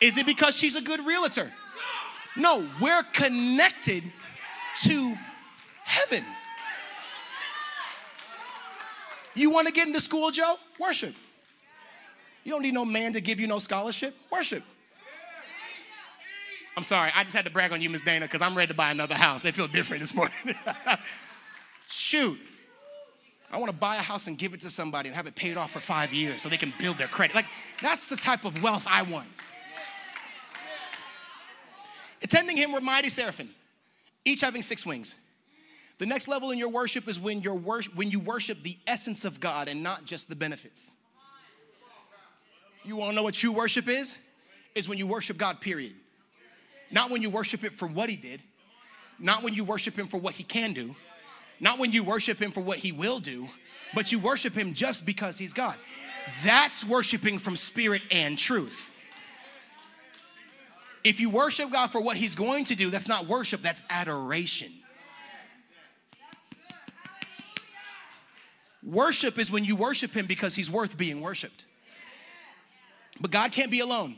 Is 0.02 0.18
it 0.18 0.26
because 0.26 0.58
she's 0.58 0.76
a 0.76 0.82
good 0.82 1.06
realtor? 1.06 1.52
No, 2.36 2.68
we're 2.82 3.04
connected 3.14 4.04
to 4.84 5.16
heaven. 5.84 6.24
You 9.34 9.50
want 9.50 9.68
to 9.68 9.74
get 9.74 9.88
into 9.88 10.00
school, 10.00 10.32
Joe? 10.32 10.56
Worship. 10.80 11.14
You 12.44 12.52
don't 12.52 12.62
need 12.62 12.74
no 12.74 12.86
man 12.86 13.14
to 13.14 13.22
give 13.22 13.40
you 13.40 13.48
no 13.48 13.60
scholarship. 13.60 14.16
Worship. 14.32 14.64
I'm 16.78 16.84
sorry, 16.84 17.12
I 17.16 17.24
just 17.24 17.36
had 17.36 17.46
to 17.46 17.52
brag 17.52 17.72
on 17.72 17.82
you, 17.82 17.90
Miss 17.90 18.02
Dana, 18.02 18.26
because 18.26 18.42
I'm 18.42 18.56
ready 18.56 18.68
to 18.68 18.74
buy 18.74 18.92
another 18.92 19.16
house. 19.16 19.44
They 19.44 19.52
feel 19.52 19.68
different 19.68 20.02
this 20.02 20.14
morning. 20.14 20.36
Shoot. 21.88 22.38
I 23.52 23.58
want 23.58 23.72
to 23.72 23.78
buy 23.78 23.96
a 23.96 24.02
house 24.02 24.28
and 24.28 24.38
give 24.38 24.54
it 24.54 24.62
to 24.62 24.70
somebody 24.70 25.08
and 25.08 25.16
have 25.16 25.28
it 25.28 25.36
paid 25.36 25.56
off 25.56 25.72
for 25.72 25.80
five 25.80 26.14
years 26.14 26.42
so 26.42 26.50
they 26.50 26.58
can 26.58 26.74
build 26.78 26.98
their 26.98 27.08
credit. 27.08 27.34
Like, 27.36 27.46
that's 27.82 28.10
the 28.10 28.18
type 28.18 28.44
of 28.44 28.62
wealth 28.62 28.86
I 28.90 29.04
want. 29.04 29.28
Attending 32.22 32.58
him 32.58 32.72
were 32.72 32.82
mighty 32.82 33.10
seraphim, 33.10 33.54
each 34.26 34.42
having 34.42 34.62
six 34.62 34.86
wings. 34.86 35.16
The 35.98 36.06
next 36.06 36.28
level 36.28 36.52
in 36.52 36.58
your 36.58 36.70
worship 36.70 37.08
is 37.08 37.20
when, 37.20 37.42
you 37.42 37.52
when 37.52 38.10
you 38.10 38.20
worship 38.20 38.62
the 38.64 38.78
essence 38.86 39.24
of 39.24 39.40
God 39.40 39.70
and 39.70 39.82
not 39.82 40.04
just 40.04 40.28
the 40.28 40.36
benefits. 40.36 40.92
You 42.84 42.98
want 42.98 43.12
to 43.12 43.16
know 43.16 43.24
what 43.24 43.36
true 43.36 43.54
worship 43.54 43.88
is? 43.88 44.18
Is 44.74 44.90
when 44.90 44.98
you 44.98 45.08
worship 45.08 45.38
God, 45.38 45.62
period. 45.62 45.94
Not 46.92 47.10
when 47.10 47.22
you 47.22 47.30
worship 47.30 47.64
it 47.64 47.74
for 47.74 47.88
what 47.88 48.10
he 48.10 48.16
did, 48.16 48.42
not 49.20 49.44
when 49.44 49.54
you 49.54 49.64
worship 49.64 49.98
him 49.98 50.08
for 50.08 50.20
what 50.20 50.34
he 50.34 50.44
can 50.44 50.74
do, 50.74 50.96
not 51.60 51.80
when 51.80 51.92
you 51.92 52.04
worship 52.04 52.42
him 52.42 52.52
for 52.52 52.62
what 52.62 52.78
he 52.78 52.92
will 52.92 53.20
do, 53.20 53.48
but 53.94 54.12
you 54.12 54.20
worship 54.20 54.54
him 54.54 54.74
just 54.74 55.06
because 55.06 55.38
he's 55.38 55.54
God. 55.54 55.78
That's 56.44 56.86
worshiping 56.86 57.38
from 57.38 57.56
spirit 57.56 58.02
and 58.12 58.38
truth. 58.38 58.96
If 61.04 61.20
you 61.20 61.30
worship 61.30 61.72
God 61.72 61.92
for 61.92 62.02
what 62.02 62.18
he's 62.18 62.36
going 62.36 62.66
to 62.66 62.76
do, 62.76 62.90
that's 62.90 63.08
not 63.08 63.28
worship, 63.28 63.62
that's 63.62 63.84
adoration. 63.90 64.72
Worship 68.84 69.40
is 69.40 69.52
when 69.52 69.64
you 69.66 69.76
worship 69.76 70.14
him 70.14 70.26
because 70.26 70.56
he's 70.56 70.70
worth 70.70 70.98
being 70.98 71.22
worshiped. 71.22 71.66
But 73.20 73.32
God 73.32 73.52
can't 73.52 73.72
be 73.72 73.80
alone. 73.80 74.18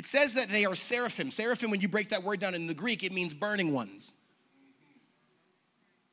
It 0.00 0.06
says 0.06 0.32
that 0.32 0.48
they 0.48 0.64
are 0.64 0.74
seraphim. 0.74 1.30
Seraphim, 1.30 1.70
when 1.70 1.82
you 1.82 1.86
break 1.86 2.08
that 2.08 2.22
word 2.24 2.40
down 2.40 2.54
in 2.54 2.66
the 2.66 2.72
Greek, 2.72 3.04
it 3.04 3.12
means 3.12 3.34
burning 3.34 3.74
ones. 3.74 4.14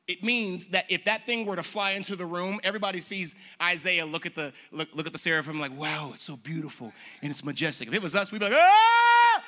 It 0.06 0.22
means 0.22 0.66
that 0.68 0.84
if 0.90 1.06
that 1.06 1.24
thing 1.24 1.46
were 1.46 1.56
to 1.56 1.62
fly 1.62 1.92
into 1.92 2.14
the 2.14 2.26
room, 2.26 2.60
everybody 2.62 3.00
sees 3.00 3.34
Isaiah 3.62 4.04
look 4.04 4.26
at 4.26 4.34
the 4.34 4.52
look, 4.72 4.90
look 4.92 5.06
at 5.06 5.14
the 5.14 5.18
seraphim 5.18 5.58
like, 5.58 5.74
wow, 5.74 6.10
it's 6.12 6.22
so 6.22 6.36
beautiful 6.36 6.92
and 7.22 7.30
it's 7.30 7.42
majestic. 7.42 7.88
If 7.88 7.94
it 7.94 8.02
was 8.02 8.14
us, 8.14 8.30
we'd 8.30 8.40
be 8.40 8.50
like, 8.50 8.58
ah! 8.58 9.42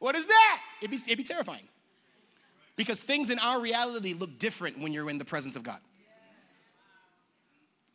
What 0.00 0.14
is 0.14 0.26
that? 0.26 0.60
It'd 0.82 0.90
be, 0.90 0.98
it'd 0.98 1.16
be 1.16 1.24
terrifying. 1.24 1.66
Because 2.76 3.02
things 3.02 3.30
in 3.30 3.38
our 3.38 3.58
reality 3.58 4.12
look 4.12 4.38
different 4.38 4.80
when 4.80 4.92
you're 4.92 5.08
in 5.08 5.16
the 5.16 5.24
presence 5.24 5.56
of 5.56 5.62
God. 5.62 5.80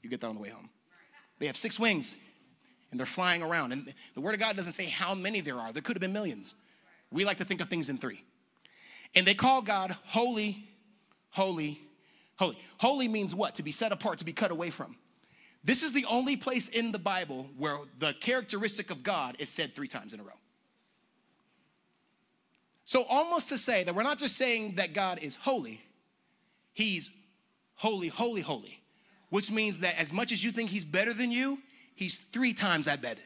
You 0.02 0.10
get 0.10 0.22
that 0.22 0.30
on 0.30 0.34
the 0.34 0.42
way 0.42 0.50
home. 0.50 0.72
They 1.38 1.46
have 1.46 1.56
six 1.56 1.80
wings 1.80 2.16
and 2.94 3.00
they're 3.00 3.08
flying 3.08 3.42
around. 3.42 3.74
And 3.74 3.92
the 4.14 4.22
Word 4.22 4.36
of 4.36 4.40
God 4.40 4.56
doesn't 4.56 4.74
say 4.74 4.86
how 4.86 5.16
many 5.16 5.42
there 5.42 5.60
are, 5.60 5.74
there 5.74 5.82
could 5.82 5.96
have 5.96 6.02
been 6.02 6.14
millions. 6.14 6.54
We 7.12 7.26
like 7.26 7.38
to 7.38 7.44
think 7.44 7.60
of 7.60 7.68
things 7.68 7.90
in 7.90 7.98
three. 7.98 8.24
And 9.16 9.26
they 9.26 9.34
call 9.34 9.64
God 9.64 9.96
holy, 10.06 10.70
holy, 11.32 11.82
holy. 12.38 12.58
Holy 12.78 13.08
means 13.08 13.34
what? 13.34 13.56
To 13.56 13.64
be 13.64 13.72
set 13.72 13.92
apart, 13.92 14.20
to 14.20 14.26
be 14.26 14.32
cut 14.32 14.52
away 14.52 14.70
from. 14.70 14.96
This 15.64 15.82
is 15.82 15.92
the 15.94 16.06
only 16.06 16.36
place 16.36 16.70
in 16.70 16.92
the 16.92 17.00
Bible 17.00 17.50
where 17.58 17.78
the 17.98 18.14
characteristic 18.20 18.92
of 18.92 19.02
God 19.02 19.36
is 19.40 19.50
said 19.50 19.74
three 19.74 19.88
times 19.88 20.14
in 20.14 20.20
a 20.20 20.24
row. 20.24 20.30
So, 22.86 23.06
almost 23.10 23.50
to 23.50 23.58
say 23.58 23.84
that 23.84 23.96
we're 23.96 24.04
not 24.04 24.20
just 24.20 24.36
saying 24.36 24.76
that 24.76 24.94
God 24.94 25.20
is 25.24 25.36
holy, 25.36 25.82
He's 26.74 27.10
holy, 27.76 28.10
holy, 28.10 28.42
holy, 28.42 28.82
which 29.30 29.52
means 29.52 29.80
that 29.80 30.00
as 30.00 30.14
much 30.14 30.32
as 30.32 30.44
you 30.44 30.52
think 30.52 30.70
He's 30.70 30.86
better 30.86 31.14
than 31.14 31.32
you, 31.32 31.60
He's 31.96 32.18
three 32.18 32.54
times 32.54 32.86
that 32.86 33.02
better. 33.02 33.22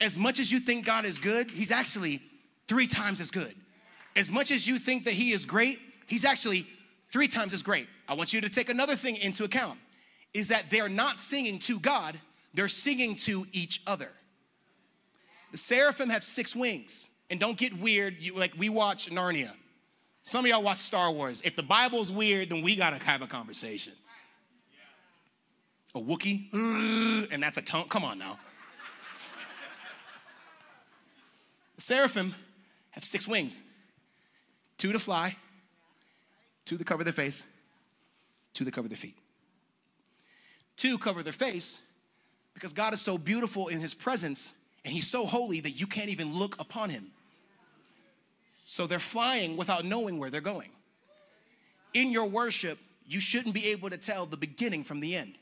As 0.00 0.16
much 0.16 0.38
as 0.38 0.52
you 0.52 0.60
think 0.60 0.86
God 0.86 1.04
is 1.04 1.18
good, 1.18 1.50
He's 1.50 1.70
actually 1.70 2.22
three 2.68 2.86
times 2.86 3.20
as 3.20 3.30
good. 3.30 3.54
As 4.14 4.30
much 4.30 4.50
as 4.50 4.66
you 4.66 4.78
think 4.78 5.04
that 5.04 5.14
He 5.14 5.32
is 5.32 5.46
great, 5.46 5.78
He's 6.06 6.24
actually 6.24 6.66
three 7.10 7.28
times 7.28 7.52
as 7.52 7.62
great. 7.62 7.88
I 8.08 8.14
want 8.14 8.32
you 8.32 8.40
to 8.40 8.48
take 8.48 8.70
another 8.70 8.94
thing 8.94 9.16
into 9.16 9.44
account 9.44 9.78
is 10.34 10.48
that 10.48 10.70
they're 10.70 10.88
not 10.88 11.18
singing 11.18 11.58
to 11.60 11.80
God, 11.80 12.18
they're 12.54 12.68
singing 12.68 13.16
to 13.16 13.46
each 13.52 13.82
other. 13.86 14.10
The 15.52 15.58
seraphim 15.58 16.10
have 16.10 16.22
six 16.22 16.54
wings. 16.54 17.10
And 17.30 17.38
don't 17.38 17.58
get 17.58 17.78
weird, 17.78 18.16
you, 18.20 18.34
like 18.34 18.52
we 18.56 18.68
watch 18.68 19.10
Narnia. 19.10 19.50
Some 20.22 20.44
of 20.44 20.50
y'all 20.50 20.62
watch 20.62 20.78
Star 20.78 21.10
Wars. 21.10 21.42
If 21.42 21.56
the 21.56 21.62
Bible's 21.62 22.10
weird, 22.10 22.50
then 22.50 22.62
we 22.62 22.76
gotta 22.76 23.02
have 23.04 23.22
a 23.22 23.26
conversation. 23.26 23.92
A 25.98 26.00
Wookiee, 26.00 26.48
and 27.32 27.42
that's 27.42 27.56
a 27.56 27.62
tongue. 27.62 27.88
Come 27.88 28.04
on 28.04 28.18
now. 28.18 28.38
The 31.74 31.82
seraphim 31.82 32.34
have 32.90 33.04
six 33.04 33.26
wings 33.26 33.62
two 34.76 34.92
to 34.92 34.98
fly, 35.00 35.36
two 36.64 36.78
to 36.78 36.84
cover 36.84 37.02
their 37.02 37.12
face, 37.12 37.44
two 38.52 38.64
to 38.64 38.70
cover 38.70 38.88
their 38.88 38.96
feet. 38.96 39.16
Two 40.76 40.96
cover 40.96 41.24
their 41.24 41.32
face 41.32 41.80
because 42.54 42.72
God 42.72 42.92
is 42.92 43.00
so 43.00 43.18
beautiful 43.18 43.66
in 43.66 43.80
his 43.80 43.94
presence 43.94 44.54
and 44.84 44.94
he's 44.94 45.08
so 45.08 45.26
holy 45.26 45.58
that 45.60 45.72
you 45.72 45.88
can't 45.88 46.08
even 46.08 46.32
look 46.32 46.60
upon 46.60 46.90
him. 46.90 47.10
So 48.62 48.86
they're 48.86 49.00
flying 49.00 49.56
without 49.56 49.84
knowing 49.84 50.18
where 50.20 50.30
they're 50.30 50.40
going. 50.40 50.70
In 51.94 52.12
your 52.12 52.26
worship, 52.26 52.78
you 53.04 53.18
shouldn't 53.18 53.54
be 53.54 53.66
able 53.70 53.90
to 53.90 53.96
tell 53.96 54.26
the 54.26 54.36
beginning 54.36 54.84
from 54.84 55.00
the 55.00 55.16
end. 55.16 55.34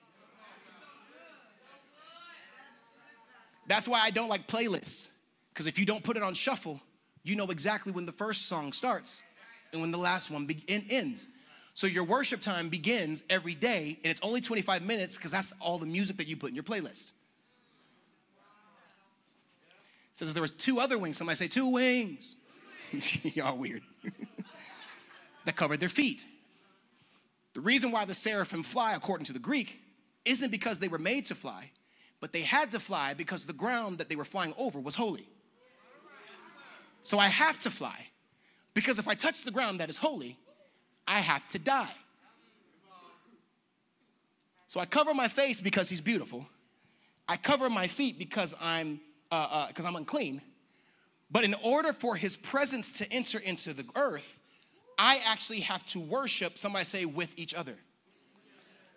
That's 3.67 3.89
why 3.89 4.01
I 4.01 4.11
don't 4.11 4.29
like 4.29 4.47
playlists. 4.47 5.11
Because 5.53 5.67
if 5.67 5.79
you 5.79 5.87
don't 5.87 6.05
put 6.05 6.17
it 6.17 6.23
on 6.23 6.35
shuffle, 6.35 6.81
you 7.23 7.35
know 7.35 7.47
exactly 7.47 7.93
when 7.93 8.07
the 8.07 8.13
first 8.13 8.47
song 8.47 8.73
starts 8.73 9.25
and 9.73 9.81
when 9.81 9.91
the 9.91 9.99
last 9.99 10.31
one 10.31 10.47
be- 10.47 10.65
ends. 10.69 11.29
So 11.75 11.87
your 11.87 12.05
worship 12.05 12.41
time 12.41 12.69
begins 12.69 13.25
every 13.29 13.55
day, 13.55 13.99
and 14.03 14.11
it's 14.11 14.21
only 14.23 14.41
25 14.41 14.83
minutes 14.83 15.15
because 15.15 15.31
that's 15.31 15.53
all 15.61 15.79
the 15.79 15.87
music 15.87 16.17
that 16.19 16.27
you 16.27 16.37
put 16.37 16.51
in 16.51 16.55
your 16.55 16.65
playlist. 16.65 17.13
Says 20.15 20.33
there 20.33 20.41
was 20.41 20.53
two 20.53 20.81
other 20.81 20.97
wings. 20.99 21.19
Somebody 21.19 21.37
say 21.37 21.49
two 21.49 21.69
wings. 21.69 22.37
Y'all 23.23 23.59
weird. 23.59 23.83
that 25.45 25.57
covered 25.57 25.81
their 25.81 25.91
feet. 25.91 26.27
The 27.53 27.61
reason 27.61 27.91
why 27.91 28.07
the 28.07 28.15
seraphim 28.15 28.63
fly, 28.63 28.95
according 28.95 29.27
to 29.27 29.35
the 29.35 29.39
Greek, 29.39 29.81
isn't 30.25 30.51
because 30.51 30.79
they 30.79 30.89
were 30.89 30.99
made 30.99 31.27
to 31.27 31.35
fly, 31.35 31.71
but 32.21 32.33
they 32.33 32.43
had 32.43 32.71
to 32.73 32.81
fly 32.81 33.15
because 33.15 33.45
the 33.45 33.53
ground 33.53 33.99
that 33.99 34.09
they 34.09 34.17
were 34.17 34.25
flying 34.25 34.55
over 34.59 34.81
was 34.81 34.95
holy. 34.95 35.29
So 37.03 37.19
I 37.19 37.27
have 37.27 37.59
to 37.61 37.71
fly 37.71 38.09
because 38.75 38.99
if 38.99 39.07
I 39.07 39.15
touch 39.15 39.45
the 39.45 39.51
ground 39.51 39.81
that 39.81 39.89
is 39.89 39.97
holy, 39.97 40.39
I 41.07 41.21
have 41.21 41.47
to 41.49 41.59
die. 41.59 41.95
So 44.67 44.81
I 44.81 44.87
cover 44.87 45.15
my 45.15 45.29
face 45.29 45.61
because 45.61 45.89
he's 45.89 46.01
beautiful. 46.01 46.47
I 47.29 47.37
cover 47.37 47.71
my 47.71 47.87
feet 47.87 48.19
because 48.19 48.55
I'm 48.61 49.01
because 49.31 49.71
uh, 49.85 49.85
uh, 49.85 49.89
I'm 49.89 49.97
unclean. 49.97 50.43
But 51.31 51.45
in 51.45 51.55
order 51.63 51.93
for 51.93 52.15
his 52.15 52.37
presence 52.37 52.99
to 52.99 53.13
enter 53.13 53.39
into 53.39 53.75
the 53.75 53.85
earth, 53.97 54.39
I 54.99 55.21
actually 55.27 55.61
have 55.61 55.85
to 55.87 56.01
worship, 56.01 56.59
somebody 56.59 56.85
say, 56.85 57.05
with 57.05 57.39
each 57.39 57.55
other. 57.55 57.77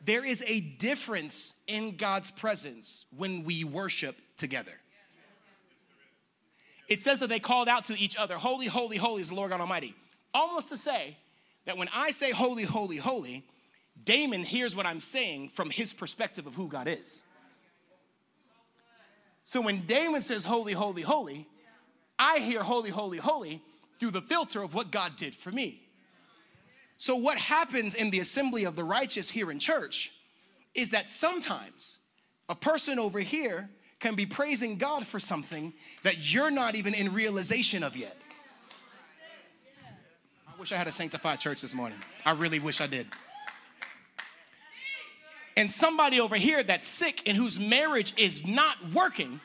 There 0.04 0.26
is 0.26 0.44
a 0.48 0.60
difference 0.60 1.56
in 1.68 1.98
God's 1.98 2.32
presence 2.32 3.06
when 3.16 3.44
we 3.44 3.64
worship 3.64 4.16
together. 4.38 4.72
It 6.88 7.02
says 7.02 7.20
that 7.20 7.28
they 7.28 7.40
called 7.40 7.70
out 7.70 7.86
to 7.86 8.00
each 8.00 8.18
other, 8.18 8.36
Holy, 8.36 8.66
holy, 8.66 8.98
holy 8.98 9.22
is 9.22 9.30
the 9.30 9.36
Lord 9.36 9.52
God 9.52 9.62
Almighty. 9.62 9.94
Almost 10.34 10.70
to 10.70 10.78
say 10.78 11.18
that 11.66 11.78
when 11.78 11.90
I 11.94 12.12
say 12.12 12.32
holy, 12.32 12.64
holy, 12.64 12.98
holy, 12.98 13.44
Damon 14.04 14.44
hears 14.44 14.76
what 14.76 14.86
I'm 14.86 15.00
saying 15.00 15.50
from 15.50 15.70
his 15.70 15.94
perspective 15.94 16.48
of 16.48 16.56
who 16.56 16.68
God 16.68 16.88
is. 16.88 17.24
So 19.44 19.62
when 19.62 19.82
Damon 19.82 20.22
says 20.22 20.46
holy, 20.46 20.74
holy, 20.74 21.02
holy, 21.02 21.48
I 22.18 22.40
hear 22.40 22.62
holy, 22.62 22.90
holy, 22.90 23.18
holy 23.18 23.62
through 24.00 24.12
the 24.12 24.22
filter 24.22 24.62
of 24.62 24.74
what 24.74 24.92
God 24.92 25.16
did 25.16 25.36
for 25.36 25.52
me. 25.52 25.82
So, 27.00 27.16
what 27.16 27.38
happens 27.38 27.96
in 27.96 28.12
the 28.12 28.20
assembly 28.20 28.66
of 28.66 28.76
the 28.76 28.84
righteous 28.84 29.32
here 29.32 29.50
in 29.50 29.58
church 29.58 30.12
is 30.76 30.92
that 30.92 31.10
sometimes 31.10 31.98
a 32.50 32.56
person 32.56 33.00
over 33.00 33.20
here 33.20 33.70
can 34.00 34.16
be 34.16 34.26
praising 34.26 34.78
God 34.78 35.08
for 35.08 35.18
something 35.18 35.74
that 36.04 36.34
you're 36.34 36.52
not 36.52 36.76
even 36.76 36.94
in 36.94 37.14
realization 37.14 37.84
of 37.84 37.96
yet. 37.96 38.18
I 40.46 40.60
wish 40.60 40.74
I 40.74 40.76
had 40.76 40.88
a 40.88 40.92
sanctified 40.92 41.40
church 41.40 41.62
this 41.62 41.74
morning. 41.74 41.98
I 42.26 42.34
really 42.34 42.60
wish 42.60 42.82
I 42.82 42.88
did. 42.88 43.08
And 45.56 45.72
somebody 45.72 46.20
over 46.20 46.36
here 46.36 46.62
that's 46.64 46.86
sick 46.86 47.28
and 47.28 47.38
whose 47.38 47.60
marriage 47.60 48.14
is 48.18 48.46
not 48.46 48.76
working 48.94 49.40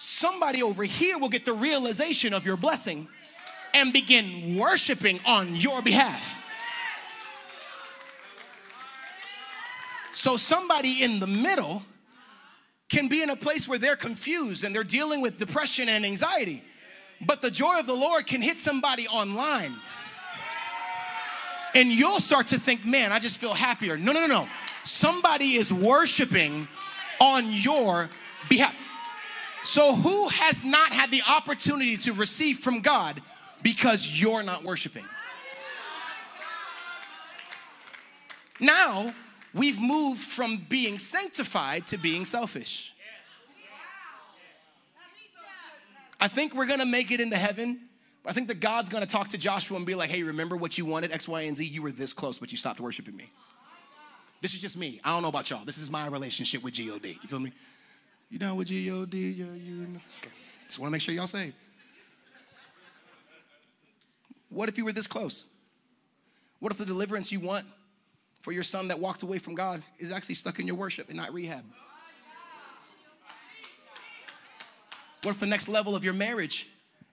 somebody 0.00 0.62
over 0.62 0.82
here 0.82 1.18
will 1.18 1.28
get 1.28 1.44
the 1.44 1.52
realization 1.52 2.32
of 2.32 2.46
your 2.46 2.56
blessing 2.56 3.06
and 3.74 3.92
begin 3.92 4.56
worshiping 4.56 5.20
on 5.26 5.54
your 5.56 5.82
behalf. 5.82 6.36
So, 10.12 10.36
somebody 10.36 11.02
in 11.02 11.20
the 11.20 11.26
middle 11.26 11.82
can 12.88 13.08
be 13.08 13.22
in 13.22 13.30
a 13.30 13.36
place 13.36 13.68
where 13.68 13.78
they're 13.78 13.96
confused 13.96 14.64
and 14.64 14.74
they're 14.74 14.84
dealing 14.84 15.22
with 15.22 15.38
depression 15.38 15.88
and 15.88 16.04
anxiety, 16.04 16.62
but 17.24 17.40
the 17.40 17.50
joy 17.50 17.78
of 17.78 17.86
the 17.86 17.94
Lord 17.94 18.26
can 18.26 18.42
hit 18.42 18.58
somebody 18.58 19.06
online. 19.08 19.72
And 21.74 21.88
you'll 21.90 22.20
start 22.20 22.48
to 22.48 22.58
think, 22.58 22.84
man, 22.84 23.12
I 23.12 23.20
just 23.20 23.38
feel 23.38 23.54
happier. 23.54 23.96
No, 23.96 24.12
no, 24.12 24.20
no, 24.20 24.26
no. 24.26 24.48
Somebody 24.82 25.54
is 25.54 25.72
worshiping 25.72 26.66
on 27.20 27.52
your 27.52 28.08
behalf. 28.48 28.74
So, 29.62 29.94
who 29.94 30.28
has 30.28 30.64
not 30.64 30.92
had 30.92 31.10
the 31.10 31.22
opportunity 31.28 31.96
to 31.98 32.12
receive 32.12 32.58
from 32.58 32.80
God 32.80 33.20
because 33.62 34.20
you're 34.20 34.42
not 34.42 34.64
worshiping? 34.64 35.04
Now, 38.60 39.14
we've 39.54 39.80
moved 39.80 40.20
from 40.20 40.58
being 40.68 40.98
sanctified 40.98 41.86
to 41.88 41.98
being 41.98 42.24
selfish. 42.24 42.94
I 46.20 46.28
think 46.28 46.54
we're 46.54 46.66
gonna 46.66 46.84
make 46.84 47.10
it 47.10 47.20
into 47.20 47.36
heaven. 47.36 47.80
I 48.26 48.34
think 48.34 48.48
that 48.48 48.60
God's 48.60 48.90
gonna 48.90 49.06
talk 49.06 49.28
to 49.28 49.38
Joshua 49.38 49.78
and 49.78 49.86
be 49.86 49.94
like, 49.94 50.10
hey, 50.10 50.22
remember 50.22 50.56
what 50.56 50.76
you 50.76 50.84
wanted, 50.84 51.12
X, 51.12 51.26
Y, 51.26 51.42
and 51.42 51.56
Z? 51.56 51.64
You 51.64 51.80
were 51.80 51.92
this 51.92 52.12
close, 52.12 52.38
but 52.38 52.52
you 52.52 52.58
stopped 52.58 52.80
worshiping 52.80 53.16
me. 53.16 53.30
This 54.42 54.52
is 54.54 54.60
just 54.60 54.76
me. 54.76 55.00
I 55.02 55.12
don't 55.12 55.22
know 55.22 55.28
about 55.28 55.48
y'all. 55.48 55.64
This 55.64 55.78
is 55.78 55.90
my 55.90 56.06
relationship 56.08 56.62
with 56.62 56.74
God. 56.74 57.16
You 57.22 57.28
feel 57.28 57.40
me? 57.40 57.52
You 58.30 58.38
down 58.38 58.56
with 58.56 58.68
G-O-D? 58.68 59.30
Yeah, 59.30 59.44
you 59.54 60.00
okay. 60.22 60.32
Just 60.66 60.78
want 60.78 60.88
to 60.88 60.92
make 60.92 61.02
sure 61.02 61.14
y'all 61.14 61.26
say. 61.26 61.52
What 64.50 64.68
if 64.68 64.76
you 64.76 64.84
were 64.84 64.92
this 64.92 65.06
close? 65.06 65.46
What 66.58 66.72
if 66.72 66.78
the 66.78 66.84
deliverance 66.84 67.32
you 67.32 67.40
want 67.40 67.64
for 68.42 68.52
your 68.52 68.62
son 68.62 68.88
that 68.88 68.98
walked 68.98 69.22
away 69.22 69.38
from 69.38 69.54
God 69.54 69.82
is 69.98 70.12
actually 70.12 70.34
stuck 70.34 70.58
in 70.58 70.66
your 70.66 70.76
worship 70.76 71.08
and 71.08 71.16
not 71.16 71.32
rehab? 71.32 71.64
What 75.22 75.32
if 75.32 75.38
the 75.38 75.46
next 75.46 75.68
level 75.68 75.94
of 75.94 76.04
your 76.04 76.14
marriage 76.14 76.68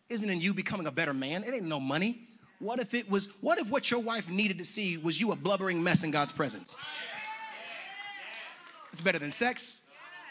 isn't 0.09 0.29
in 0.29 0.41
you 0.41 0.53
becoming 0.53 0.87
a 0.87 0.91
better 0.91 1.13
man? 1.13 1.43
It 1.43 1.53
ain't 1.53 1.65
no 1.65 1.79
money. 1.79 2.27
What 2.59 2.79
if 2.79 2.93
it 2.93 3.09
was, 3.09 3.29
what 3.41 3.59
if 3.59 3.69
what 3.69 3.91
your 3.91 3.99
wife 3.99 4.29
needed 4.29 4.57
to 4.57 4.65
see 4.65 4.97
was 4.97 5.19
you 5.19 5.31
a 5.31 5.35
blubbering 5.35 5.83
mess 5.83 6.03
in 6.03 6.11
God's 6.11 6.31
presence? 6.31 6.75
It's 8.91 9.01
better 9.01 9.19
than 9.19 9.31
sex. 9.31 9.81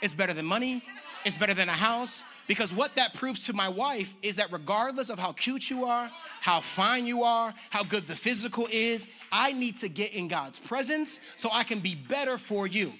It's 0.02 0.14
better 0.14 0.32
than 0.32 0.44
money. 0.44 0.82
It's 1.24 1.36
better 1.36 1.54
than 1.54 1.68
a 1.68 1.72
house. 1.72 2.24
Because 2.46 2.72
what 2.72 2.94
that 2.94 3.12
proves 3.14 3.46
to 3.46 3.52
my 3.52 3.68
wife 3.68 4.14
is 4.22 4.36
that 4.36 4.52
regardless 4.52 5.10
of 5.10 5.18
how 5.18 5.32
cute 5.32 5.68
you 5.68 5.84
are, 5.84 6.10
how 6.40 6.60
fine 6.60 7.04
you 7.04 7.24
are, 7.24 7.52
how 7.70 7.82
good 7.82 8.06
the 8.06 8.14
physical 8.14 8.68
is, 8.70 9.08
I 9.32 9.52
need 9.52 9.78
to 9.78 9.88
get 9.88 10.12
in 10.12 10.28
God's 10.28 10.58
presence 10.58 11.20
so 11.36 11.50
I 11.52 11.64
can 11.64 11.80
be 11.80 11.94
better 11.94 12.38
for 12.38 12.66
you. 12.66 12.92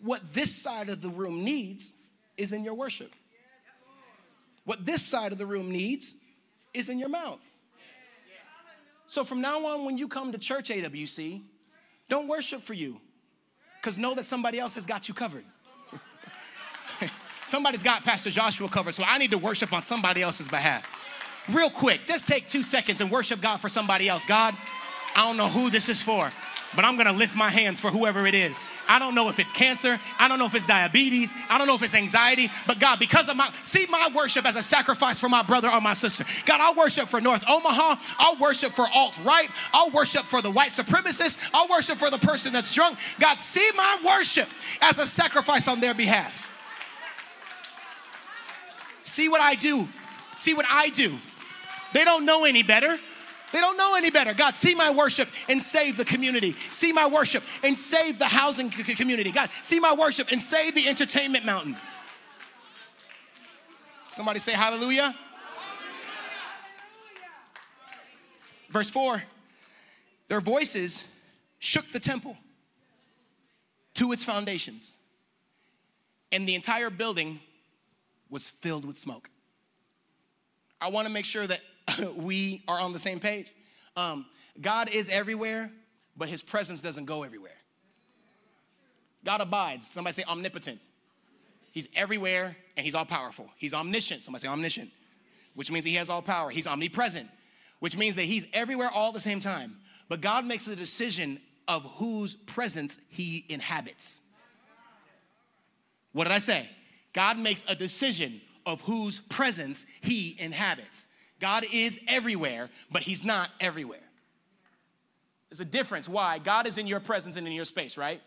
What 0.00 0.32
this 0.32 0.54
side 0.54 0.88
of 0.88 1.02
the 1.02 1.10
room 1.10 1.44
needs 1.44 1.94
is 2.36 2.52
in 2.52 2.64
your 2.64 2.74
worship. 2.74 3.12
What 4.64 4.84
this 4.84 5.02
side 5.02 5.32
of 5.32 5.38
the 5.38 5.46
room 5.46 5.70
needs 5.70 6.16
is 6.72 6.88
in 6.88 6.98
your 6.98 7.08
mouth. 7.08 7.40
So 9.06 9.24
from 9.24 9.40
now 9.40 9.64
on, 9.66 9.84
when 9.84 9.98
you 9.98 10.08
come 10.08 10.32
to 10.32 10.38
church 10.38 10.68
AWC, 10.68 11.42
don't 12.08 12.28
worship 12.28 12.60
for 12.60 12.74
you, 12.74 13.00
because 13.86 14.00
know 14.00 14.16
that 14.16 14.24
somebody 14.24 14.58
else 14.58 14.74
has 14.74 14.84
got 14.84 15.06
you 15.06 15.14
covered. 15.14 15.44
Somebody's 17.44 17.84
got 17.84 18.02
Pastor 18.02 18.30
Joshua 18.30 18.66
covered, 18.68 18.94
so 18.94 19.04
I 19.06 19.16
need 19.16 19.30
to 19.30 19.38
worship 19.38 19.72
on 19.72 19.80
somebody 19.80 20.22
else's 20.22 20.48
behalf. 20.48 20.84
Real 21.48 21.70
quick, 21.70 22.04
just 22.04 22.26
take 22.26 22.48
two 22.48 22.64
seconds 22.64 23.00
and 23.00 23.12
worship 23.12 23.40
God 23.40 23.58
for 23.58 23.68
somebody 23.68 24.08
else. 24.08 24.24
God, 24.24 24.54
I 25.14 25.24
don't 25.24 25.36
know 25.36 25.46
who 25.46 25.70
this 25.70 25.88
is 25.88 26.02
for 26.02 26.32
but 26.74 26.84
I'm 26.84 26.96
gonna 26.96 27.12
lift 27.12 27.36
my 27.36 27.50
hands 27.50 27.80
for 27.80 27.90
whoever 27.90 28.26
it 28.26 28.34
is. 28.34 28.60
I 28.88 28.98
don't 28.98 29.14
know 29.14 29.28
if 29.28 29.38
it's 29.38 29.52
cancer, 29.52 29.98
I 30.18 30.28
don't 30.28 30.38
know 30.38 30.46
if 30.46 30.54
it's 30.54 30.66
diabetes, 30.66 31.34
I 31.48 31.58
don't 31.58 31.66
know 31.66 31.74
if 31.74 31.82
it's 31.82 31.94
anxiety, 31.94 32.48
but 32.66 32.80
God, 32.80 32.98
because 32.98 33.28
of 33.28 33.36
my, 33.36 33.48
see 33.62 33.86
my 33.86 34.08
worship 34.14 34.46
as 34.46 34.56
a 34.56 34.62
sacrifice 34.62 35.20
for 35.20 35.28
my 35.28 35.42
brother 35.42 35.70
or 35.70 35.80
my 35.80 35.94
sister. 35.94 36.24
God, 36.46 36.60
I'll 36.60 36.74
worship 36.74 37.08
for 37.08 37.20
North 37.20 37.44
Omaha, 37.48 37.96
I'll 38.18 38.36
worship 38.36 38.72
for 38.72 38.86
alt 38.94 39.20
right, 39.24 39.48
I'll 39.72 39.90
worship 39.90 40.22
for 40.22 40.42
the 40.42 40.50
white 40.50 40.70
supremacist, 40.70 41.50
I'll 41.54 41.68
worship 41.68 41.98
for 41.98 42.10
the 42.10 42.18
person 42.18 42.52
that's 42.52 42.74
drunk. 42.74 42.98
God, 43.20 43.38
see 43.38 43.68
my 43.76 43.98
worship 44.04 44.48
as 44.82 44.98
a 44.98 45.06
sacrifice 45.06 45.68
on 45.68 45.80
their 45.80 45.94
behalf. 45.94 46.44
See 49.02 49.28
what 49.28 49.40
I 49.40 49.54
do 49.54 49.88
see 50.36 50.54
what 50.54 50.66
I 50.68 50.90
do. 50.90 51.18
They 51.92 52.04
don't 52.04 52.24
know 52.24 52.44
any 52.44 52.62
better. 52.62 52.98
They 53.56 53.62
don't 53.62 53.78
know 53.78 53.94
any 53.96 54.10
better. 54.10 54.34
God, 54.34 54.54
see 54.54 54.74
my 54.74 54.90
worship 54.90 55.30
and 55.48 55.62
save 55.62 55.96
the 55.96 56.04
community. 56.04 56.52
See 56.68 56.92
my 56.92 57.06
worship 57.06 57.42
and 57.64 57.78
save 57.78 58.18
the 58.18 58.26
housing 58.26 58.68
community. 58.68 59.32
God, 59.32 59.48
see 59.62 59.80
my 59.80 59.94
worship 59.94 60.30
and 60.30 60.42
save 60.42 60.74
the 60.74 60.86
entertainment 60.86 61.46
mountain. 61.46 61.74
Somebody 64.10 64.40
say 64.40 64.52
hallelujah. 64.52 65.04
hallelujah. 65.04 65.18
Verse 68.68 68.90
4 68.90 69.22
Their 70.28 70.42
voices 70.42 71.06
shook 71.58 71.88
the 71.92 72.00
temple 72.00 72.36
to 73.94 74.12
its 74.12 74.22
foundations, 74.22 74.98
and 76.30 76.46
the 76.46 76.54
entire 76.54 76.90
building 76.90 77.40
was 78.28 78.50
filled 78.50 78.84
with 78.84 78.98
smoke. 78.98 79.30
I 80.78 80.90
wanna 80.90 81.08
make 81.08 81.24
sure 81.24 81.46
that 81.46 81.62
we 82.16 82.62
are 82.68 82.80
on 82.80 82.92
the 82.92 82.98
same 82.98 83.18
page. 83.20 83.52
Um, 83.96 84.26
God 84.60 84.90
is 84.90 85.08
everywhere, 85.08 85.70
but 86.16 86.28
his 86.28 86.42
presence 86.42 86.82
doesn't 86.82 87.04
go 87.04 87.22
everywhere. 87.22 87.52
God 89.24 89.40
abides. 89.40 89.86
Somebody 89.86 90.14
say 90.14 90.24
omnipotent. 90.28 90.80
He's 91.72 91.88
everywhere 91.94 92.56
and 92.76 92.84
he's 92.84 92.94
all 92.94 93.04
powerful. 93.04 93.50
He's 93.56 93.74
omniscient. 93.74 94.22
Somebody 94.22 94.42
say 94.42 94.48
omniscient, 94.48 94.90
which 95.54 95.70
means 95.70 95.84
he 95.84 95.94
has 95.94 96.08
all 96.08 96.22
power. 96.22 96.48
He's 96.48 96.66
omnipresent, 96.66 97.28
which 97.80 97.96
means 97.96 98.16
that 98.16 98.22
he's 98.22 98.46
everywhere 98.52 98.88
all 98.94 99.12
the 99.12 99.20
same 99.20 99.40
time. 99.40 99.76
But 100.08 100.20
God 100.20 100.46
makes 100.46 100.68
a 100.68 100.76
decision 100.76 101.40
of 101.68 101.84
whose 101.96 102.36
presence 102.36 103.00
he 103.10 103.44
inhabits. 103.48 104.22
What 106.12 106.24
did 106.24 106.32
I 106.32 106.38
say? 106.38 106.70
God 107.12 107.38
makes 107.38 107.64
a 107.68 107.74
decision 107.74 108.40
of 108.64 108.80
whose 108.82 109.20
presence 109.20 109.84
he 110.00 110.36
inhabits. 110.38 111.08
God 111.40 111.64
is 111.72 112.00
everywhere, 112.08 112.70
but 112.90 113.02
he's 113.02 113.24
not 113.24 113.50
everywhere. 113.60 114.00
There's 115.48 115.60
a 115.60 115.64
difference. 115.64 116.08
Why? 116.08 116.38
God 116.38 116.66
is 116.66 116.78
in 116.78 116.86
your 116.86 117.00
presence 117.00 117.36
and 117.36 117.46
in 117.46 117.52
your 117.52 117.64
space, 117.64 117.96
right? 117.96 118.20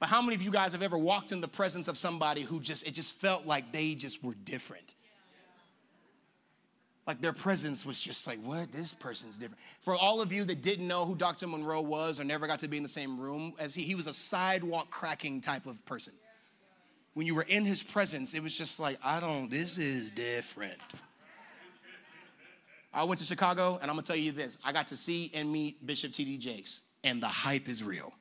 But 0.00 0.08
how 0.08 0.22
many 0.22 0.34
of 0.34 0.42
you 0.42 0.50
guys 0.50 0.72
have 0.72 0.82
ever 0.82 0.98
walked 0.98 1.32
in 1.32 1.40
the 1.40 1.48
presence 1.48 1.88
of 1.88 1.98
somebody 1.98 2.42
who 2.42 2.60
just, 2.60 2.86
it 2.86 2.94
just 2.94 3.20
felt 3.20 3.46
like 3.46 3.72
they 3.72 3.94
just 3.94 4.22
were 4.22 4.34
different? 4.34 4.94
Like 7.06 7.22
their 7.22 7.32
presence 7.32 7.86
was 7.86 8.00
just 8.00 8.26
like, 8.26 8.38
what? 8.42 8.70
This 8.70 8.92
person's 8.92 9.38
different. 9.38 9.60
For 9.80 9.96
all 9.96 10.20
of 10.20 10.30
you 10.30 10.44
that 10.44 10.60
didn't 10.60 10.86
know 10.86 11.06
who 11.06 11.14
Dr. 11.14 11.46
Monroe 11.46 11.80
was 11.80 12.20
or 12.20 12.24
never 12.24 12.46
got 12.46 12.58
to 12.60 12.68
be 12.68 12.76
in 12.76 12.82
the 12.82 12.88
same 12.88 13.18
room 13.18 13.54
as 13.58 13.74
he, 13.74 13.82
he 13.82 13.94
was 13.94 14.06
a 14.06 14.12
sidewalk 14.12 14.90
cracking 14.90 15.40
type 15.40 15.66
of 15.66 15.84
person. 15.86 16.12
When 17.14 17.26
you 17.26 17.34
were 17.34 17.46
in 17.48 17.64
his 17.64 17.82
presence, 17.82 18.34
it 18.34 18.42
was 18.42 18.56
just 18.56 18.78
like, 18.78 18.98
I 19.02 19.20
don't, 19.20 19.50
this 19.50 19.78
is 19.78 20.10
different. 20.12 20.78
I 22.92 23.04
went 23.04 23.18
to 23.18 23.24
Chicago, 23.24 23.78
and 23.80 23.90
I'm 23.90 23.96
gonna 23.96 24.06
tell 24.06 24.16
you 24.16 24.32
this 24.32 24.58
I 24.64 24.72
got 24.72 24.88
to 24.88 24.96
see 24.96 25.30
and 25.34 25.50
meet 25.50 25.84
Bishop 25.86 26.12
T.D. 26.12 26.38
Jakes, 26.38 26.82
and 27.04 27.22
the 27.22 27.28
hype 27.28 27.68
is 27.68 27.82
real. 27.82 28.12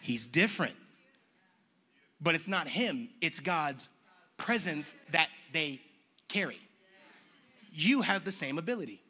He's 0.00 0.26
different, 0.26 0.76
but 2.20 2.34
it's 2.34 2.48
not 2.48 2.68
him, 2.68 3.08
it's 3.20 3.40
God's 3.40 3.88
presence 4.36 4.96
that 5.10 5.28
they 5.52 5.80
carry. 6.28 6.60
You 7.72 8.02
have 8.02 8.24
the 8.24 8.32
same 8.32 8.58
ability. 8.58 9.02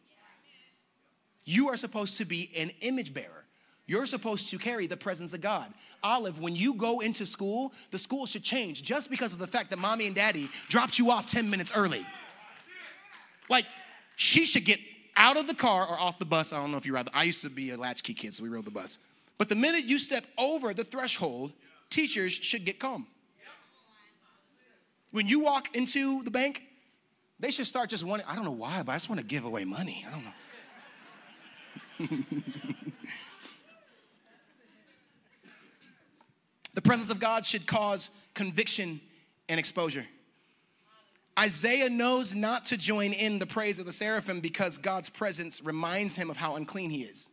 You 1.44 1.68
are 1.68 1.76
supposed 1.76 2.18
to 2.18 2.24
be 2.24 2.50
an 2.56 2.70
image 2.80 3.14
bearer. 3.14 3.44
You're 3.86 4.04
supposed 4.04 4.50
to 4.50 4.58
carry 4.58 4.86
the 4.86 4.98
presence 4.98 5.32
of 5.32 5.40
God. 5.40 5.72
Olive, 6.02 6.38
when 6.38 6.54
you 6.54 6.74
go 6.74 7.00
into 7.00 7.24
school, 7.24 7.72
the 7.90 7.96
school 7.96 8.26
should 8.26 8.42
change 8.42 8.82
just 8.82 9.08
because 9.08 9.32
of 9.32 9.38
the 9.38 9.46
fact 9.46 9.70
that 9.70 9.78
mommy 9.78 10.06
and 10.06 10.14
daddy 10.14 10.50
dropped 10.68 10.98
you 10.98 11.10
off 11.10 11.26
10 11.26 11.48
minutes 11.48 11.72
early. 11.74 12.04
Like, 13.48 13.64
she 14.18 14.44
should 14.46 14.64
get 14.64 14.80
out 15.14 15.38
of 15.38 15.46
the 15.46 15.54
car 15.54 15.86
or 15.86 15.96
off 15.96 16.18
the 16.18 16.24
bus. 16.24 16.52
I 16.52 16.60
don't 16.60 16.72
know 16.72 16.76
if 16.76 16.84
you 16.84 16.92
ride. 16.92 17.06
The, 17.06 17.16
I 17.16 17.22
used 17.22 17.40
to 17.42 17.50
be 17.50 17.70
a 17.70 17.76
latchkey 17.76 18.14
kid, 18.14 18.34
so 18.34 18.42
we 18.42 18.48
rode 18.48 18.64
the 18.64 18.70
bus. 18.72 18.98
But 19.38 19.48
the 19.48 19.54
minute 19.54 19.84
you 19.84 19.96
step 20.00 20.24
over 20.36 20.74
the 20.74 20.82
threshold, 20.82 21.52
teachers 21.88 22.32
should 22.32 22.64
get 22.64 22.80
calm. 22.80 23.06
When 25.12 25.28
you 25.28 25.38
walk 25.38 25.76
into 25.76 26.24
the 26.24 26.32
bank, 26.32 26.64
they 27.38 27.52
should 27.52 27.66
start 27.66 27.90
just 27.90 28.02
wanting, 28.02 28.26
I 28.28 28.34
don't 28.34 28.44
know 28.44 28.50
why, 28.50 28.82
but 28.82 28.90
I 28.90 28.96
just 28.96 29.08
want 29.08 29.20
to 29.20 29.26
give 29.26 29.44
away 29.44 29.64
money. 29.64 30.04
I 30.04 30.10
don't 30.10 30.24
know. 30.24 30.32
the 36.74 36.82
presence 36.82 37.10
of 37.10 37.20
God 37.20 37.46
should 37.46 37.68
cause 37.68 38.10
conviction 38.34 39.00
and 39.48 39.60
exposure. 39.60 40.06
Isaiah 41.38 41.88
knows 41.88 42.34
not 42.34 42.64
to 42.66 42.76
join 42.76 43.12
in 43.12 43.38
the 43.38 43.46
praise 43.46 43.78
of 43.78 43.86
the 43.86 43.92
seraphim 43.92 44.40
because 44.40 44.76
God's 44.76 45.08
presence 45.08 45.62
reminds 45.62 46.16
him 46.16 46.30
of 46.30 46.36
how 46.36 46.56
unclean 46.56 46.90
he 46.90 47.02
is. 47.02 47.30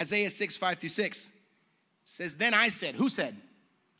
Isaiah 0.00 0.30
6, 0.30 0.56
5 0.56 0.78
through 0.78 0.88
6 0.88 1.32
says, 2.04 2.36
Then 2.36 2.54
I 2.54 2.68
said, 2.68 2.94
Who 2.94 3.08
said? 3.08 3.36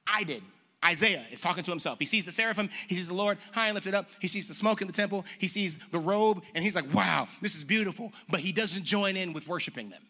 I 0.07 0.22
did. 0.22 0.43
Isaiah 0.84 1.24
is 1.32 1.41
talking 1.41 1.64
to 1.64 1.72
himself. 1.72 1.99
He 1.99 2.07
sees 2.07 2.24
the 2.24 2.30
seraphim, 2.30 2.70
he 2.86 2.95
sees 2.95 3.09
the 3.09 3.14
Lord 3.14 3.39
high 3.51 3.66
and 3.66 3.74
lifted 3.74 3.95
up, 3.95 4.09
he 4.20 4.28
sees 4.28 4.47
the 4.47 4.55
smoke 4.55 4.80
in 4.80 4.86
the 4.86 4.93
temple, 4.93 5.24
he 5.41 5.49
sees 5.49 5.78
the 5.89 5.99
robe, 5.99 6.45
and 6.55 6.62
he's 6.62 6.76
like, 6.76 6.95
Wow, 6.95 7.26
this 7.43 7.57
is 7.57 7.64
beautiful. 7.64 8.12
But 8.30 8.41
he 8.41 8.53
doesn't 8.53 8.84
join 8.84 9.16
in 9.16 9.32
with 9.32 9.49
worshiping 9.49 9.91
them. 9.91 10.03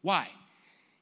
Why? 0.00 0.28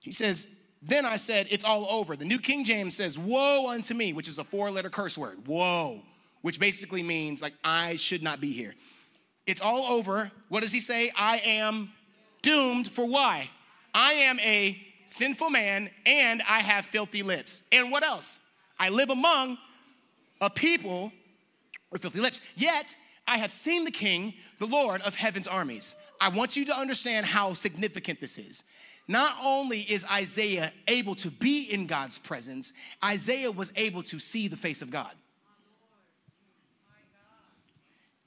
He 0.01 0.11
says, 0.11 0.49
Then 0.83 1.07
I 1.07 1.15
said, 1.15 1.47
It's 1.51 1.65
all 1.65 1.87
over. 1.89 2.17
The 2.17 2.25
New 2.25 2.41
King 2.41 2.65
James 2.65 2.97
says, 2.97 3.17
Woe 3.17 3.71
unto 3.71 3.95
me, 3.95 4.13
which 4.13 4.27
is 4.27 4.41
a 4.41 4.45
four 4.45 4.73
letter 4.73 4.91
curse 4.91 5.17
word. 5.17 5.47
Woe 5.47 6.03
which 6.43 6.59
basically 6.61 7.03
means 7.03 7.43
like 7.43 7.55
I 7.65 7.97
should 7.97 8.23
not 8.23 8.41
be 8.41 8.53
here. 8.53 8.75
It's 9.47 9.61
all 9.61 9.85
over. 9.93 10.31
What 10.49 10.63
does 10.63 10.73
he 10.73 10.81
say? 10.81 11.11
I 11.17 11.39
am 11.39 11.93
doomed 12.43 12.89
for 12.89 13.07
why? 13.07 13.51
I 13.95 14.13
am 14.13 14.39
a 14.41 14.81
sinful 15.07 15.51
man 15.51 15.91
and 16.07 16.43
I 16.49 16.61
have 16.61 16.85
filthy 16.85 17.23
lips. 17.23 17.63
And 17.73 17.91
what 17.91 18.05
else? 18.05 18.39
I 18.79 18.89
live 18.89 19.11
among 19.11 19.59
a 20.41 20.49
people 20.49 21.13
with 21.91 22.03
filthy 22.03 22.21
lips. 22.21 22.41
Yet 22.57 22.97
I 23.27 23.39
have 23.39 23.53
seen 23.53 23.85
the 23.85 23.91
King, 23.91 24.35
the 24.59 24.67
Lord 24.67 25.03
of 25.03 25.17
heaven's 25.17 25.49
armies. 25.49 25.97
I 26.21 26.29
want 26.29 26.57
you 26.57 26.65
to 26.67 26.77
understand 26.77 27.27
how 27.27 27.55
significant 27.55 28.21
this 28.21 28.39
is. 28.39 28.65
Not 29.09 29.35
only 29.43 29.81
is 29.81 30.07
Isaiah 30.13 30.73
able 30.87 31.17
to 31.17 31.31
be 31.31 31.65
in 31.65 31.87
God's 31.87 32.19
presence, 32.19 32.73
Isaiah 33.05 33.51
was 33.51 33.73
able 33.75 34.03
to 34.05 34.19
see 34.21 34.47
the 34.47 34.57
face 34.57 34.83
of 34.83 34.91
God. 34.91 35.11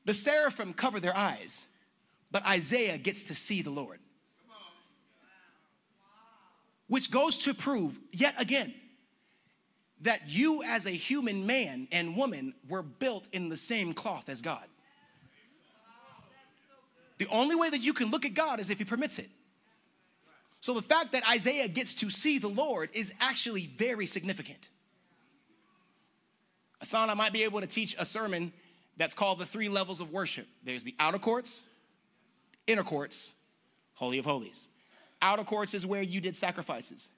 The 0.06 0.14
seraphim 0.14 0.74
cover 0.74 1.00
their 1.00 1.16
eyes, 1.16 1.66
but 2.32 2.46
Isaiah 2.46 2.98
gets 2.98 3.28
to 3.28 3.36
see 3.36 3.62
the 3.62 3.70
Lord. 3.70 4.00
Which 6.88 7.10
goes 7.10 7.38
to 7.40 7.54
prove, 7.54 8.00
yet 8.12 8.40
again, 8.40 8.74
that 10.02 10.28
you 10.28 10.64
as 10.64 10.86
a 10.86 10.92
human 10.92 11.48
man 11.48 11.88
and 11.92 12.18
woman 12.18 12.54
were 12.68 12.84
built 12.84 13.30
in 13.32 13.50
the 13.50 13.58
same 13.58 13.94
cloth 13.94 14.28
as 14.28 14.42
God. 14.42 14.66
The 17.20 17.28
only 17.28 17.56
way 17.56 17.70
that 17.70 17.80
you 17.80 17.94
can 17.94 18.12
look 18.12 18.26
at 18.26 18.34
God 18.34 18.60
is 18.60 18.70
if 18.70 18.80
He 18.80 18.86
permits 18.86 19.18
it. 19.18 19.30
So 20.60 20.74
the 20.74 20.82
fact 20.82 21.14
that 21.14 21.24
Isaiah 21.30 21.68
gets 21.68 21.96
to 21.96 22.10
see 22.10 22.38
the 22.38 22.50
Lord 22.50 22.90
is 22.94 23.14
actually 23.22 23.68
very 23.78 24.06
significant. 24.06 24.70
Asana 26.84 27.16
might 27.16 27.32
be 27.32 27.44
able 27.44 27.62
to 27.62 27.68
teach 27.68 27.96
a 27.98 28.06
sermon 28.06 28.52
that's 28.98 29.14
called 29.14 29.40
the 29.40 29.46
three 29.46 29.70
levels 29.70 30.02
of 30.02 30.12
worship 30.12 30.48
there's 30.64 30.84
the 30.84 30.96
outer 31.00 31.20
courts, 31.20 31.64
inner 32.68 32.84
courts, 32.84 33.34
Holy 33.96 34.18
of 34.18 34.26
Holies. 34.26 34.70
Outer 35.22 35.44
courts 35.44 35.74
is 35.74 35.86
where 35.86 36.02
you 36.02 36.20
did 36.20 36.36
sacrifices. 36.36 37.10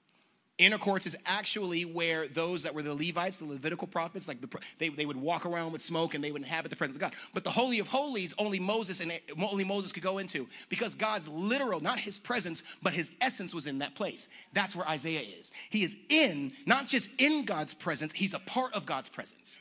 Inner 0.58 0.78
courts 0.78 1.04
is 1.04 1.18
actually 1.26 1.84
where 1.84 2.28
those 2.28 2.62
that 2.62 2.74
were 2.74 2.80
the 2.80 2.94
Levites, 2.94 3.40
the 3.40 3.44
Levitical 3.44 3.86
prophets, 3.86 4.26
like 4.26 4.40
the, 4.40 4.48
they, 4.78 4.88
they 4.88 5.04
would 5.04 5.16
walk 5.16 5.44
around 5.44 5.72
with 5.72 5.82
smoke 5.82 6.14
and 6.14 6.24
they 6.24 6.32
would 6.32 6.40
inhabit 6.40 6.70
the 6.70 6.76
presence 6.76 6.96
of 6.96 7.02
God. 7.02 7.12
But 7.34 7.44
the 7.44 7.50
Holy 7.50 7.78
of 7.78 7.88
Holies, 7.88 8.34
only 8.38 8.58
Moses 8.58 9.00
and 9.00 9.12
only 9.42 9.64
Moses 9.64 9.92
could 9.92 10.02
go 10.02 10.16
into 10.16 10.48
because 10.70 10.94
God's 10.94 11.28
literal, 11.28 11.80
not 11.80 12.00
his 12.00 12.18
presence, 12.18 12.62
but 12.82 12.94
his 12.94 13.12
essence 13.20 13.54
was 13.54 13.66
in 13.66 13.80
that 13.80 13.94
place. 13.94 14.28
That's 14.54 14.74
where 14.74 14.88
Isaiah 14.88 15.20
is. 15.38 15.52
He 15.68 15.82
is 15.82 15.94
in, 16.08 16.52
not 16.64 16.86
just 16.86 17.20
in 17.20 17.44
God's 17.44 17.74
presence, 17.74 18.14
he's 18.14 18.32
a 18.32 18.38
part 18.38 18.72
of 18.72 18.86
God's 18.86 19.10
presence. 19.10 19.60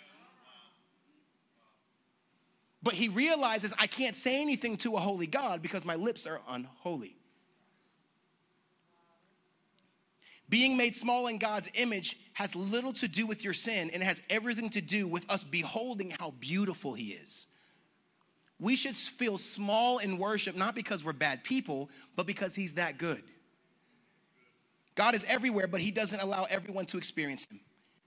But 2.86 2.94
he 2.94 3.10
realizes 3.10 3.74
I 3.80 3.88
can't 3.88 4.16
say 4.16 4.40
anything 4.40 4.78
to 4.78 4.96
a 4.96 5.00
holy 5.00 5.26
God 5.26 5.64
because 5.64 5.86
my 5.86 5.96
lips 5.96 6.28
are 6.28 6.40
unholy. 6.48 7.18
Being 10.50 10.78
made 10.78 10.96
small 10.96 11.26
in 11.26 11.40
God's 11.40 11.72
image 11.74 12.16
has 12.34 12.56
little 12.56 12.94
to 12.94 13.08
do 13.08 13.26
with 13.26 13.44
your 13.44 13.54
sin 13.54 13.90
and 13.92 14.04
has 14.04 14.22
everything 14.30 14.70
to 14.70 14.82
do 14.82 15.08
with 15.08 15.28
us 15.32 15.44
beholding 15.44 16.14
how 16.20 16.36
beautiful 16.40 16.94
He 16.94 17.14
is. 17.14 17.48
We 18.60 18.76
should 18.76 18.96
feel 18.96 19.40
small 19.40 19.98
in 19.98 20.20
worship 20.20 20.56
not 20.56 20.76
because 20.76 21.04
we're 21.04 21.14
bad 21.14 21.44
people, 21.44 21.90
but 22.16 22.28
because 22.28 22.54
He's 22.54 22.76
that 22.76 23.00
good. 23.00 23.24
God 24.94 25.16
is 25.16 25.26
everywhere, 25.28 25.66
but 25.66 25.82
He 25.82 25.90
doesn't 25.90 26.22
allow 26.22 26.44
everyone 26.52 26.86
to 26.86 27.00
experience 27.00 27.48
Him. 27.50 27.62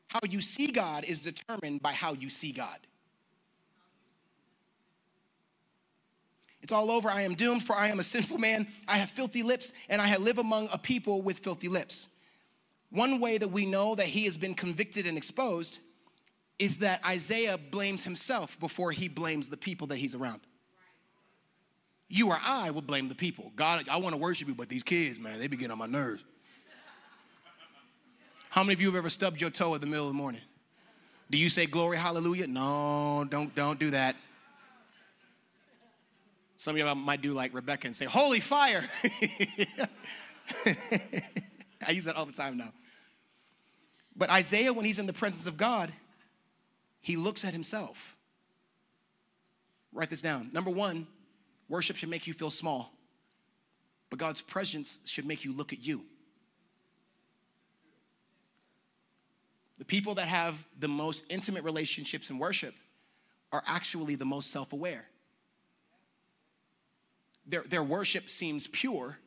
How 0.07 0.21
you 0.31 0.41
see 0.41 0.69
God 0.69 1.05
is 1.05 1.19
determined 1.19 1.83
by 1.83 1.95
how 1.95 2.15
you 2.15 2.29
see 2.29 2.53
God. 2.53 2.79
It's 6.69 6.73
all 6.75 6.91
over. 6.91 7.09
I 7.09 7.23
am 7.23 7.33
doomed, 7.33 7.63
for 7.63 7.75
I 7.75 7.89
am 7.89 7.99
a 7.99 8.03
sinful 8.03 8.37
man. 8.37 8.67
I 8.87 8.99
have 8.99 9.09
filthy 9.09 9.43
lips, 9.43 9.73
and 9.89 10.03
I 10.03 10.15
live 10.19 10.37
among 10.37 10.69
a 10.71 10.77
people 10.77 11.23
with 11.23 11.39
filthy 11.39 11.67
lips. 11.67 12.11
One 12.91 13.21
way 13.21 13.39
that 13.39 13.49
we 13.49 13.65
know 13.65 13.95
that 13.95 14.05
he 14.05 14.27
has 14.27 14.37
been 14.37 14.53
convicted 14.53 15.07
and 15.07 15.17
exposed 15.17 15.79
is 16.59 16.81
that 16.81 17.01
Isaiah 17.09 17.57
blames 17.57 18.05
himself 18.05 18.61
before 18.61 18.93
he 18.93 19.09
blames 19.09 19.49
the 19.49 19.57
people 19.57 19.87
that 19.87 19.97
he's 19.97 20.15
around. 20.15 20.43
You 22.07 22.29
or 22.29 22.39
I 22.47 22.71
will 22.71 22.83
blame 22.83 23.09
the 23.09 23.15
people. 23.15 23.51
God, 23.57 23.89
I 23.91 23.97
want 23.97 24.15
to 24.15 24.21
worship 24.21 24.47
you, 24.47 24.55
but 24.55 24.69
these 24.69 24.83
kids, 24.83 25.19
man, 25.19 25.39
they 25.39 25.47
be 25.47 25.57
getting 25.57 25.73
on 25.73 25.79
my 25.79 25.87
nerves. 25.87 26.23
How 28.51 28.63
many 28.63 28.75
of 28.75 28.83
you 28.83 28.89
have 28.89 28.97
ever 28.97 29.09
stubbed 29.09 29.41
your 29.41 29.49
toe 29.49 29.75
in 29.75 29.81
the 29.81 29.87
middle 29.87 30.05
of 30.05 30.13
the 30.13 30.19
morning? 30.19 30.43
Do 31.31 31.39
you 31.39 31.49
say 31.49 31.65
glory, 31.65 31.97
hallelujah? 31.97 32.47
No, 32.47 33.27
don't, 33.31 33.55
don't 33.55 33.79
do 33.79 33.93
that. 33.93 34.17
Some 36.59 36.75
of 36.75 36.79
you 36.79 36.95
might 36.97 37.23
do 37.23 37.33
like 37.33 37.55
Rebecca 37.55 37.87
and 37.87 37.95
say, 37.95 38.05
holy 38.05 38.41
fire. 38.41 38.83
I 41.87 41.93
use 41.93 42.05
that 42.05 42.17
all 42.17 42.27
the 42.27 42.33
time 42.33 42.59
now. 42.59 42.71
But 44.17 44.29
Isaiah, 44.29 44.73
when 44.73 44.85
he's 44.85 44.99
in 44.99 45.07
the 45.07 45.13
presence 45.13 45.47
of 45.47 45.57
God, 45.57 45.93
he 47.01 47.17
looks 47.17 47.45
at 47.45 47.53
himself. 47.53 48.17
Write 49.93 50.11
this 50.11 50.21
down. 50.21 50.51
Number 50.53 50.71
one, 50.71 51.07
worship 51.69 51.95
should 51.97 52.09
make 52.09 52.27
you 52.27 52.35
feel 52.35 52.51
small, 52.51 52.93
but 54.11 54.19
God's 54.19 54.43
presence 54.43 55.01
should 55.07 55.27
make 55.27 55.45
you 55.45 55.53
look 55.53 55.73
at 55.73 55.79
you. 55.79 56.03
The 59.79 59.85
people 59.85 60.17
that 60.17 60.27
have 60.27 60.67
the 60.77 60.89
most 60.89 61.25
intimate 61.31 61.63
relationships 61.63 62.31
in 62.31 62.39
worship 62.39 62.75
are 63.53 63.63
actually 63.69 64.17
the 64.17 64.25
most 64.25 64.51
self 64.51 64.73
aware. 64.73 65.07
Their, 67.49 67.63
their 67.63 67.83
worship 67.83 68.31
seems 68.31 68.67
pure, 68.67 69.19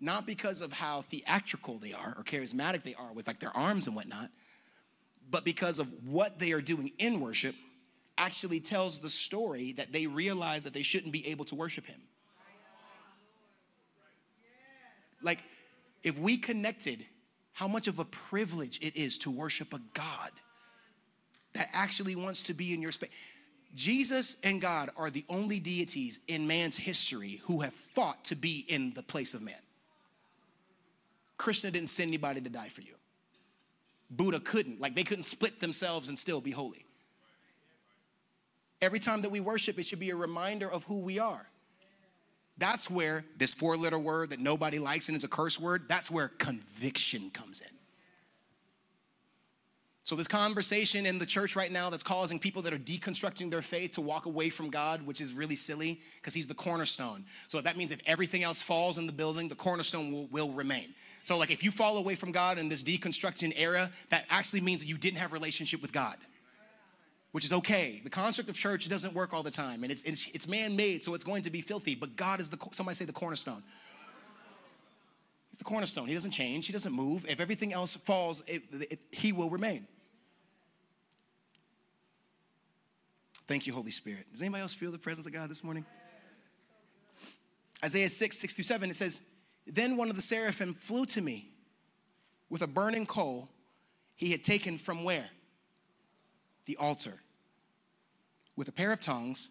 not 0.00 0.26
because 0.26 0.62
of 0.62 0.72
how 0.72 1.02
theatrical 1.02 1.78
they 1.78 1.92
are 1.92 2.14
or 2.16 2.24
charismatic 2.24 2.84
they 2.84 2.94
are 2.94 3.12
with 3.12 3.26
like 3.26 3.40
their 3.40 3.54
arms 3.56 3.86
and 3.86 3.96
whatnot, 3.96 4.30
but 5.30 5.44
because 5.44 5.78
of 5.78 5.92
what 6.04 6.38
they 6.38 6.52
are 6.52 6.60
doing 6.60 6.92
in 6.98 7.20
worship 7.20 7.54
actually 8.16 8.60
tells 8.60 9.00
the 9.00 9.08
story 9.08 9.72
that 9.72 9.92
they 9.92 10.06
realize 10.06 10.64
that 10.64 10.72
they 10.74 10.82
shouldn't 10.82 11.12
be 11.12 11.26
able 11.28 11.44
to 11.44 11.54
worship 11.54 11.86
him. 11.86 12.00
Like, 15.20 15.42
if 16.02 16.18
we 16.18 16.36
connected 16.36 17.04
how 17.58 17.66
much 17.66 17.88
of 17.88 17.98
a 17.98 18.04
privilege 18.04 18.78
it 18.80 18.96
is 18.96 19.18
to 19.18 19.32
worship 19.32 19.74
a 19.74 19.80
God 19.92 20.30
that 21.54 21.68
actually 21.72 22.14
wants 22.14 22.44
to 22.44 22.54
be 22.54 22.72
in 22.72 22.80
your 22.80 22.92
space. 22.92 23.10
Jesus 23.74 24.36
and 24.42 24.60
God 24.60 24.90
are 24.96 25.10
the 25.10 25.24
only 25.28 25.60
deities 25.60 26.20
in 26.26 26.46
man's 26.46 26.76
history 26.76 27.40
who 27.44 27.60
have 27.60 27.74
fought 27.74 28.24
to 28.26 28.34
be 28.34 28.64
in 28.68 28.92
the 28.94 29.02
place 29.02 29.34
of 29.34 29.42
man. 29.42 29.54
Krishna 31.36 31.70
didn't 31.70 31.90
send 31.90 32.08
anybody 32.08 32.40
to 32.40 32.50
die 32.50 32.68
for 32.68 32.80
you. 32.80 32.94
Buddha 34.10 34.40
couldn't. 34.40 34.80
Like 34.80 34.94
they 34.94 35.04
couldn't 35.04 35.24
split 35.24 35.60
themselves 35.60 36.08
and 36.08 36.18
still 36.18 36.40
be 36.40 36.50
holy. 36.50 36.84
Every 38.80 38.98
time 38.98 39.22
that 39.22 39.30
we 39.30 39.40
worship, 39.40 39.78
it 39.78 39.84
should 39.84 40.00
be 40.00 40.10
a 40.10 40.16
reminder 40.16 40.70
of 40.70 40.84
who 40.84 41.00
we 41.00 41.18
are. 41.18 41.46
That's 42.58 42.90
where 42.90 43.24
this 43.36 43.54
four 43.54 43.76
letter 43.76 43.98
word 43.98 44.30
that 44.30 44.40
nobody 44.40 44.78
likes 44.78 45.08
and 45.08 45.16
is 45.16 45.24
a 45.24 45.28
curse 45.28 45.60
word, 45.60 45.84
that's 45.88 46.10
where 46.10 46.28
conviction 46.28 47.30
comes 47.30 47.60
in. 47.60 47.77
So, 50.08 50.16
this 50.16 50.26
conversation 50.26 51.04
in 51.04 51.18
the 51.18 51.26
church 51.26 51.54
right 51.54 51.70
now 51.70 51.90
that's 51.90 52.02
causing 52.02 52.38
people 52.38 52.62
that 52.62 52.72
are 52.72 52.78
deconstructing 52.78 53.50
their 53.50 53.60
faith 53.60 53.92
to 53.92 54.00
walk 54.00 54.24
away 54.24 54.48
from 54.48 54.70
God, 54.70 55.02
which 55.02 55.20
is 55.20 55.34
really 55.34 55.54
silly 55.54 56.00
because 56.16 56.32
He's 56.32 56.46
the 56.46 56.54
cornerstone. 56.54 57.26
So, 57.46 57.60
that 57.60 57.76
means 57.76 57.92
if 57.92 58.00
everything 58.06 58.42
else 58.42 58.62
falls 58.62 58.96
in 58.96 59.06
the 59.06 59.12
building, 59.12 59.48
the 59.48 59.54
cornerstone 59.54 60.10
will, 60.10 60.24
will 60.28 60.50
remain. 60.52 60.94
So, 61.24 61.36
like 61.36 61.50
if 61.50 61.62
you 61.62 61.70
fall 61.70 61.98
away 61.98 62.14
from 62.14 62.32
God 62.32 62.58
in 62.58 62.70
this 62.70 62.82
deconstruction 62.82 63.52
era, 63.54 63.90
that 64.08 64.24
actually 64.30 64.62
means 64.62 64.80
that 64.80 64.88
you 64.88 64.96
didn't 64.96 65.18
have 65.18 65.34
relationship 65.34 65.82
with 65.82 65.92
God 65.92 66.16
which 67.32 67.44
is 67.44 67.52
okay. 67.52 68.00
The 68.02 68.08
construct 68.08 68.48
of 68.48 68.56
church 68.56 68.88
doesn't 68.88 69.12
work 69.12 69.34
all 69.34 69.42
the 69.42 69.50
time, 69.50 69.82
and 69.82 69.92
it's, 69.92 70.02
it's, 70.04 70.30
it's 70.32 70.48
man 70.48 70.74
made, 70.74 71.04
so 71.04 71.12
it's 71.12 71.24
going 71.24 71.42
to 71.42 71.50
be 71.50 71.60
filthy. 71.60 71.94
But 71.94 72.16
God 72.16 72.40
is 72.40 72.48
the, 72.48 72.56
somebody 72.72 72.96
say 72.96 73.04
the 73.04 73.12
cornerstone. 73.12 73.62
He's 75.50 75.58
the 75.58 75.64
cornerstone. 75.64 76.08
He 76.08 76.14
doesn't 76.14 76.30
change, 76.30 76.66
He 76.66 76.72
doesn't 76.72 76.94
move. 76.94 77.26
If 77.28 77.38
everything 77.38 77.74
else 77.74 77.94
falls, 77.94 78.42
it, 78.46 78.62
it, 78.72 79.00
He 79.12 79.32
will 79.32 79.50
remain. 79.50 79.86
Thank 83.48 83.66
you, 83.66 83.72
Holy 83.72 83.90
Spirit. 83.90 84.26
Does 84.30 84.42
anybody 84.42 84.62
else 84.62 84.74
feel 84.74 84.92
the 84.92 84.98
presence 84.98 85.26
of 85.26 85.32
God 85.32 85.50
this 85.50 85.64
morning? 85.64 85.84
Isaiah 87.84 88.08
6, 88.08 88.38
6 88.38 88.54
through 88.54 88.64
7, 88.64 88.90
it 88.90 88.96
says, 88.96 89.22
Then 89.66 89.96
one 89.96 90.10
of 90.10 90.16
the 90.16 90.22
seraphim 90.22 90.74
flew 90.74 91.06
to 91.06 91.20
me 91.20 91.50
with 92.50 92.62
a 92.62 92.66
burning 92.66 93.06
coal 93.06 93.48
he 94.14 94.30
had 94.30 94.44
taken 94.44 94.78
from 94.78 95.02
where? 95.02 95.30
the 96.68 96.76
altar. 96.76 97.14
With 98.54 98.68
a 98.68 98.72
pair 98.72 98.92
of 98.92 99.00
tongs, 99.00 99.48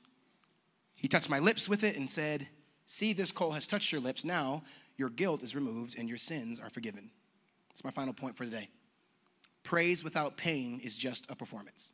he 0.96 1.08
touched 1.08 1.30
my 1.30 1.40
lips 1.40 1.68
with 1.68 1.84
it 1.84 1.98
and 1.98 2.10
said, 2.10 2.48
See, 2.86 3.12
this 3.12 3.34
coal 3.34 3.52
has 3.52 3.68
touched 3.68 3.92
your 3.92 4.00
lips. 4.00 4.24
Now 4.24 4.64
your 4.96 5.10
guilt 5.10 5.44
is 5.44 5.56
removed 5.56 5.98
and 6.00 6.08
your 6.08 6.18
sins 6.18 6.60
are 6.60 6.70
forgiven. 6.70 7.10
That's 7.70 7.84
my 7.84 7.92
final 7.92 8.14
point 8.14 8.38
for 8.38 8.46
today. 8.46 8.70
Praise 9.64 10.04
without 10.04 10.38
pain 10.38 10.80
is 10.82 10.98
just 10.98 11.30
a 11.30 11.36
performance. 11.36 11.94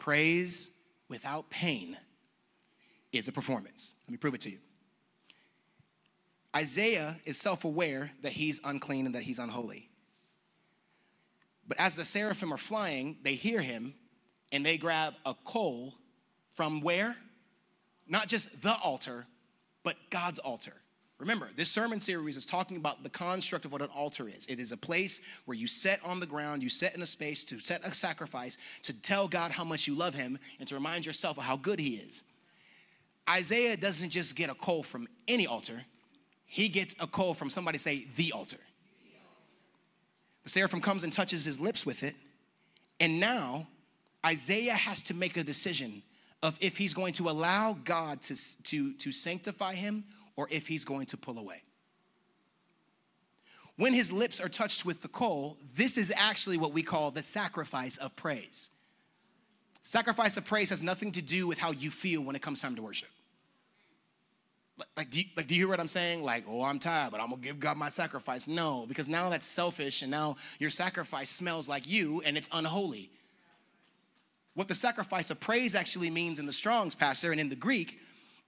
Praise 0.00 0.76
without 1.08 1.50
pain 1.50 1.96
is 3.12 3.28
a 3.28 3.32
performance. 3.32 3.94
Let 4.06 4.10
me 4.10 4.16
prove 4.16 4.34
it 4.34 4.40
to 4.40 4.50
you. 4.50 4.58
Isaiah 6.56 7.16
is 7.24 7.38
self 7.38 7.64
aware 7.64 8.10
that 8.22 8.32
he's 8.32 8.60
unclean 8.64 9.06
and 9.06 9.14
that 9.14 9.22
he's 9.22 9.38
unholy. 9.38 9.88
But 11.68 11.78
as 11.78 11.94
the 11.94 12.04
seraphim 12.04 12.52
are 12.52 12.58
flying, 12.58 13.18
they 13.22 13.34
hear 13.34 13.60
him 13.60 13.94
and 14.50 14.66
they 14.66 14.78
grab 14.78 15.14
a 15.24 15.34
coal 15.44 15.94
from 16.48 16.80
where? 16.80 17.16
Not 18.08 18.26
just 18.26 18.62
the 18.62 18.74
altar, 18.82 19.26
but 19.84 19.96
God's 20.10 20.40
altar. 20.40 20.72
Remember, 21.20 21.50
this 21.54 21.70
sermon 21.70 22.00
series 22.00 22.38
is 22.38 22.46
talking 22.46 22.78
about 22.78 23.02
the 23.02 23.10
construct 23.10 23.66
of 23.66 23.72
what 23.72 23.82
an 23.82 23.88
altar 23.94 24.26
is. 24.26 24.46
It 24.46 24.58
is 24.58 24.72
a 24.72 24.76
place 24.76 25.20
where 25.44 25.56
you 25.56 25.66
set 25.66 26.00
on 26.02 26.18
the 26.18 26.26
ground, 26.26 26.62
you 26.62 26.70
set 26.70 26.94
in 26.94 27.02
a 27.02 27.06
space 27.06 27.44
to 27.44 27.60
set 27.60 27.86
a 27.86 27.92
sacrifice, 27.92 28.56
to 28.84 28.94
tell 28.94 29.28
God 29.28 29.52
how 29.52 29.64
much 29.64 29.86
you 29.86 29.94
love 29.94 30.14
Him, 30.14 30.38
and 30.58 30.66
to 30.68 30.74
remind 30.74 31.04
yourself 31.04 31.36
of 31.36 31.44
how 31.44 31.58
good 31.58 31.78
He 31.78 31.96
is. 31.96 32.24
Isaiah 33.28 33.76
doesn't 33.76 34.10
just 34.10 34.34
get 34.34 34.48
a 34.48 34.54
coal 34.54 34.82
from 34.82 35.06
any 35.28 35.46
altar, 35.46 35.82
he 36.46 36.68
gets 36.68 36.96
a 36.98 37.06
coal 37.06 37.32
from 37.32 37.48
somebody 37.48 37.78
say, 37.78 38.08
the 38.16 38.32
altar. 38.32 38.56
The 40.42 40.48
seraphim 40.48 40.80
comes 40.80 41.04
and 41.04 41.12
touches 41.12 41.44
his 41.44 41.60
lips 41.60 41.86
with 41.86 42.02
it. 42.02 42.16
And 42.98 43.20
now 43.20 43.68
Isaiah 44.26 44.74
has 44.74 45.00
to 45.04 45.14
make 45.14 45.36
a 45.36 45.44
decision 45.44 46.02
of 46.42 46.58
if 46.60 46.76
he's 46.76 46.92
going 46.92 47.12
to 47.14 47.28
allow 47.28 47.78
God 47.84 48.20
to, 48.22 48.62
to, 48.64 48.94
to 48.94 49.12
sanctify 49.12 49.74
him 49.74 50.02
or 50.40 50.48
if 50.50 50.66
he's 50.66 50.86
going 50.86 51.04
to 51.04 51.18
pull 51.18 51.38
away. 51.38 51.60
When 53.76 53.92
his 53.92 54.10
lips 54.10 54.40
are 54.40 54.48
touched 54.48 54.86
with 54.86 55.02
the 55.02 55.08
coal, 55.08 55.58
this 55.76 55.98
is 55.98 56.10
actually 56.16 56.56
what 56.56 56.72
we 56.72 56.82
call 56.82 57.10
the 57.10 57.22
sacrifice 57.22 57.98
of 57.98 58.16
praise. 58.16 58.70
Sacrifice 59.82 60.38
of 60.38 60.46
praise 60.46 60.70
has 60.70 60.82
nothing 60.82 61.12
to 61.12 61.20
do 61.20 61.46
with 61.46 61.58
how 61.58 61.72
you 61.72 61.90
feel 61.90 62.22
when 62.22 62.36
it 62.36 62.40
comes 62.40 62.62
time 62.62 62.74
to 62.76 62.80
worship. 62.80 63.10
Like 64.96 65.10
do, 65.10 65.20
you, 65.20 65.26
like, 65.36 65.46
do 65.46 65.54
you 65.54 65.60
hear 65.60 65.68
what 65.68 65.78
I'm 65.78 65.88
saying? 65.88 66.24
Like, 66.24 66.44
oh, 66.48 66.62
I'm 66.62 66.78
tired, 66.78 67.10
but 67.10 67.20
I'm 67.20 67.28
gonna 67.28 67.42
give 67.42 67.60
God 67.60 67.76
my 67.76 67.90
sacrifice. 67.90 68.48
No, 68.48 68.86
because 68.88 69.10
now 69.10 69.28
that's 69.28 69.46
selfish, 69.46 70.00
and 70.00 70.10
now 70.10 70.36
your 70.58 70.70
sacrifice 70.70 71.28
smells 71.28 71.68
like 71.68 71.86
you, 71.86 72.22
and 72.24 72.38
it's 72.38 72.48
unholy. 72.50 73.10
What 74.54 74.68
the 74.68 74.74
sacrifice 74.74 75.30
of 75.30 75.38
praise 75.38 75.74
actually 75.74 76.08
means 76.08 76.38
in 76.38 76.46
the 76.46 76.52
Strong's, 76.52 76.94
Pastor, 76.94 77.30
and 77.30 77.40
in 77.40 77.50
the 77.50 77.56
Greek, 77.56 78.00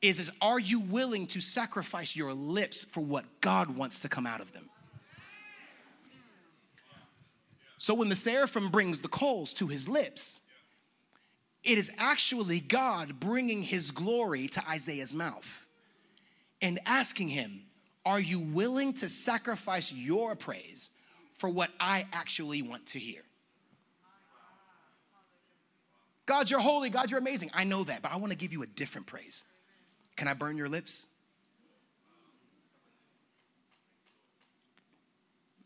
is, 0.03 0.19
is 0.19 0.31
are 0.43 0.59
you 0.59 0.81
willing 0.81 1.27
to 1.29 1.41
sacrifice 1.41 2.15
your 2.17 2.35
lips 2.35 2.85
for 2.85 3.01
what 3.01 3.25
God 3.41 3.77
wants 3.77 4.01
to 4.01 4.09
come 4.09 4.27
out 4.27 4.41
of 4.41 4.53
them? 4.53 4.69
So 7.79 7.95
when 7.95 8.09
the 8.09 8.17
seraphim 8.17 8.69
brings 8.69 9.01
the 9.01 9.09
coals 9.09 9.55
to 9.55 9.69
his 9.69 9.89
lips, 9.89 10.41
it 11.65 11.79
is 11.79 11.93
actually 11.99 12.61
God 12.61 13.21
bringing 13.21 13.63
his 13.63 13.91
glory 13.91 14.49
to 14.49 14.63
Isaiah's 14.69 15.15
mouth 15.15 15.67
and 16.61 16.79
asking 16.87 17.29
him, 17.29 17.63
Are 18.05 18.21
you 18.21 18.39
willing 18.39 18.93
to 18.95 19.09
sacrifice 19.09 19.93
your 19.93 20.35
praise 20.37 20.91
for 21.33 21.49
what 21.49 21.71
I 21.81 22.07
actually 22.13 22.63
want 22.63 22.87
to 22.87 22.99
hear? 22.99 23.23
God, 26.27 26.51
you're 26.51 26.61
holy. 26.61 26.89
God, 26.89 27.11
you're 27.11 27.21
amazing. 27.21 27.51
I 27.53 27.65
know 27.65 27.83
that, 27.85 28.03
but 28.03 28.13
I 28.13 28.17
want 28.17 28.31
to 28.33 28.39
give 28.39 28.53
you 28.53 28.63
a 28.63 28.67
different 28.67 29.07
praise. 29.07 29.45
Can 30.17 30.29
I 30.29 30.35
burn 30.35 30.57
your 30.57 30.69
lips? 30.69 31.09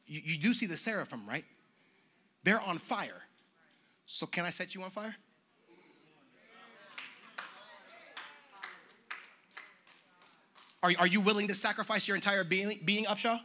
You, 0.07 0.21
you 0.25 0.39
do 0.39 0.55
see 0.55 0.67
the 0.67 0.77
seraphim, 0.77 1.27
right? 1.29 1.45
They're 2.45 2.61
on 2.61 2.79
fire. 2.79 3.23
So, 4.07 4.25
can 4.27 4.45
I 4.45 4.51
set 4.51 4.75
you 4.75 4.83
on 4.83 4.91
fire? 4.91 5.17
Are, 10.83 10.93
are 11.01 11.07
you 11.07 11.21
willing 11.21 11.49
to 11.49 11.55
sacrifice 11.55 12.07
your 12.07 12.15
entire 12.15 12.45
being, 12.45 12.81
being 12.85 13.07
Upshaw? 13.07 13.41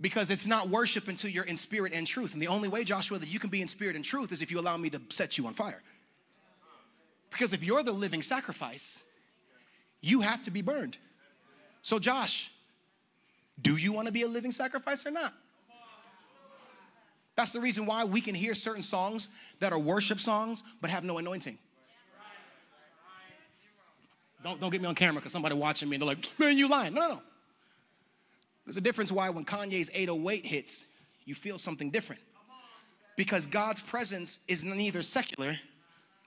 Because 0.00 0.30
it's 0.30 0.46
not 0.46 0.68
worship 0.68 1.06
until 1.06 1.30
you're 1.30 1.44
in 1.44 1.56
spirit 1.56 1.92
and 1.92 2.04
truth. 2.06 2.32
And 2.32 2.42
the 2.42 2.48
only 2.48 2.68
way, 2.68 2.82
Joshua, 2.82 3.18
that 3.18 3.32
you 3.32 3.38
can 3.38 3.50
be 3.50 3.62
in 3.62 3.68
spirit 3.68 3.94
and 3.94 4.04
truth 4.04 4.32
is 4.32 4.42
if 4.42 4.50
you 4.50 4.58
allow 4.58 4.76
me 4.76 4.90
to 4.90 5.00
set 5.10 5.38
you 5.38 5.46
on 5.46 5.54
fire. 5.54 5.82
Because 7.30 7.52
if 7.52 7.62
you're 7.62 7.82
the 7.82 7.92
living 7.92 8.22
sacrifice, 8.22 9.02
you 10.00 10.20
have 10.20 10.42
to 10.42 10.50
be 10.50 10.62
burned. 10.62 10.98
So, 11.82 11.98
Josh, 11.98 12.50
do 13.60 13.76
you 13.76 13.92
want 13.92 14.06
to 14.06 14.12
be 14.12 14.22
a 14.22 14.28
living 14.28 14.52
sacrifice 14.52 15.06
or 15.06 15.10
not? 15.10 15.34
That's 17.36 17.52
the 17.52 17.60
reason 17.60 17.86
why 17.86 18.04
we 18.04 18.20
can 18.20 18.34
hear 18.34 18.52
certain 18.52 18.82
songs 18.82 19.30
that 19.60 19.72
are 19.72 19.78
worship 19.78 20.18
songs 20.18 20.64
but 20.80 20.90
have 20.90 21.04
no 21.04 21.18
anointing. 21.18 21.56
Don't, 24.42 24.60
don't 24.60 24.70
get 24.70 24.80
me 24.80 24.88
on 24.88 24.94
camera 24.94 25.20
because 25.20 25.32
somebody 25.32 25.54
watching 25.54 25.88
me 25.88 25.96
and 25.96 26.02
they're 26.02 26.08
like, 26.08 26.26
man, 26.38 26.56
you 26.56 26.68
lying. 26.68 26.94
No, 26.94 27.00
no, 27.00 27.08
no. 27.14 27.22
There's 28.64 28.76
a 28.76 28.80
difference 28.80 29.10
why 29.10 29.30
when 29.30 29.44
Kanye's 29.44 29.90
808 29.94 30.44
hits, 30.44 30.84
you 31.24 31.34
feel 31.34 31.58
something 31.58 31.90
different. 31.90 32.22
Because 33.16 33.46
God's 33.46 33.80
presence 33.80 34.44
is 34.46 34.64
neither 34.64 35.02
secular 35.02 35.58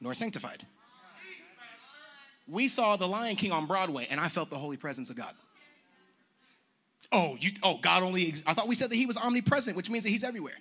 nor 0.01 0.13
sanctified. 0.13 0.65
We 2.51 2.67
saw 2.67 2.97
The 2.97 3.07
Lion 3.07 3.37
King 3.37 3.53
on 3.53 3.65
Broadway 3.65 4.07
and 4.09 4.19
I 4.19 4.27
felt 4.27 4.49
the 4.49 4.57
holy 4.57 4.75
presence 4.75 5.09
of 5.09 5.15
God. 5.15 5.33
Oh, 7.09 7.37
you 7.39 7.51
oh, 7.63 7.77
God 7.81 8.03
only 8.03 8.27
ex- 8.27 8.43
I 8.45 8.53
thought 8.53 8.67
we 8.67 8.75
said 8.75 8.89
that 8.89 8.95
he 8.95 9.05
was 9.05 9.17
omnipresent, 9.17 9.77
which 9.77 9.89
means 9.89 10.03
that 10.03 10.09
he's 10.09 10.23
everywhere. 10.23 10.57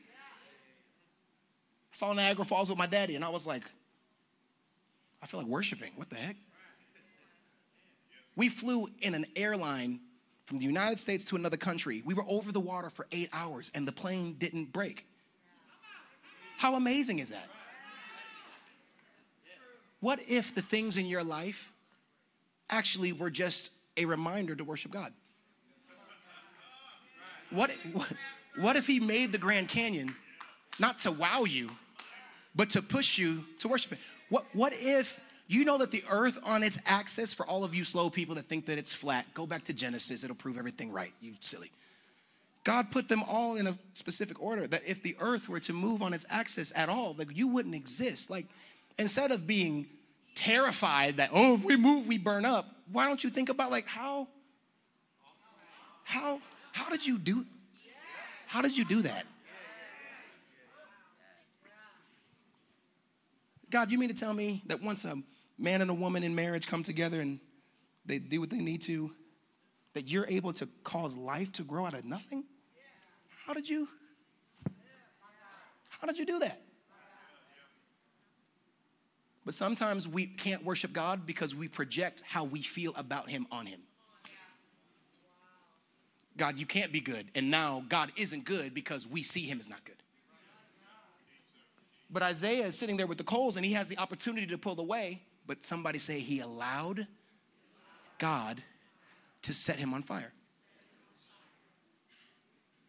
I 1.92 1.96
saw 1.96 2.12
Niagara 2.12 2.44
Falls 2.44 2.70
with 2.70 2.78
my 2.78 2.86
daddy 2.86 3.16
and 3.16 3.24
I 3.24 3.28
was 3.28 3.46
like, 3.46 3.64
I 5.20 5.26
feel 5.26 5.40
like 5.40 5.48
worshiping. 5.48 5.90
What 5.96 6.10
the 6.10 6.16
heck? 6.16 6.36
We 8.36 8.48
flew 8.48 8.88
in 9.02 9.14
an 9.16 9.26
airline 9.34 9.98
from 10.44 10.60
the 10.60 10.64
United 10.64 11.00
States 11.00 11.24
to 11.26 11.36
another 11.36 11.56
country. 11.56 12.02
We 12.04 12.14
were 12.14 12.24
over 12.28 12.52
the 12.52 12.60
water 12.60 12.88
for 12.88 13.06
eight 13.10 13.30
hours 13.32 13.72
and 13.74 13.86
the 13.86 13.92
plane 13.92 14.34
didn't 14.34 14.72
break. 14.72 15.06
How 16.56 16.76
amazing 16.76 17.18
is 17.18 17.30
that? 17.30 17.48
What 19.98 20.20
if 20.28 20.54
the 20.54 20.62
things 20.62 20.96
in 20.96 21.06
your 21.06 21.24
life 21.24 21.69
actually 22.70 23.12
were 23.12 23.30
just 23.30 23.72
a 23.96 24.04
reminder 24.04 24.54
to 24.54 24.64
worship 24.64 24.92
God? 24.92 25.12
What, 27.50 27.72
what, 27.92 28.12
what 28.56 28.76
if 28.76 28.86
He 28.86 29.00
made 29.00 29.32
the 29.32 29.38
Grand 29.38 29.68
Canyon 29.68 30.14
not 30.78 30.98
to 31.00 31.10
wow 31.10 31.44
you, 31.44 31.70
but 32.54 32.70
to 32.70 32.82
push 32.82 33.18
you 33.18 33.44
to 33.58 33.68
worship 33.68 33.92
Him? 33.92 33.98
What, 34.28 34.44
what 34.52 34.72
if 34.74 35.22
you 35.48 35.64
know 35.64 35.78
that 35.78 35.90
the 35.90 36.04
earth 36.08 36.40
on 36.44 36.62
its 36.62 36.78
axis, 36.86 37.34
for 37.34 37.44
all 37.44 37.64
of 37.64 37.74
you 37.74 37.82
slow 37.82 38.08
people 38.08 38.36
that 38.36 38.46
think 38.46 38.66
that 38.66 38.78
it's 38.78 38.94
flat, 38.94 39.26
go 39.34 39.46
back 39.46 39.64
to 39.64 39.72
Genesis, 39.72 40.22
it'll 40.22 40.36
prove 40.36 40.56
everything 40.56 40.92
right, 40.92 41.12
you 41.20 41.34
silly. 41.40 41.72
God 42.62 42.92
put 42.92 43.08
them 43.08 43.22
all 43.24 43.56
in 43.56 43.66
a 43.66 43.76
specific 43.94 44.40
order 44.40 44.66
that 44.66 44.82
if 44.86 45.02
the 45.02 45.16
earth 45.18 45.48
were 45.48 45.60
to 45.60 45.72
move 45.72 46.02
on 46.02 46.12
its 46.12 46.26
axis 46.30 46.72
at 46.76 46.88
all, 46.88 47.16
like 47.18 47.36
you 47.36 47.48
wouldn't 47.48 47.74
exist. 47.74 48.30
Like 48.30 48.46
instead 48.98 49.32
of 49.32 49.46
being 49.46 49.86
terrified 50.34 51.18
that, 51.18 51.30
oh, 51.32 51.54
if 51.54 51.64
we 51.64 51.76
move, 51.76 52.06
we 52.06 52.18
burn 52.18 52.44
up, 52.44 52.66
why 52.90 53.06
don't 53.06 53.22
you 53.22 53.30
think 53.30 53.48
about 53.48 53.70
like 53.70 53.86
how, 53.86 54.28
how, 56.04 56.40
how 56.72 56.90
did 56.90 57.06
you 57.06 57.18
do, 57.18 57.44
how 58.46 58.62
did 58.62 58.76
you 58.76 58.84
do 58.84 59.02
that? 59.02 59.26
God, 63.70 63.90
you 63.92 63.98
mean 63.98 64.08
to 64.08 64.14
tell 64.14 64.34
me 64.34 64.62
that 64.66 64.82
once 64.82 65.04
a 65.04 65.16
man 65.56 65.80
and 65.80 65.90
a 65.90 65.94
woman 65.94 66.24
in 66.24 66.34
marriage 66.34 66.66
come 66.66 66.82
together 66.82 67.20
and 67.20 67.38
they 68.04 68.18
do 68.18 68.40
what 68.40 68.50
they 68.50 68.58
need 68.58 68.82
to, 68.82 69.12
that 69.94 70.08
you're 70.08 70.26
able 70.26 70.52
to 70.54 70.68
cause 70.82 71.16
life 71.16 71.52
to 71.52 71.62
grow 71.62 71.86
out 71.86 71.94
of 71.94 72.04
nothing? 72.04 72.44
How 73.46 73.54
did 73.54 73.68
you? 73.68 73.88
How 75.88 76.06
did 76.06 76.18
you 76.18 76.26
do 76.26 76.38
that? 76.40 76.60
But 79.50 79.56
sometimes 79.56 80.06
we 80.06 80.26
can't 80.26 80.64
worship 80.64 80.92
God 80.92 81.26
because 81.26 81.56
we 81.56 81.66
project 81.66 82.22
how 82.24 82.44
we 82.44 82.62
feel 82.62 82.94
about 82.94 83.28
Him 83.28 83.48
on 83.50 83.66
Him. 83.66 83.80
God, 86.36 86.56
you 86.56 86.66
can't 86.66 86.92
be 86.92 87.00
good. 87.00 87.26
And 87.34 87.50
now 87.50 87.82
God 87.88 88.12
isn't 88.14 88.44
good 88.44 88.74
because 88.74 89.08
we 89.08 89.24
see 89.24 89.40
Him 89.40 89.58
as 89.58 89.68
not 89.68 89.84
good. 89.84 89.96
But 92.08 92.22
Isaiah 92.22 92.66
is 92.66 92.78
sitting 92.78 92.96
there 92.96 93.08
with 93.08 93.18
the 93.18 93.24
coals 93.24 93.56
and 93.56 93.66
he 93.66 93.72
has 93.72 93.88
the 93.88 93.98
opportunity 93.98 94.46
to 94.46 94.56
pull 94.56 94.78
away 94.78 95.20
but 95.48 95.64
somebody 95.64 95.98
say 95.98 96.20
he 96.20 96.38
allowed 96.38 97.08
God 98.18 98.62
to 99.42 99.52
set 99.52 99.80
him 99.80 99.92
on 99.92 100.02
fire. 100.02 100.32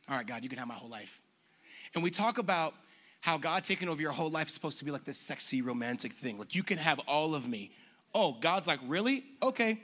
All 0.07 0.15
right, 0.15 0.27
God, 0.27 0.43
you 0.43 0.49
can 0.49 0.59
have 0.59 0.67
my 0.67 0.75
whole 0.75 0.91
life. 0.91 1.21
And 1.95 2.03
we 2.03 2.11
talk 2.11 2.37
about 2.37 2.75
how 3.21 3.37
God 3.37 3.63
taking 3.63 3.87
over 3.87 4.01
your 4.01 4.11
whole 4.11 4.29
life 4.29 4.47
is 4.47 4.53
supposed 4.53 4.79
to 4.79 4.85
be 4.85 4.91
like 4.91 5.05
this 5.05 5.17
sexy, 5.17 5.61
romantic 5.61 6.11
thing. 6.11 6.37
Like, 6.37 6.55
you 6.55 6.63
can 6.63 6.79
have 6.79 6.99
all 7.07 7.33
of 7.35 7.47
me. 7.47 7.71
Oh, 8.13 8.35
God's 8.41 8.67
like, 8.67 8.79
really? 8.85 9.23
Okay. 9.41 9.79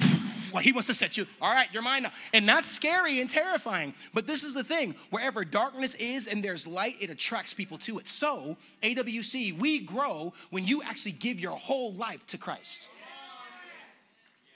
Well, 0.52 0.62
he 0.62 0.72
wants 0.72 0.86
to 0.86 0.94
set 0.94 1.16
you, 1.18 1.26
all 1.42 1.52
right, 1.52 1.66
you're 1.72 1.82
mine 1.82 2.04
now. 2.04 2.12
And 2.32 2.48
that's 2.48 2.70
scary 2.70 3.20
and 3.20 3.28
terrifying. 3.28 3.92
But 4.14 4.28
this 4.28 4.44
is 4.44 4.54
the 4.54 4.62
thing 4.62 4.94
wherever 5.10 5.44
darkness 5.44 5.96
is 5.96 6.28
and 6.28 6.42
there's 6.42 6.68
light, 6.68 6.94
it 7.00 7.10
attracts 7.10 7.52
people 7.52 7.76
to 7.78 7.98
it. 7.98 8.08
So, 8.08 8.56
AWC, 8.82 9.58
we 9.58 9.80
grow 9.80 10.32
when 10.50 10.64
you 10.64 10.82
actually 10.82 11.12
give 11.12 11.40
your 11.40 11.52
whole 11.52 11.92
life 11.94 12.24
to 12.28 12.38
Christ. 12.38 12.90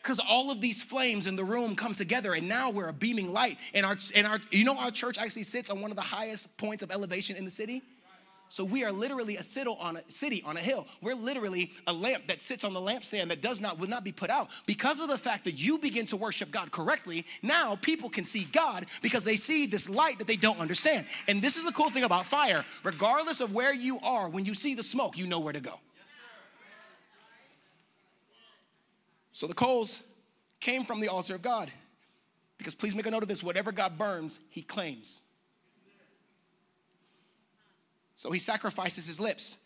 Because 0.01 0.21
all 0.21 0.51
of 0.51 0.61
these 0.61 0.83
flames 0.83 1.27
in 1.27 1.37
the 1.37 1.45
room 1.45 1.75
come 1.77 1.93
together, 1.93 2.33
and 2.33 2.49
now 2.49 2.71
we're 2.71 2.89
a 2.89 2.93
beaming 2.93 3.33
light. 3.33 3.59
And 3.75 3.85
our, 3.85 3.97
and 4.15 4.27
our, 4.27 4.39
you 4.51 4.65
know, 4.65 4.79
our 4.79 4.93
church 4.93 5.19
actually 5.19 5.43
sits 5.43 5.71
on 5.71 5.83
one 5.83 5.91
of 5.91 5.97
the 5.97 6.03
highest 6.03 6.57
points 6.57 6.83
of 6.83 6.91
elevation 6.91 7.37
in 7.37 7.45
the 7.45 7.51
city. 7.51 7.83
So 8.51 8.65
we 8.65 8.83
are 8.85 8.91
literally 8.91 9.37
a 9.37 9.45
city 9.45 9.71
on 9.79 9.97
a 9.97 10.03
city 10.11 10.43
on 10.45 10.57
a 10.57 10.61
hill. 10.61 10.89
We're 11.01 11.15
literally 11.15 11.71
a 11.87 11.93
lamp 11.93 12.27
that 12.27 12.43
sits 12.43 12.65
on 12.65 12.75
the 12.75 12.81
lampstand 12.81 13.29
that 13.29 13.41
does 13.41 13.61
not 13.61 13.79
will 13.79 13.89
not 13.89 14.03
be 14.03 14.11
put 14.11 14.29
out. 14.29 14.49
Because 14.67 14.99
of 14.99 15.09
the 15.09 15.17
fact 15.17 15.45
that 15.45 15.53
you 15.53 15.79
begin 15.79 16.05
to 16.07 16.17
worship 16.17 16.51
God 16.51 16.73
correctly, 16.73 17.25
now 17.43 17.77
people 17.77 18.11
can 18.11 18.25
see 18.25 18.49
God 18.51 18.87
because 19.03 19.25
they 19.25 19.37
see 19.37 19.67
this 19.67 19.89
light 19.89 20.19
that 20.19 20.27
they 20.27 20.35
don't 20.35 20.59
understand. 20.59 21.07
And 21.29 21.41
this 21.41 21.57
is 21.57 21.65
the 21.65 21.71
cool 21.71 21.91
thing 21.91 22.03
about 22.03 22.27
fire. 22.27 22.65
Regardless 22.83 23.41
of 23.41 23.55
where 23.55 23.73
you 23.73 24.01
are, 24.03 24.29
when 24.29 24.45
you 24.45 24.55
see 24.55 24.75
the 24.75 24.83
smoke, 24.83 25.17
you 25.17 25.29
know 25.29 25.39
where 25.39 25.53
to 25.53 25.61
go. 25.61 25.79
So 29.31 29.47
the 29.47 29.55
coals 29.55 30.03
came 30.59 30.83
from 30.83 30.99
the 30.99 31.07
altar 31.07 31.37
of 31.37 31.43
God. 31.43 31.71
Because 32.59 32.75
please 32.75 32.97
make 32.97 33.07
a 33.07 33.13
note 33.13 33.23
of 33.23 33.29
this 33.29 33.45
whatever 33.45 33.71
God 33.71 33.97
burns, 33.97 34.41
he 34.51 34.63
claims. 34.63 35.23
So 38.21 38.31
he 38.31 38.39
sacrifices 38.39 39.07
his 39.07 39.19
lips. 39.19 39.57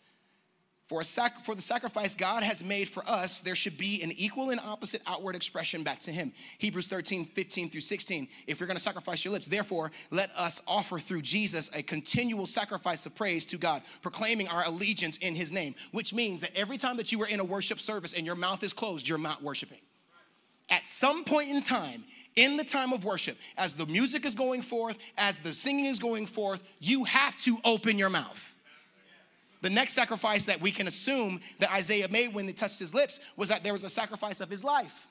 For, 0.87 1.03
sac- 1.03 1.43
for 1.43 1.55
the 1.55 1.61
sacrifice 1.61 2.15
God 2.15 2.41
has 2.41 2.63
made 2.63 2.87
for 2.87 3.03
us, 3.05 3.41
there 3.41 3.53
should 3.53 3.77
be 3.77 4.01
an 4.01 4.13
equal 4.13 4.49
and 4.49 4.61
opposite 4.61 5.01
outward 5.07 5.35
expression 5.35 5.83
back 5.83 5.99
to 6.01 6.11
him. 6.11 6.31
Hebrews 6.59 6.87
13, 6.87 7.25
15 7.25 7.69
through 7.69 7.81
16. 7.81 8.29
If 8.47 8.61
you're 8.61 8.67
gonna 8.67 8.79
sacrifice 8.79 9.25
your 9.25 9.33
lips, 9.33 9.49
therefore, 9.49 9.91
let 10.09 10.29
us 10.37 10.61
offer 10.69 10.99
through 10.99 11.23
Jesus 11.23 11.69
a 11.75 11.83
continual 11.83 12.47
sacrifice 12.47 13.05
of 13.05 13.13
praise 13.13 13.45
to 13.47 13.57
God, 13.57 13.81
proclaiming 14.01 14.47
our 14.47 14.63
allegiance 14.65 15.17
in 15.17 15.35
his 15.35 15.51
name, 15.51 15.75
which 15.91 16.13
means 16.13 16.39
that 16.39 16.57
every 16.57 16.77
time 16.77 16.95
that 16.95 17.11
you 17.11 17.21
are 17.23 17.27
in 17.27 17.41
a 17.41 17.43
worship 17.43 17.81
service 17.81 18.13
and 18.13 18.25
your 18.25 18.35
mouth 18.35 18.63
is 18.63 18.71
closed, 18.71 19.05
you're 19.05 19.17
not 19.17 19.43
worshiping. 19.43 19.81
At 20.69 20.87
some 20.87 21.25
point 21.25 21.49
in 21.49 21.61
time, 21.61 22.05
in 22.35 22.57
the 22.57 22.63
time 22.63 22.93
of 22.93 23.05
worship, 23.05 23.37
as 23.57 23.75
the 23.75 23.85
music 23.85 24.25
is 24.25 24.35
going 24.35 24.61
forth, 24.61 24.97
as 25.17 25.41
the 25.41 25.53
singing 25.53 25.85
is 25.85 25.99
going 25.99 26.25
forth, 26.25 26.63
you 26.79 27.03
have 27.05 27.37
to 27.37 27.57
open 27.63 27.97
your 27.97 28.09
mouth. 28.09 28.55
The 29.61 29.69
next 29.69 29.93
sacrifice 29.93 30.45
that 30.45 30.61
we 30.61 30.71
can 30.71 30.87
assume 30.87 31.39
that 31.59 31.71
Isaiah 31.73 32.07
made 32.09 32.33
when 32.33 32.47
it 32.47 32.57
touched 32.57 32.79
his 32.79 32.93
lips 32.93 33.19
was 33.35 33.49
that 33.49 33.63
there 33.63 33.73
was 33.73 33.83
a 33.83 33.89
sacrifice 33.89 34.41
of 34.41 34.49
his 34.49 34.63
life. 34.63 35.07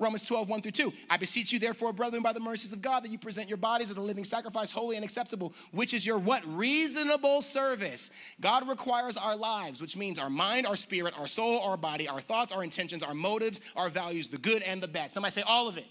Romans 0.00 0.26
12, 0.26 0.48
1 0.48 0.62
through 0.62 0.72
2. 0.72 0.92
I 1.10 1.18
beseech 1.18 1.52
you, 1.52 1.58
therefore, 1.58 1.92
brethren, 1.92 2.22
by 2.22 2.32
the 2.32 2.40
mercies 2.40 2.72
of 2.72 2.80
God, 2.80 3.04
that 3.04 3.10
you 3.10 3.18
present 3.18 3.48
your 3.48 3.58
bodies 3.58 3.90
as 3.90 3.98
a 3.98 4.00
living 4.00 4.24
sacrifice, 4.24 4.70
holy 4.70 4.96
and 4.96 5.04
acceptable, 5.04 5.52
which 5.72 5.92
is 5.92 6.06
your 6.06 6.18
what? 6.18 6.42
Reasonable 6.46 7.42
service. 7.42 8.10
God 8.40 8.66
requires 8.66 9.18
our 9.18 9.36
lives, 9.36 9.80
which 9.80 9.98
means 9.98 10.18
our 10.18 10.30
mind, 10.30 10.66
our 10.66 10.76
spirit, 10.76 11.18
our 11.18 11.28
soul, 11.28 11.60
our 11.60 11.76
body, 11.76 12.08
our 12.08 12.20
thoughts, 12.20 12.50
our 12.50 12.64
intentions, 12.64 13.02
our 13.02 13.14
motives, 13.14 13.60
our 13.76 13.90
values, 13.90 14.30
the 14.30 14.38
good 14.38 14.62
and 14.62 14.82
the 14.82 14.88
bad. 14.88 15.12
Somebody 15.12 15.32
say 15.32 15.42
all 15.42 15.68
of 15.68 15.76
it. 15.76 15.86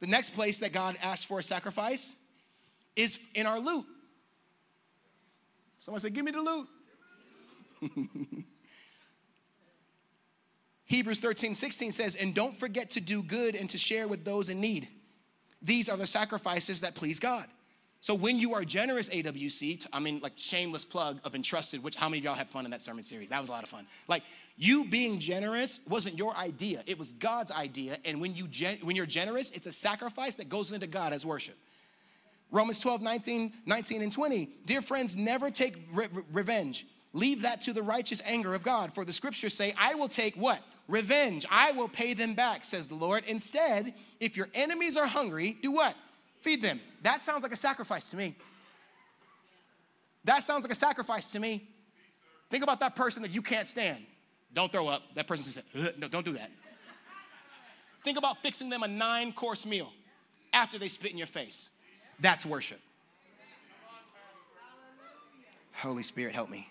The 0.00 0.06
next 0.06 0.30
place 0.30 0.58
that 0.58 0.72
God 0.72 0.96
asks 1.02 1.24
for 1.24 1.38
a 1.38 1.42
sacrifice 1.42 2.14
is 2.94 3.26
in 3.34 3.46
our 3.46 3.58
loot. 3.58 3.86
Someone 5.80 6.00
said, 6.00 6.14
Give 6.14 6.24
me 6.24 6.32
the 6.32 6.42
loot. 6.42 6.68
Hebrews 10.86 11.20
13, 11.20 11.54
16 11.54 11.92
says, 11.92 12.16
And 12.16 12.34
don't 12.34 12.56
forget 12.56 12.90
to 12.90 13.00
do 13.00 13.22
good 13.22 13.56
and 13.56 13.68
to 13.70 13.78
share 13.78 14.08
with 14.08 14.24
those 14.24 14.48
in 14.48 14.60
need. 14.60 14.88
These 15.62 15.88
are 15.88 15.96
the 15.96 16.06
sacrifices 16.06 16.80
that 16.82 16.94
please 16.94 17.18
God. 17.18 17.46
So 18.06 18.14
when 18.14 18.38
you 18.38 18.54
are 18.54 18.64
generous, 18.64 19.08
AWC, 19.08 19.84
I 19.92 19.98
mean, 19.98 20.20
like 20.22 20.34
shameless 20.36 20.84
plug 20.84 21.18
of 21.24 21.34
entrusted, 21.34 21.82
which 21.82 21.96
how 21.96 22.08
many 22.08 22.18
of 22.18 22.24
y'all 22.24 22.34
had 22.34 22.48
fun 22.48 22.64
in 22.64 22.70
that 22.70 22.80
sermon 22.80 23.02
series? 23.02 23.30
That 23.30 23.40
was 23.40 23.48
a 23.48 23.52
lot 23.52 23.64
of 23.64 23.68
fun. 23.68 23.84
Like 24.06 24.22
you 24.56 24.84
being 24.84 25.18
generous 25.18 25.80
wasn't 25.88 26.16
your 26.16 26.36
idea; 26.36 26.84
it 26.86 27.00
was 27.00 27.10
God's 27.10 27.50
idea. 27.50 27.98
And 28.04 28.20
when 28.20 28.36
you 28.36 28.46
gen- 28.46 28.78
when 28.82 28.94
you're 28.94 29.06
generous, 29.06 29.50
it's 29.50 29.66
a 29.66 29.72
sacrifice 29.72 30.36
that 30.36 30.48
goes 30.48 30.70
into 30.70 30.86
God 30.86 31.12
as 31.12 31.26
worship. 31.26 31.56
Romans 32.52 32.78
12, 32.78 33.02
19, 33.02 33.52
19 33.66 34.02
and 34.02 34.12
20. 34.12 34.50
Dear 34.66 34.82
friends, 34.82 35.16
never 35.16 35.50
take 35.50 35.76
re- 35.92 36.06
revenge. 36.32 36.86
Leave 37.12 37.42
that 37.42 37.60
to 37.62 37.72
the 37.72 37.82
righteous 37.82 38.22
anger 38.24 38.54
of 38.54 38.62
God. 38.62 38.92
For 38.92 39.04
the 39.04 39.12
scriptures 39.12 39.52
say, 39.52 39.74
I 39.76 39.96
will 39.96 40.08
take 40.08 40.36
what? 40.36 40.62
Revenge. 40.86 41.44
I 41.50 41.72
will 41.72 41.88
pay 41.88 42.14
them 42.14 42.34
back, 42.34 42.64
says 42.64 42.86
the 42.86 42.94
Lord. 42.94 43.24
Instead, 43.26 43.94
if 44.20 44.36
your 44.36 44.46
enemies 44.54 44.96
are 44.96 45.08
hungry, 45.08 45.58
do 45.60 45.72
what? 45.72 45.96
Feed 46.46 46.62
them. 46.62 46.80
That 47.02 47.24
sounds 47.24 47.42
like 47.42 47.52
a 47.52 47.56
sacrifice 47.56 48.08
to 48.12 48.16
me. 48.16 48.36
That 50.22 50.44
sounds 50.44 50.62
like 50.62 50.70
a 50.70 50.76
sacrifice 50.76 51.32
to 51.32 51.40
me. 51.40 51.68
Think 52.50 52.62
about 52.62 52.78
that 52.78 52.94
person 52.94 53.22
that 53.22 53.34
you 53.34 53.42
can't 53.42 53.66
stand. 53.66 54.06
Don't 54.54 54.70
throw 54.70 54.86
up. 54.86 55.02
That 55.16 55.26
person 55.26 55.44
says, 55.44 55.64
no, 55.98 56.06
don't 56.06 56.24
do 56.24 56.34
that. 56.34 56.52
Think 58.04 58.16
about 58.16 58.40
fixing 58.42 58.68
them 58.68 58.84
a 58.84 58.86
nine 58.86 59.32
course 59.32 59.66
meal 59.66 59.92
after 60.52 60.78
they 60.78 60.86
spit 60.86 61.10
in 61.10 61.18
your 61.18 61.26
face. 61.26 61.70
That's 62.20 62.46
worship. 62.46 62.78
Holy 65.72 66.04
Spirit, 66.04 66.32
help 66.32 66.48
me. 66.48 66.68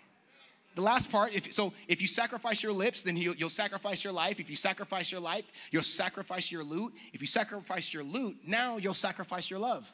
The 0.76 0.82
last 0.82 1.10
part, 1.10 1.34
if, 1.34 1.54
so 1.54 1.74
if 1.88 2.02
you 2.02 2.08
sacrifice 2.08 2.62
your 2.62 2.74
lips, 2.74 3.04
then 3.04 3.16
you'll, 3.16 3.36
you'll, 3.36 3.50
sacrifice 3.50 4.04
your 4.04 4.12
life. 4.12 4.42
If 4.42 4.50
you 4.50 4.58
sacrifice 4.58 5.10
your 5.10 5.22
life, 5.22 5.50
you'll 5.72 5.84
sacrifice 5.84 6.52
your 6.52 6.64
loot. 6.64 6.94
If 7.14 7.22
you 7.22 7.28
sacrifice 7.28 7.94
your 7.94 8.04
loot, 8.04 8.38
now 8.46 8.76
you'll 8.76 8.94
sacrifice 8.94 9.50
your 9.50 9.60
love. 9.60 9.92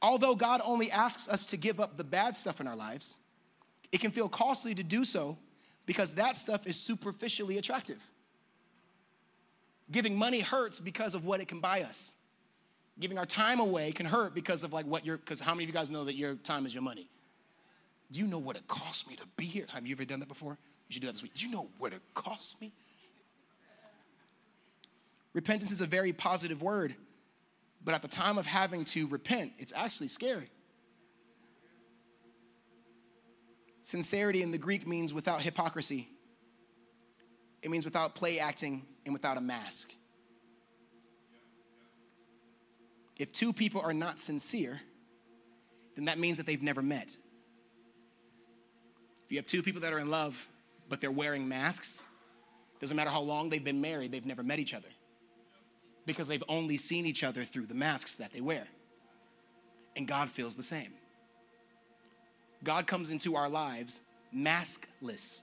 Although 0.00 0.34
God 0.36 0.62
only 0.64 0.90
asks 0.90 1.28
us 1.28 1.46
to 1.46 1.58
give 1.58 1.80
up 1.80 1.98
the 1.98 2.04
bad 2.04 2.34
stuff 2.34 2.60
in 2.60 2.66
our 2.66 2.76
lives, 2.76 3.18
it 3.92 4.00
can 4.00 4.10
feel 4.10 4.28
costly 4.28 4.74
to 4.74 4.82
do 4.82 5.04
so 5.04 5.36
because 5.84 6.14
that 6.14 6.36
stuff 6.36 6.66
is 6.66 6.76
superficially 6.76 7.58
attractive. 7.58 8.02
Giving 9.90 10.16
money 10.16 10.40
hurts 10.40 10.80
because 10.80 11.14
of 11.14 11.24
what 11.24 11.40
it 11.40 11.48
can 11.48 11.60
buy 11.60 11.82
us. 11.82 12.14
Giving 13.00 13.18
our 13.18 13.26
time 13.26 13.60
away 13.60 13.92
can 13.92 14.06
hurt 14.06 14.34
because 14.34 14.64
of 14.64 14.72
like 14.72 14.86
what 14.86 15.04
your, 15.04 15.18
because 15.18 15.40
how 15.40 15.54
many 15.54 15.64
of 15.64 15.68
you 15.68 15.74
guys 15.74 15.90
know 15.90 16.04
that 16.04 16.14
your 16.14 16.36
time 16.36 16.64
is 16.64 16.74
your 16.74 16.82
money? 16.82 17.08
Do 18.10 18.18
you 18.18 18.26
know 18.26 18.38
what 18.38 18.56
it 18.56 18.66
cost 18.66 19.08
me 19.08 19.16
to 19.16 19.26
be 19.36 19.44
here? 19.44 19.66
Have 19.68 19.86
you 19.86 19.94
ever 19.94 20.04
done 20.04 20.20
that 20.20 20.28
before? 20.28 20.56
You 20.88 20.94
should 20.94 21.02
do 21.02 21.06
that 21.08 21.12
this 21.12 21.22
week. 21.22 21.34
Do 21.34 21.44
you 21.46 21.52
know 21.52 21.68
what 21.78 21.92
it 21.92 22.00
cost 22.14 22.60
me? 22.60 22.72
Repentance 25.34 25.72
is 25.72 25.82
a 25.82 25.86
very 25.86 26.12
positive 26.12 26.62
word, 26.62 26.94
but 27.84 27.94
at 27.94 28.02
the 28.02 28.08
time 28.08 28.38
of 28.38 28.46
having 28.46 28.84
to 28.86 29.06
repent, 29.08 29.52
it's 29.58 29.72
actually 29.76 30.08
scary. 30.08 30.50
Sincerity 33.82 34.42
in 34.42 34.50
the 34.50 34.58
Greek 34.58 34.86
means 34.86 35.14
without 35.14 35.40
hypocrisy, 35.40 36.08
it 37.62 37.70
means 37.70 37.84
without 37.84 38.14
play 38.14 38.38
acting 38.38 38.86
and 39.04 39.12
without 39.12 39.36
a 39.36 39.40
mask. 39.40 39.92
If 43.18 43.32
two 43.32 43.52
people 43.52 43.80
are 43.80 43.92
not 43.92 44.18
sincere, 44.18 44.80
then 45.96 46.06
that 46.06 46.18
means 46.18 46.38
that 46.38 46.46
they've 46.46 46.62
never 46.62 46.82
met. 46.82 47.16
If 49.28 49.32
you 49.32 49.38
have 49.40 49.46
two 49.46 49.62
people 49.62 49.82
that 49.82 49.92
are 49.92 49.98
in 49.98 50.08
love, 50.08 50.48
but 50.88 51.02
they're 51.02 51.10
wearing 51.10 51.46
masks, 51.46 52.06
doesn't 52.80 52.96
matter 52.96 53.10
how 53.10 53.20
long 53.20 53.50
they've 53.50 53.62
been 53.62 53.82
married, 53.82 54.10
they've 54.10 54.24
never 54.24 54.42
met 54.42 54.58
each 54.58 54.72
other 54.72 54.88
because 56.06 56.28
they've 56.28 56.42
only 56.48 56.78
seen 56.78 57.04
each 57.04 57.22
other 57.22 57.42
through 57.42 57.66
the 57.66 57.74
masks 57.74 58.16
that 58.16 58.32
they 58.32 58.40
wear. 58.40 58.66
And 59.96 60.08
God 60.08 60.30
feels 60.30 60.56
the 60.56 60.62
same. 60.62 60.94
God 62.64 62.86
comes 62.86 63.10
into 63.10 63.36
our 63.36 63.50
lives 63.50 64.00
maskless. 64.34 65.42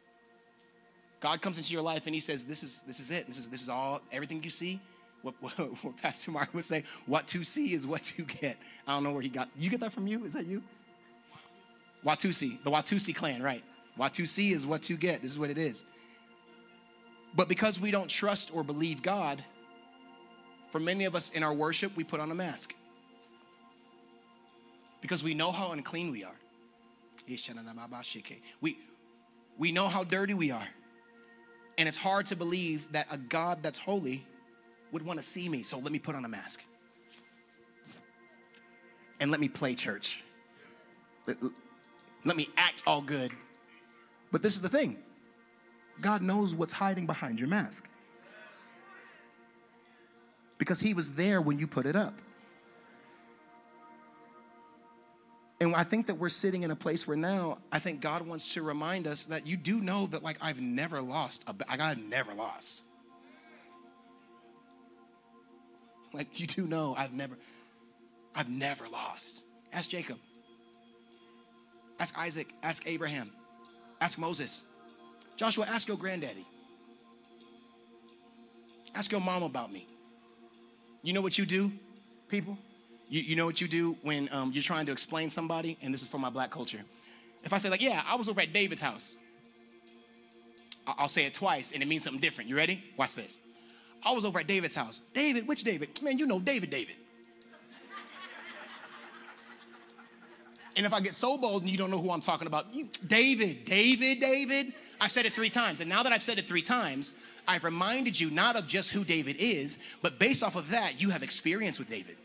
God 1.20 1.44
comes 1.44 1.60
into 1.60 1.72
your 1.72 1.84
life 1.84 2.08
and 2.08 2.16
he 2.16 2.22
says, 2.22 2.44
This 2.44 2.64
is 2.64 2.82
this 2.88 3.00
is 3.00 3.12
it. 3.12 3.28
This 3.28 3.38
is 3.38 3.50
this 3.50 3.62
is 3.62 3.70
all 3.70 4.02
everything 4.12 4.42
you 4.42 4.50
see. 4.50 4.82
What, 5.22 5.36
what, 5.42 5.54
what 5.84 5.98
Pastor 5.98 6.32
Mark 6.32 6.52
would 6.56 6.66
say, 6.66 6.86
what 7.06 7.28
to 7.28 7.44
see 7.44 7.74
is 7.74 7.86
what 7.86 8.18
you 8.18 8.26
get. 8.26 8.58
I 8.88 8.96
don't 8.96 9.04
know 9.04 9.12
where 9.12 9.22
he 9.22 9.30
got. 9.30 9.48
You 9.56 9.70
get 9.70 9.82
that 9.82 9.94
from 9.94 10.08
you? 10.08 10.26
Is 10.26 10.34
that 10.34 10.48
you? 10.48 10.64
Watusi, 12.04 12.64
the 12.64 12.72
Watusi 12.72 13.14
clan, 13.14 13.44
right? 13.44 13.62
Watusi 13.98 14.52
is 14.52 14.66
what 14.66 14.90
you 14.90 14.98
get. 14.98 15.22
This 15.22 15.32
is 15.32 15.40
what 15.40 15.50
it 15.50 15.58
is. 15.58 15.86
But 17.36 17.50
because 17.50 17.80
we 17.80 17.92
don't 17.92 18.10
trust 18.10 18.54
or 18.54 18.64
believe 18.64 19.02
God, 19.02 19.44
for 20.70 20.80
many 20.80 21.06
of 21.06 21.16
us 21.16 21.32
in 21.32 21.44
our 21.44 21.54
worship, 21.54 21.96
we 21.96 22.04
put 22.04 22.20
on 22.20 22.32
a 22.32 22.36
mask. 22.36 22.74
Because 25.02 25.24
we 25.24 25.34
know 25.34 25.52
how 25.52 25.72
unclean 25.72 26.12
we 26.12 26.24
are. 26.24 26.36
We, 28.62 28.78
we 29.58 29.72
know 29.72 29.88
how 29.88 30.04
dirty 30.04 30.34
we 30.34 30.52
are. 30.52 30.68
And 31.78 31.88
it's 31.88 31.98
hard 31.98 32.26
to 32.28 32.36
believe 32.36 32.92
that 32.92 33.08
a 33.12 33.18
God 33.18 33.62
that's 33.62 33.80
holy 33.80 34.26
would 34.92 35.06
want 35.06 35.20
to 35.20 35.26
see 35.26 35.50
me. 35.50 35.64
So 35.64 35.78
let 35.80 35.92
me 35.92 36.00
put 36.00 36.16
on 36.16 36.24
a 36.26 36.30
mask. 36.30 36.64
And 39.20 39.32
let 39.32 39.40
me 39.40 39.48
play 39.48 39.76
church. 39.76 40.24
Let 42.24 42.36
me 42.36 42.50
act 42.58 42.84
all 42.86 43.02
good 43.02 43.32
but 44.32 44.42
this 44.42 44.56
is 44.56 44.62
the 44.62 44.70
thing 44.70 44.98
God 46.02 46.22
knows 46.22 46.54
what's 46.54 46.74
hiding 46.74 47.06
behind 47.06 47.40
your 47.40 47.50
mask. 47.50 47.88
Because 50.58 50.80
He 50.80 50.94
was 50.94 51.16
there 51.16 51.42
when 51.42 51.60
you 51.60 51.68
put 51.68 51.86
it 51.86 51.96
up. 51.96 52.20
And 55.62 55.74
I 55.74 55.84
think 55.84 56.08
that 56.08 56.16
we're 56.16 56.30
sitting 56.30 56.64
in 56.64 56.72
a 56.72 56.76
place 56.76 57.08
where 57.08 57.16
now 57.16 57.60
I 57.72 57.80
think 57.80 58.02
God 58.02 58.28
wants 58.28 58.54
to 58.56 58.62
remind 58.62 59.08
us 59.08 59.28
that 59.28 59.48
you 59.48 59.56
do 59.56 59.80
know 59.80 60.06
that, 60.08 60.22
like, 60.22 60.38
I've 60.42 60.62
never 60.62 61.02
lost. 61.02 61.48
A, 61.48 61.56
I've 61.70 61.98
never 61.98 62.34
lost. 62.34 62.84
Like, 66.14 66.40
you 66.40 66.48
do 66.48 66.68
know 66.68 66.94
I've 66.98 67.14
never, 67.14 67.38
I've 68.36 68.50
never 68.50 68.86
lost. 68.88 69.46
Ask 69.72 69.90
Jacob. 69.90 70.18
Ask 72.00 72.18
Isaac. 72.18 72.54
Ask 72.62 72.88
Abraham. 72.88 73.32
Ask 74.02 74.20
Moses. 74.20 74.66
Joshua, 75.38 75.66
ask 75.68 75.88
your 75.88 75.98
granddaddy. 75.98 76.46
Ask 78.94 79.12
your 79.12 79.22
mom 79.22 79.44
about 79.44 79.72
me. 79.72 79.86
You 81.04 81.14
know 81.14 81.22
what 81.22 81.38
you 81.38 81.46
do, 81.46 81.72
people? 82.30 82.58
You, 83.10 83.22
you 83.22 83.36
know 83.36 83.46
what 83.46 83.62
you 83.62 83.68
do 83.68 83.98
when 84.02 84.30
um, 84.32 84.52
you're 84.54 84.64
trying 84.64 84.86
to 84.88 84.92
explain 84.92 85.30
somebody, 85.30 85.78
and 85.82 85.94
this 85.94 86.02
is 86.02 86.08
for 86.08 86.18
my 86.18 86.30
black 86.30 86.50
culture. 86.50 86.80
If 87.44 87.54
I 87.54 87.58
say, 87.58 87.70
like, 87.70 87.82
yeah, 87.82 88.02
I 88.08 88.16
was 88.16 88.28
over 88.30 88.42
at 88.42 88.54
David's 88.54 88.82
house, 88.82 89.18
I'll 90.88 91.10
say 91.10 91.26
it 91.26 91.34
twice 91.34 91.72
and 91.72 91.82
it 91.82 91.88
means 91.88 92.04
something 92.04 92.22
different. 92.22 92.50
You 92.50 92.56
ready? 92.56 92.84
Watch 92.98 93.16
this. 93.16 93.40
I 94.06 94.12
was 94.14 94.24
over 94.26 94.40
at 94.40 94.48
David's 94.48 94.76
house. 94.76 95.02
David, 95.14 95.48
which 95.48 95.64
David? 95.64 96.02
Man, 96.02 96.18
you 96.18 96.28
know 96.28 96.40
David, 96.40 96.70
David. 96.70 96.96
And 100.76 100.86
if 100.86 100.94
I 100.94 101.00
get 101.00 101.16
so 101.16 101.38
bold 101.38 101.62
and 101.62 101.72
you 101.72 101.78
don't 101.78 101.90
know 101.90 102.02
who 102.02 102.12
I'm 102.12 102.22
talking 102.22 102.48
about, 102.48 102.74
you, 102.74 102.90
David, 103.08 103.66
David, 103.66 104.20
David. 104.20 104.74
I've 105.00 105.12
said 105.12 105.26
it 105.26 105.34
three 105.34 105.50
times. 105.50 105.80
And 105.80 105.90
now 105.90 106.04
that 106.04 106.12
I've 106.12 106.24
said 106.24 106.38
it 106.38 106.48
three 106.48 106.62
times, 106.62 107.14
I've 107.48 107.64
reminded 107.64 108.20
you 108.20 108.30
not 108.30 108.56
of 108.56 108.68
just 108.68 108.92
who 108.92 109.04
David 109.04 109.38
is, 109.38 109.78
but 110.02 110.20
based 110.20 110.44
off 110.44 110.56
of 110.56 110.70
that, 110.72 111.02
you 111.02 111.10
have 111.10 111.24
experience 111.24 111.80
with 111.80 111.90
David. 111.90 112.18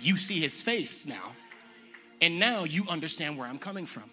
You 0.00 0.16
see 0.16 0.40
his 0.40 0.60
face 0.60 1.06
now. 1.06 1.32
And 2.20 2.38
now 2.38 2.64
you 2.64 2.86
understand 2.88 3.36
where 3.36 3.46
I'm 3.46 3.58
coming 3.58 3.86
from. 3.86 4.04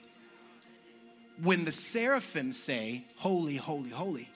When 1.41 1.63
the 1.63 1.71
seraphim 1.71 2.51
say, 2.51 3.05
Holy, 3.17 3.55
holy, 3.55 3.89
holy, 3.89 4.29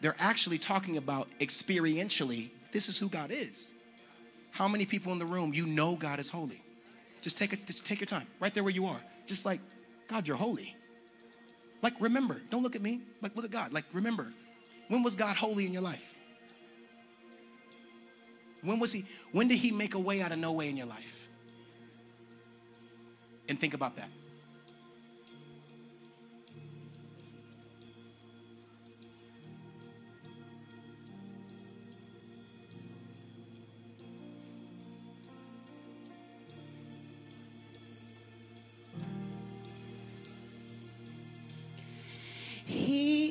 they're 0.00 0.16
actually 0.18 0.58
talking 0.58 0.96
about 0.96 1.28
experientially, 1.40 2.50
this 2.72 2.88
is 2.88 2.98
who 2.98 3.08
God 3.08 3.30
is. 3.30 3.74
How 4.50 4.68
many 4.68 4.86
people 4.86 5.12
in 5.12 5.18
the 5.18 5.26
room, 5.26 5.54
you 5.54 5.66
know 5.66 5.96
God 5.96 6.18
is 6.18 6.28
holy? 6.28 6.60
Just 7.24 7.38
take 7.38 7.54
it, 7.54 7.66
just 7.66 7.86
take 7.86 8.00
your 8.00 8.06
time, 8.06 8.26
right 8.38 8.52
there 8.52 8.62
where 8.62 8.70
you 8.70 8.84
are. 8.84 9.00
Just 9.26 9.46
like, 9.46 9.58
God, 10.08 10.28
you're 10.28 10.36
holy. 10.36 10.76
Like, 11.80 11.94
remember, 11.98 12.42
don't 12.50 12.62
look 12.62 12.76
at 12.76 12.82
me. 12.82 13.00
Like, 13.22 13.34
look 13.34 13.46
at 13.46 13.50
God. 13.50 13.72
Like, 13.72 13.86
remember, 13.94 14.30
when 14.88 15.02
was 15.02 15.16
God 15.16 15.34
holy 15.34 15.64
in 15.64 15.72
your 15.72 15.80
life? 15.80 16.14
When 18.60 18.78
was 18.78 18.92
he, 18.92 19.06
when 19.32 19.48
did 19.48 19.56
he 19.56 19.70
make 19.70 19.94
a 19.94 19.98
way 19.98 20.20
out 20.20 20.32
of 20.32 20.38
no 20.38 20.52
way 20.52 20.68
in 20.68 20.76
your 20.76 20.86
life? 20.86 21.26
And 23.48 23.58
think 23.58 23.72
about 23.72 23.96
that. 23.96 24.10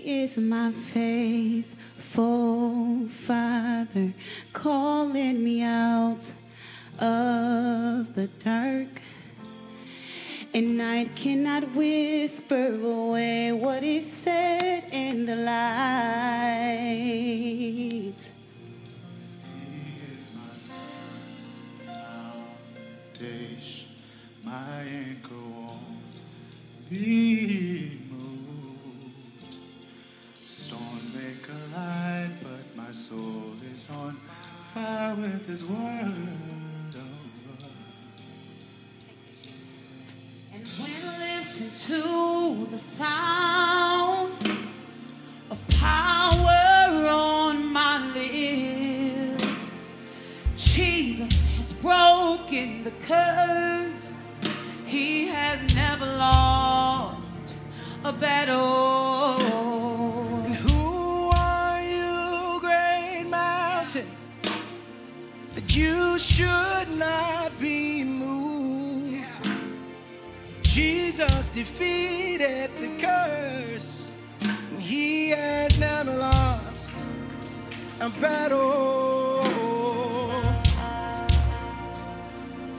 Is 0.04 0.38
my 0.38 0.72
faithful 0.72 2.18
Father 3.08 4.14
calling 4.52 5.44
me 5.44 5.64
out 5.64 6.34
of 7.00 8.14
the 8.14 8.28
dark. 8.44 9.02
And 10.54 10.78
night 10.78 11.16
cannot 11.16 11.74
whisper 11.74 12.74
away 12.74 13.52
what 13.54 13.84
is 13.84 14.12
said 14.12 14.90
in 14.92 15.26
the 15.26 15.36
light. 15.36 16.64
My 24.46 24.82
anchor 24.82 25.34
won't 25.34 26.16
be 26.88 27.83
soul 32.94 33.54
is 33.74 33.90
on 33.90 34.14
fire 34.74 35.16
with 35.16 35.48
His 35.48 35.66
word. 35.66 36.14
And 40.54 40.68
when 40.68 41.10
I 41.10 41.36
listen 41.36 41.72
to 41.92 42.68
the 42.70 42.78
sound 42.78 44.48
of 45.50 45.68
power 45.80 47.08
on 47.08 47.66
my 47.74 48.14
lips, 48.14 49.84
Jesus 50.56 51.46
has 51.58 51.74
broken 51.74 52.84
the 52.84 52.92
curse. 52.92 54.30
He 54.86 55.26
has 55.28 55.74
never 55.74 56.06
lost 56.06 57.56
a 58.04 58.14
battle. 58.14 59.03
Not 67.04 67.52
be 67.60 68.04
moved? 68.04 69.36
Jesus 70.62 71.50
defeated 71.50 72.70
the 72.80 72.90
curse. 73.06 74.12
and 74.42 74.80
He 74.80 75.30
has 75.30 75.78
never 75.78 76.16
lost 76.16 77.08
a 78.00 78.10
battle. 78.22 79.42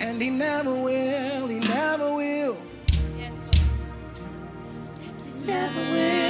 And 0.01 0.21
he 0.23 0.31
never 0.31 0.75
will, 0.87 1.49
he 1.49 1.61
never 1.61 2.15
will. 2.15 2.57
Never 3.17 3.45
will, 3.51 4.17
never 5.47 5.83
will. 5.93 6.24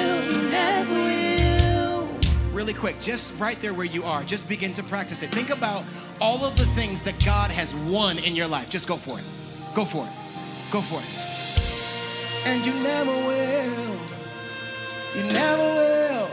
Really 2.74 2.92
quick, 2.92 3.00
just 3.00 3.38
right 3.40 3.60
there 3.60 3.74
where 3.74 3.86
you 3.86 4.04
are, 4.04 4.22
just 4.24 4.48
begin 4.48 4.72
to 4.72 4.82
practice 4.84 5.22
it. 5.22 5.30
Think 5.30 5.50
about 5.50 5.84
all 6.20 6.44
of 6.44 6.56
the 6.56 6.66
things 6.66 7.02
that 7.04 7.14
God 7.24 7.50
has 7.50 7.74
won 7.74 8.18
in 8.18 8.34
your 8.34 8.46
life. 8.46 8.70
Just 8.70 8.88
go 8.88 8.96
for 8.96 9.18
it. 9.18 9.24
Go 9.74 9.84
for 9.84 10.06
it. 10.06 10.12
Go 10.70 10.80
for 10.80 10.98
it. 10.98 12.48
And 12.48 12.64
you 12.66 12.72
never 12.82 13.10
will. 13.10 13.96
You 15.16 15.32
never 15.32 15.62
will. 15.62 16.28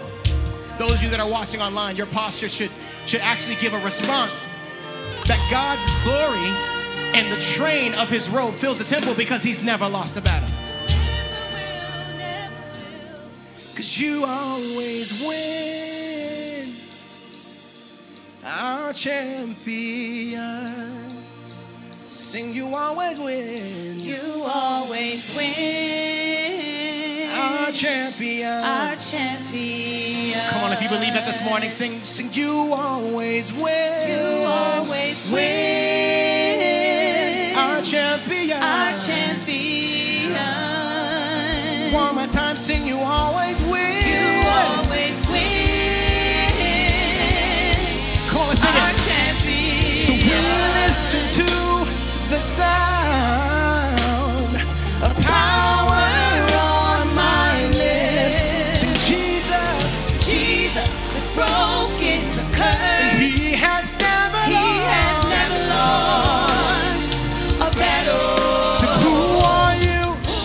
Those 0.78 0.96
of 0.96 1.04
you 1.04 1.10
that 1.10 1.20
are 1.20 1.30
watching 1.30 1.62
online, 1.62 1.96
your 1.96 2.08
posture 2.08 2.50
should 2.50 2.72
should 3.06 3.22
actually 3.22 3.56
give 3.56 3.74
a 3.74 3.84
response 3.84 4.48
that 5.26 5.40
God's 5.50 5.86
glory 6.04 6.52
and 7.20 7.32
the 7.32 7.40
train 7.40 7.94
of 7.96 8.10
his 8.10 8.30
robe 8.30 8.54
fills 8.54 8.78
the 8.78 8.84
temple 8.84 9.16
because 9.16 9.44
he's 9.44 9.64
never 9.64 9.88
lost 9.90 10.18
a 10.18 10.22
battle. 10.22 10.50
Cause 13.76 13.98
you 13.98 14.26
always 14.26 15.22
win. 15.24 16.01
Our 18.54 18.92
champion. 18.92 20.44
Sing, 22.10 22.54
you 22.54 22.76
always 22.76 23.18
win. 23.18 23.98
You 23.98 24.44
always 24.44 25.34
win. 25.38 27.30
Our 27.32 27.72
champion. 27.72 28.50
Our 28.50 28.98
champion. 28.98 30.38
Come 30.50 30.66
on, 30.66 30.74
if 30.74 30.82
you 30.82 30.90
believe 30.90 31.14
that 31.14 31.26
this 31.26 31.42
morning, 31.46 31.70
sing, 31.70 32.04
sing, 32.04 32.30
you 32.34 32.74
always 32.74 33.54
win. 33.54 34.10
You 34.10 34.44
always 34.44 35.32
win. 35.32 36.76
Our 37.56 37.82
champion. 37.82 38.62
Our 38.62 38.98
champion. 38.98 40.34
One 41.94 42.16
more 42.16 42.28
time, 42.28 42.58
sing, 42.58 42.86
you 42.86 42.98
always 42.98 43.61
sound 52.62 54.56
of 55.06 55.14
power 55.26 56.06
on 56.74 57.04
my 57.16 57.54
lips. 57.82 58.40
Sing 58.80 58.96
Jesus, 59.10 59.94
Jesus 60.30 60.94
has 61.16 61.28
broken 61.40 62.20
the 62.40 62.46
curse. 62.58 63.20
He 63.20 63.54
has 63.66 63.86
never 64.08 64.42
He 64.56 64.66
has 64.94 65.18
never 65.36 65.60
lost 65.74 67.10
a 67.68 67.70
battle. 67.82 68.30
Who 69.06 69.18
are 69.58 69.76
you? 69.88 70.02
Who 70.30 70.42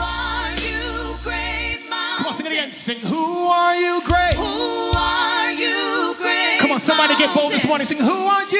are 0.00 0.52
you, 0.66 0.84
great 1.26 1.78
mountain? 1.90 2.18
Come 2.18 2.26
on, 2.28 2.34
sing 2.34 2.46
it 2.46 2.52
again. 2.52 2.70
Sing, 2.72 3.00
who 3.12 3.24
are 3.48 3.76
you, 3.84 3.94
great? 4.10 4.34
Who 4.34 4.92
are 4.96 5.50
you, 5.52 6.14
great 6.22 6.58
Come 6.60 6.72
on, 6.72 6.80
somebody 6.80 7.14
get 7.16 7.34
bold 7.36 7.52
this 7.52 7.66
morning. 7.66 7.86
Sing, 7.86 7.98
who 8.00 8.18
are 8.34 8.46
you, 8.56 8.57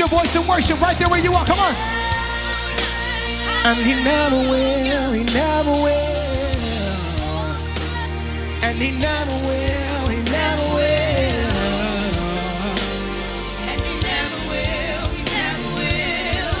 your 0.00 0.08
voice 0.08 0.34
and 0.34 0.48
worship 0.48 0.80
right 0.80 0.98
there 0.98 1.08
where 1.10 1.22
you 1.22 1.30
are. 1.34 1.44
Come 1.44 1.58
on. 1.58 1.74
And 3.66 3.76
he 3.78 3.92
never 4.02 4.36
will, 4.50 5.12
he 5.12 5.24
never 5.24 5.70
will. 5.70 5.90
And 8.62 8.78
he 8.78 8.96
never 8.98 9.32
will, 9.46 10.08
he 10.08 10.16
never 10.32 10.62
will. 10.74 11.50
And 13.68 13.80
he 13.82 13.94
never 14.00 14.38
will, 14.48 15.04
he 15.16 15.22
never 15.36 15.68
will. 15.76 16.56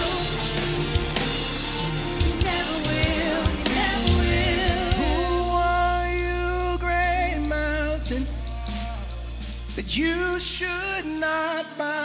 He 2.20 2.30
never 2.44 2.76
will, 2.88 3.42
he 3.56 3.62
never 3.80 4.08
will. 4.20 4.84
Who 5.00 5.16
are 5.56 6.08
you, 6.12 6.78
great 6.78 7.40
mountain, 7.48 8.26
that 9.76 9.96
you 9.96 10.38
should 10.38 11.06
not 11.06 11.64
bow 11.78 11.94
low? 11.94 11.99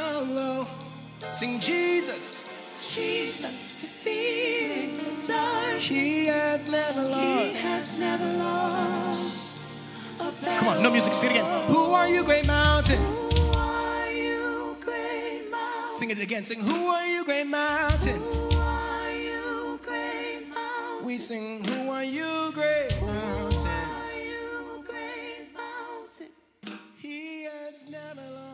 Sing 1.35 1.59
Jesus. 1.59 2.47
Jesus 2.93 3.81
defeated 3.81 4.95
the 4.95 5.27
dark. 5.27 5.79
He 5.79 6.27
has 6.27 6.69
never 6.69 7.01
lost. 7.01 7.61
He 7.61 7.67
has 7.67 7.99
never 7.99 8.37
lost. 8.37 9.65
Come 10.17 10.67
on, 10.69 10.81
no 10.81 10.89
music. 10.89 11.13
Sing 11.13 11.31
it 11.31 11.33
again. 11.33 11.67
Who 11.67 11.91
are 11.91 12.07
you, 12.07 12.23
great 12.23 12.47
mountain? 12.47 12.97
Who 13.01 13.51
are 13.57 14.09
you, 14.11 14.77
great 14.79 15.51
mountain? 15.51 15.83
Sing 15.83 16.09
it 16.09 16.23
again. 16.23 16.45
Sing. 16.45 16.61
Who 16.61 16.87
are 16.87 17.05
you, 17.05 17.25
great 17.25 17.47
mountain? 17.47 18.15
Who 18.15 18.57
are 18.57 19.11
you, 19.11 19.77
great 19.83 20.47
mountain? 20.47 21.05
We 21.05 21.17
sing. 21.17 21.65
Who 21.65 21.89
are 21.89 22.05
you, 22.05 22.51
great 22.53 22.95
mountain? 23.01 23.59
Who 23.59 23.67
are 23.67 24.13
you, 24.13 24.85
great 24.87 25.47
mountain? 25.53 26.29
He 26.95 27.43
has 27.43 27.89
never 27.89 28.21
lost. 28.21 28.44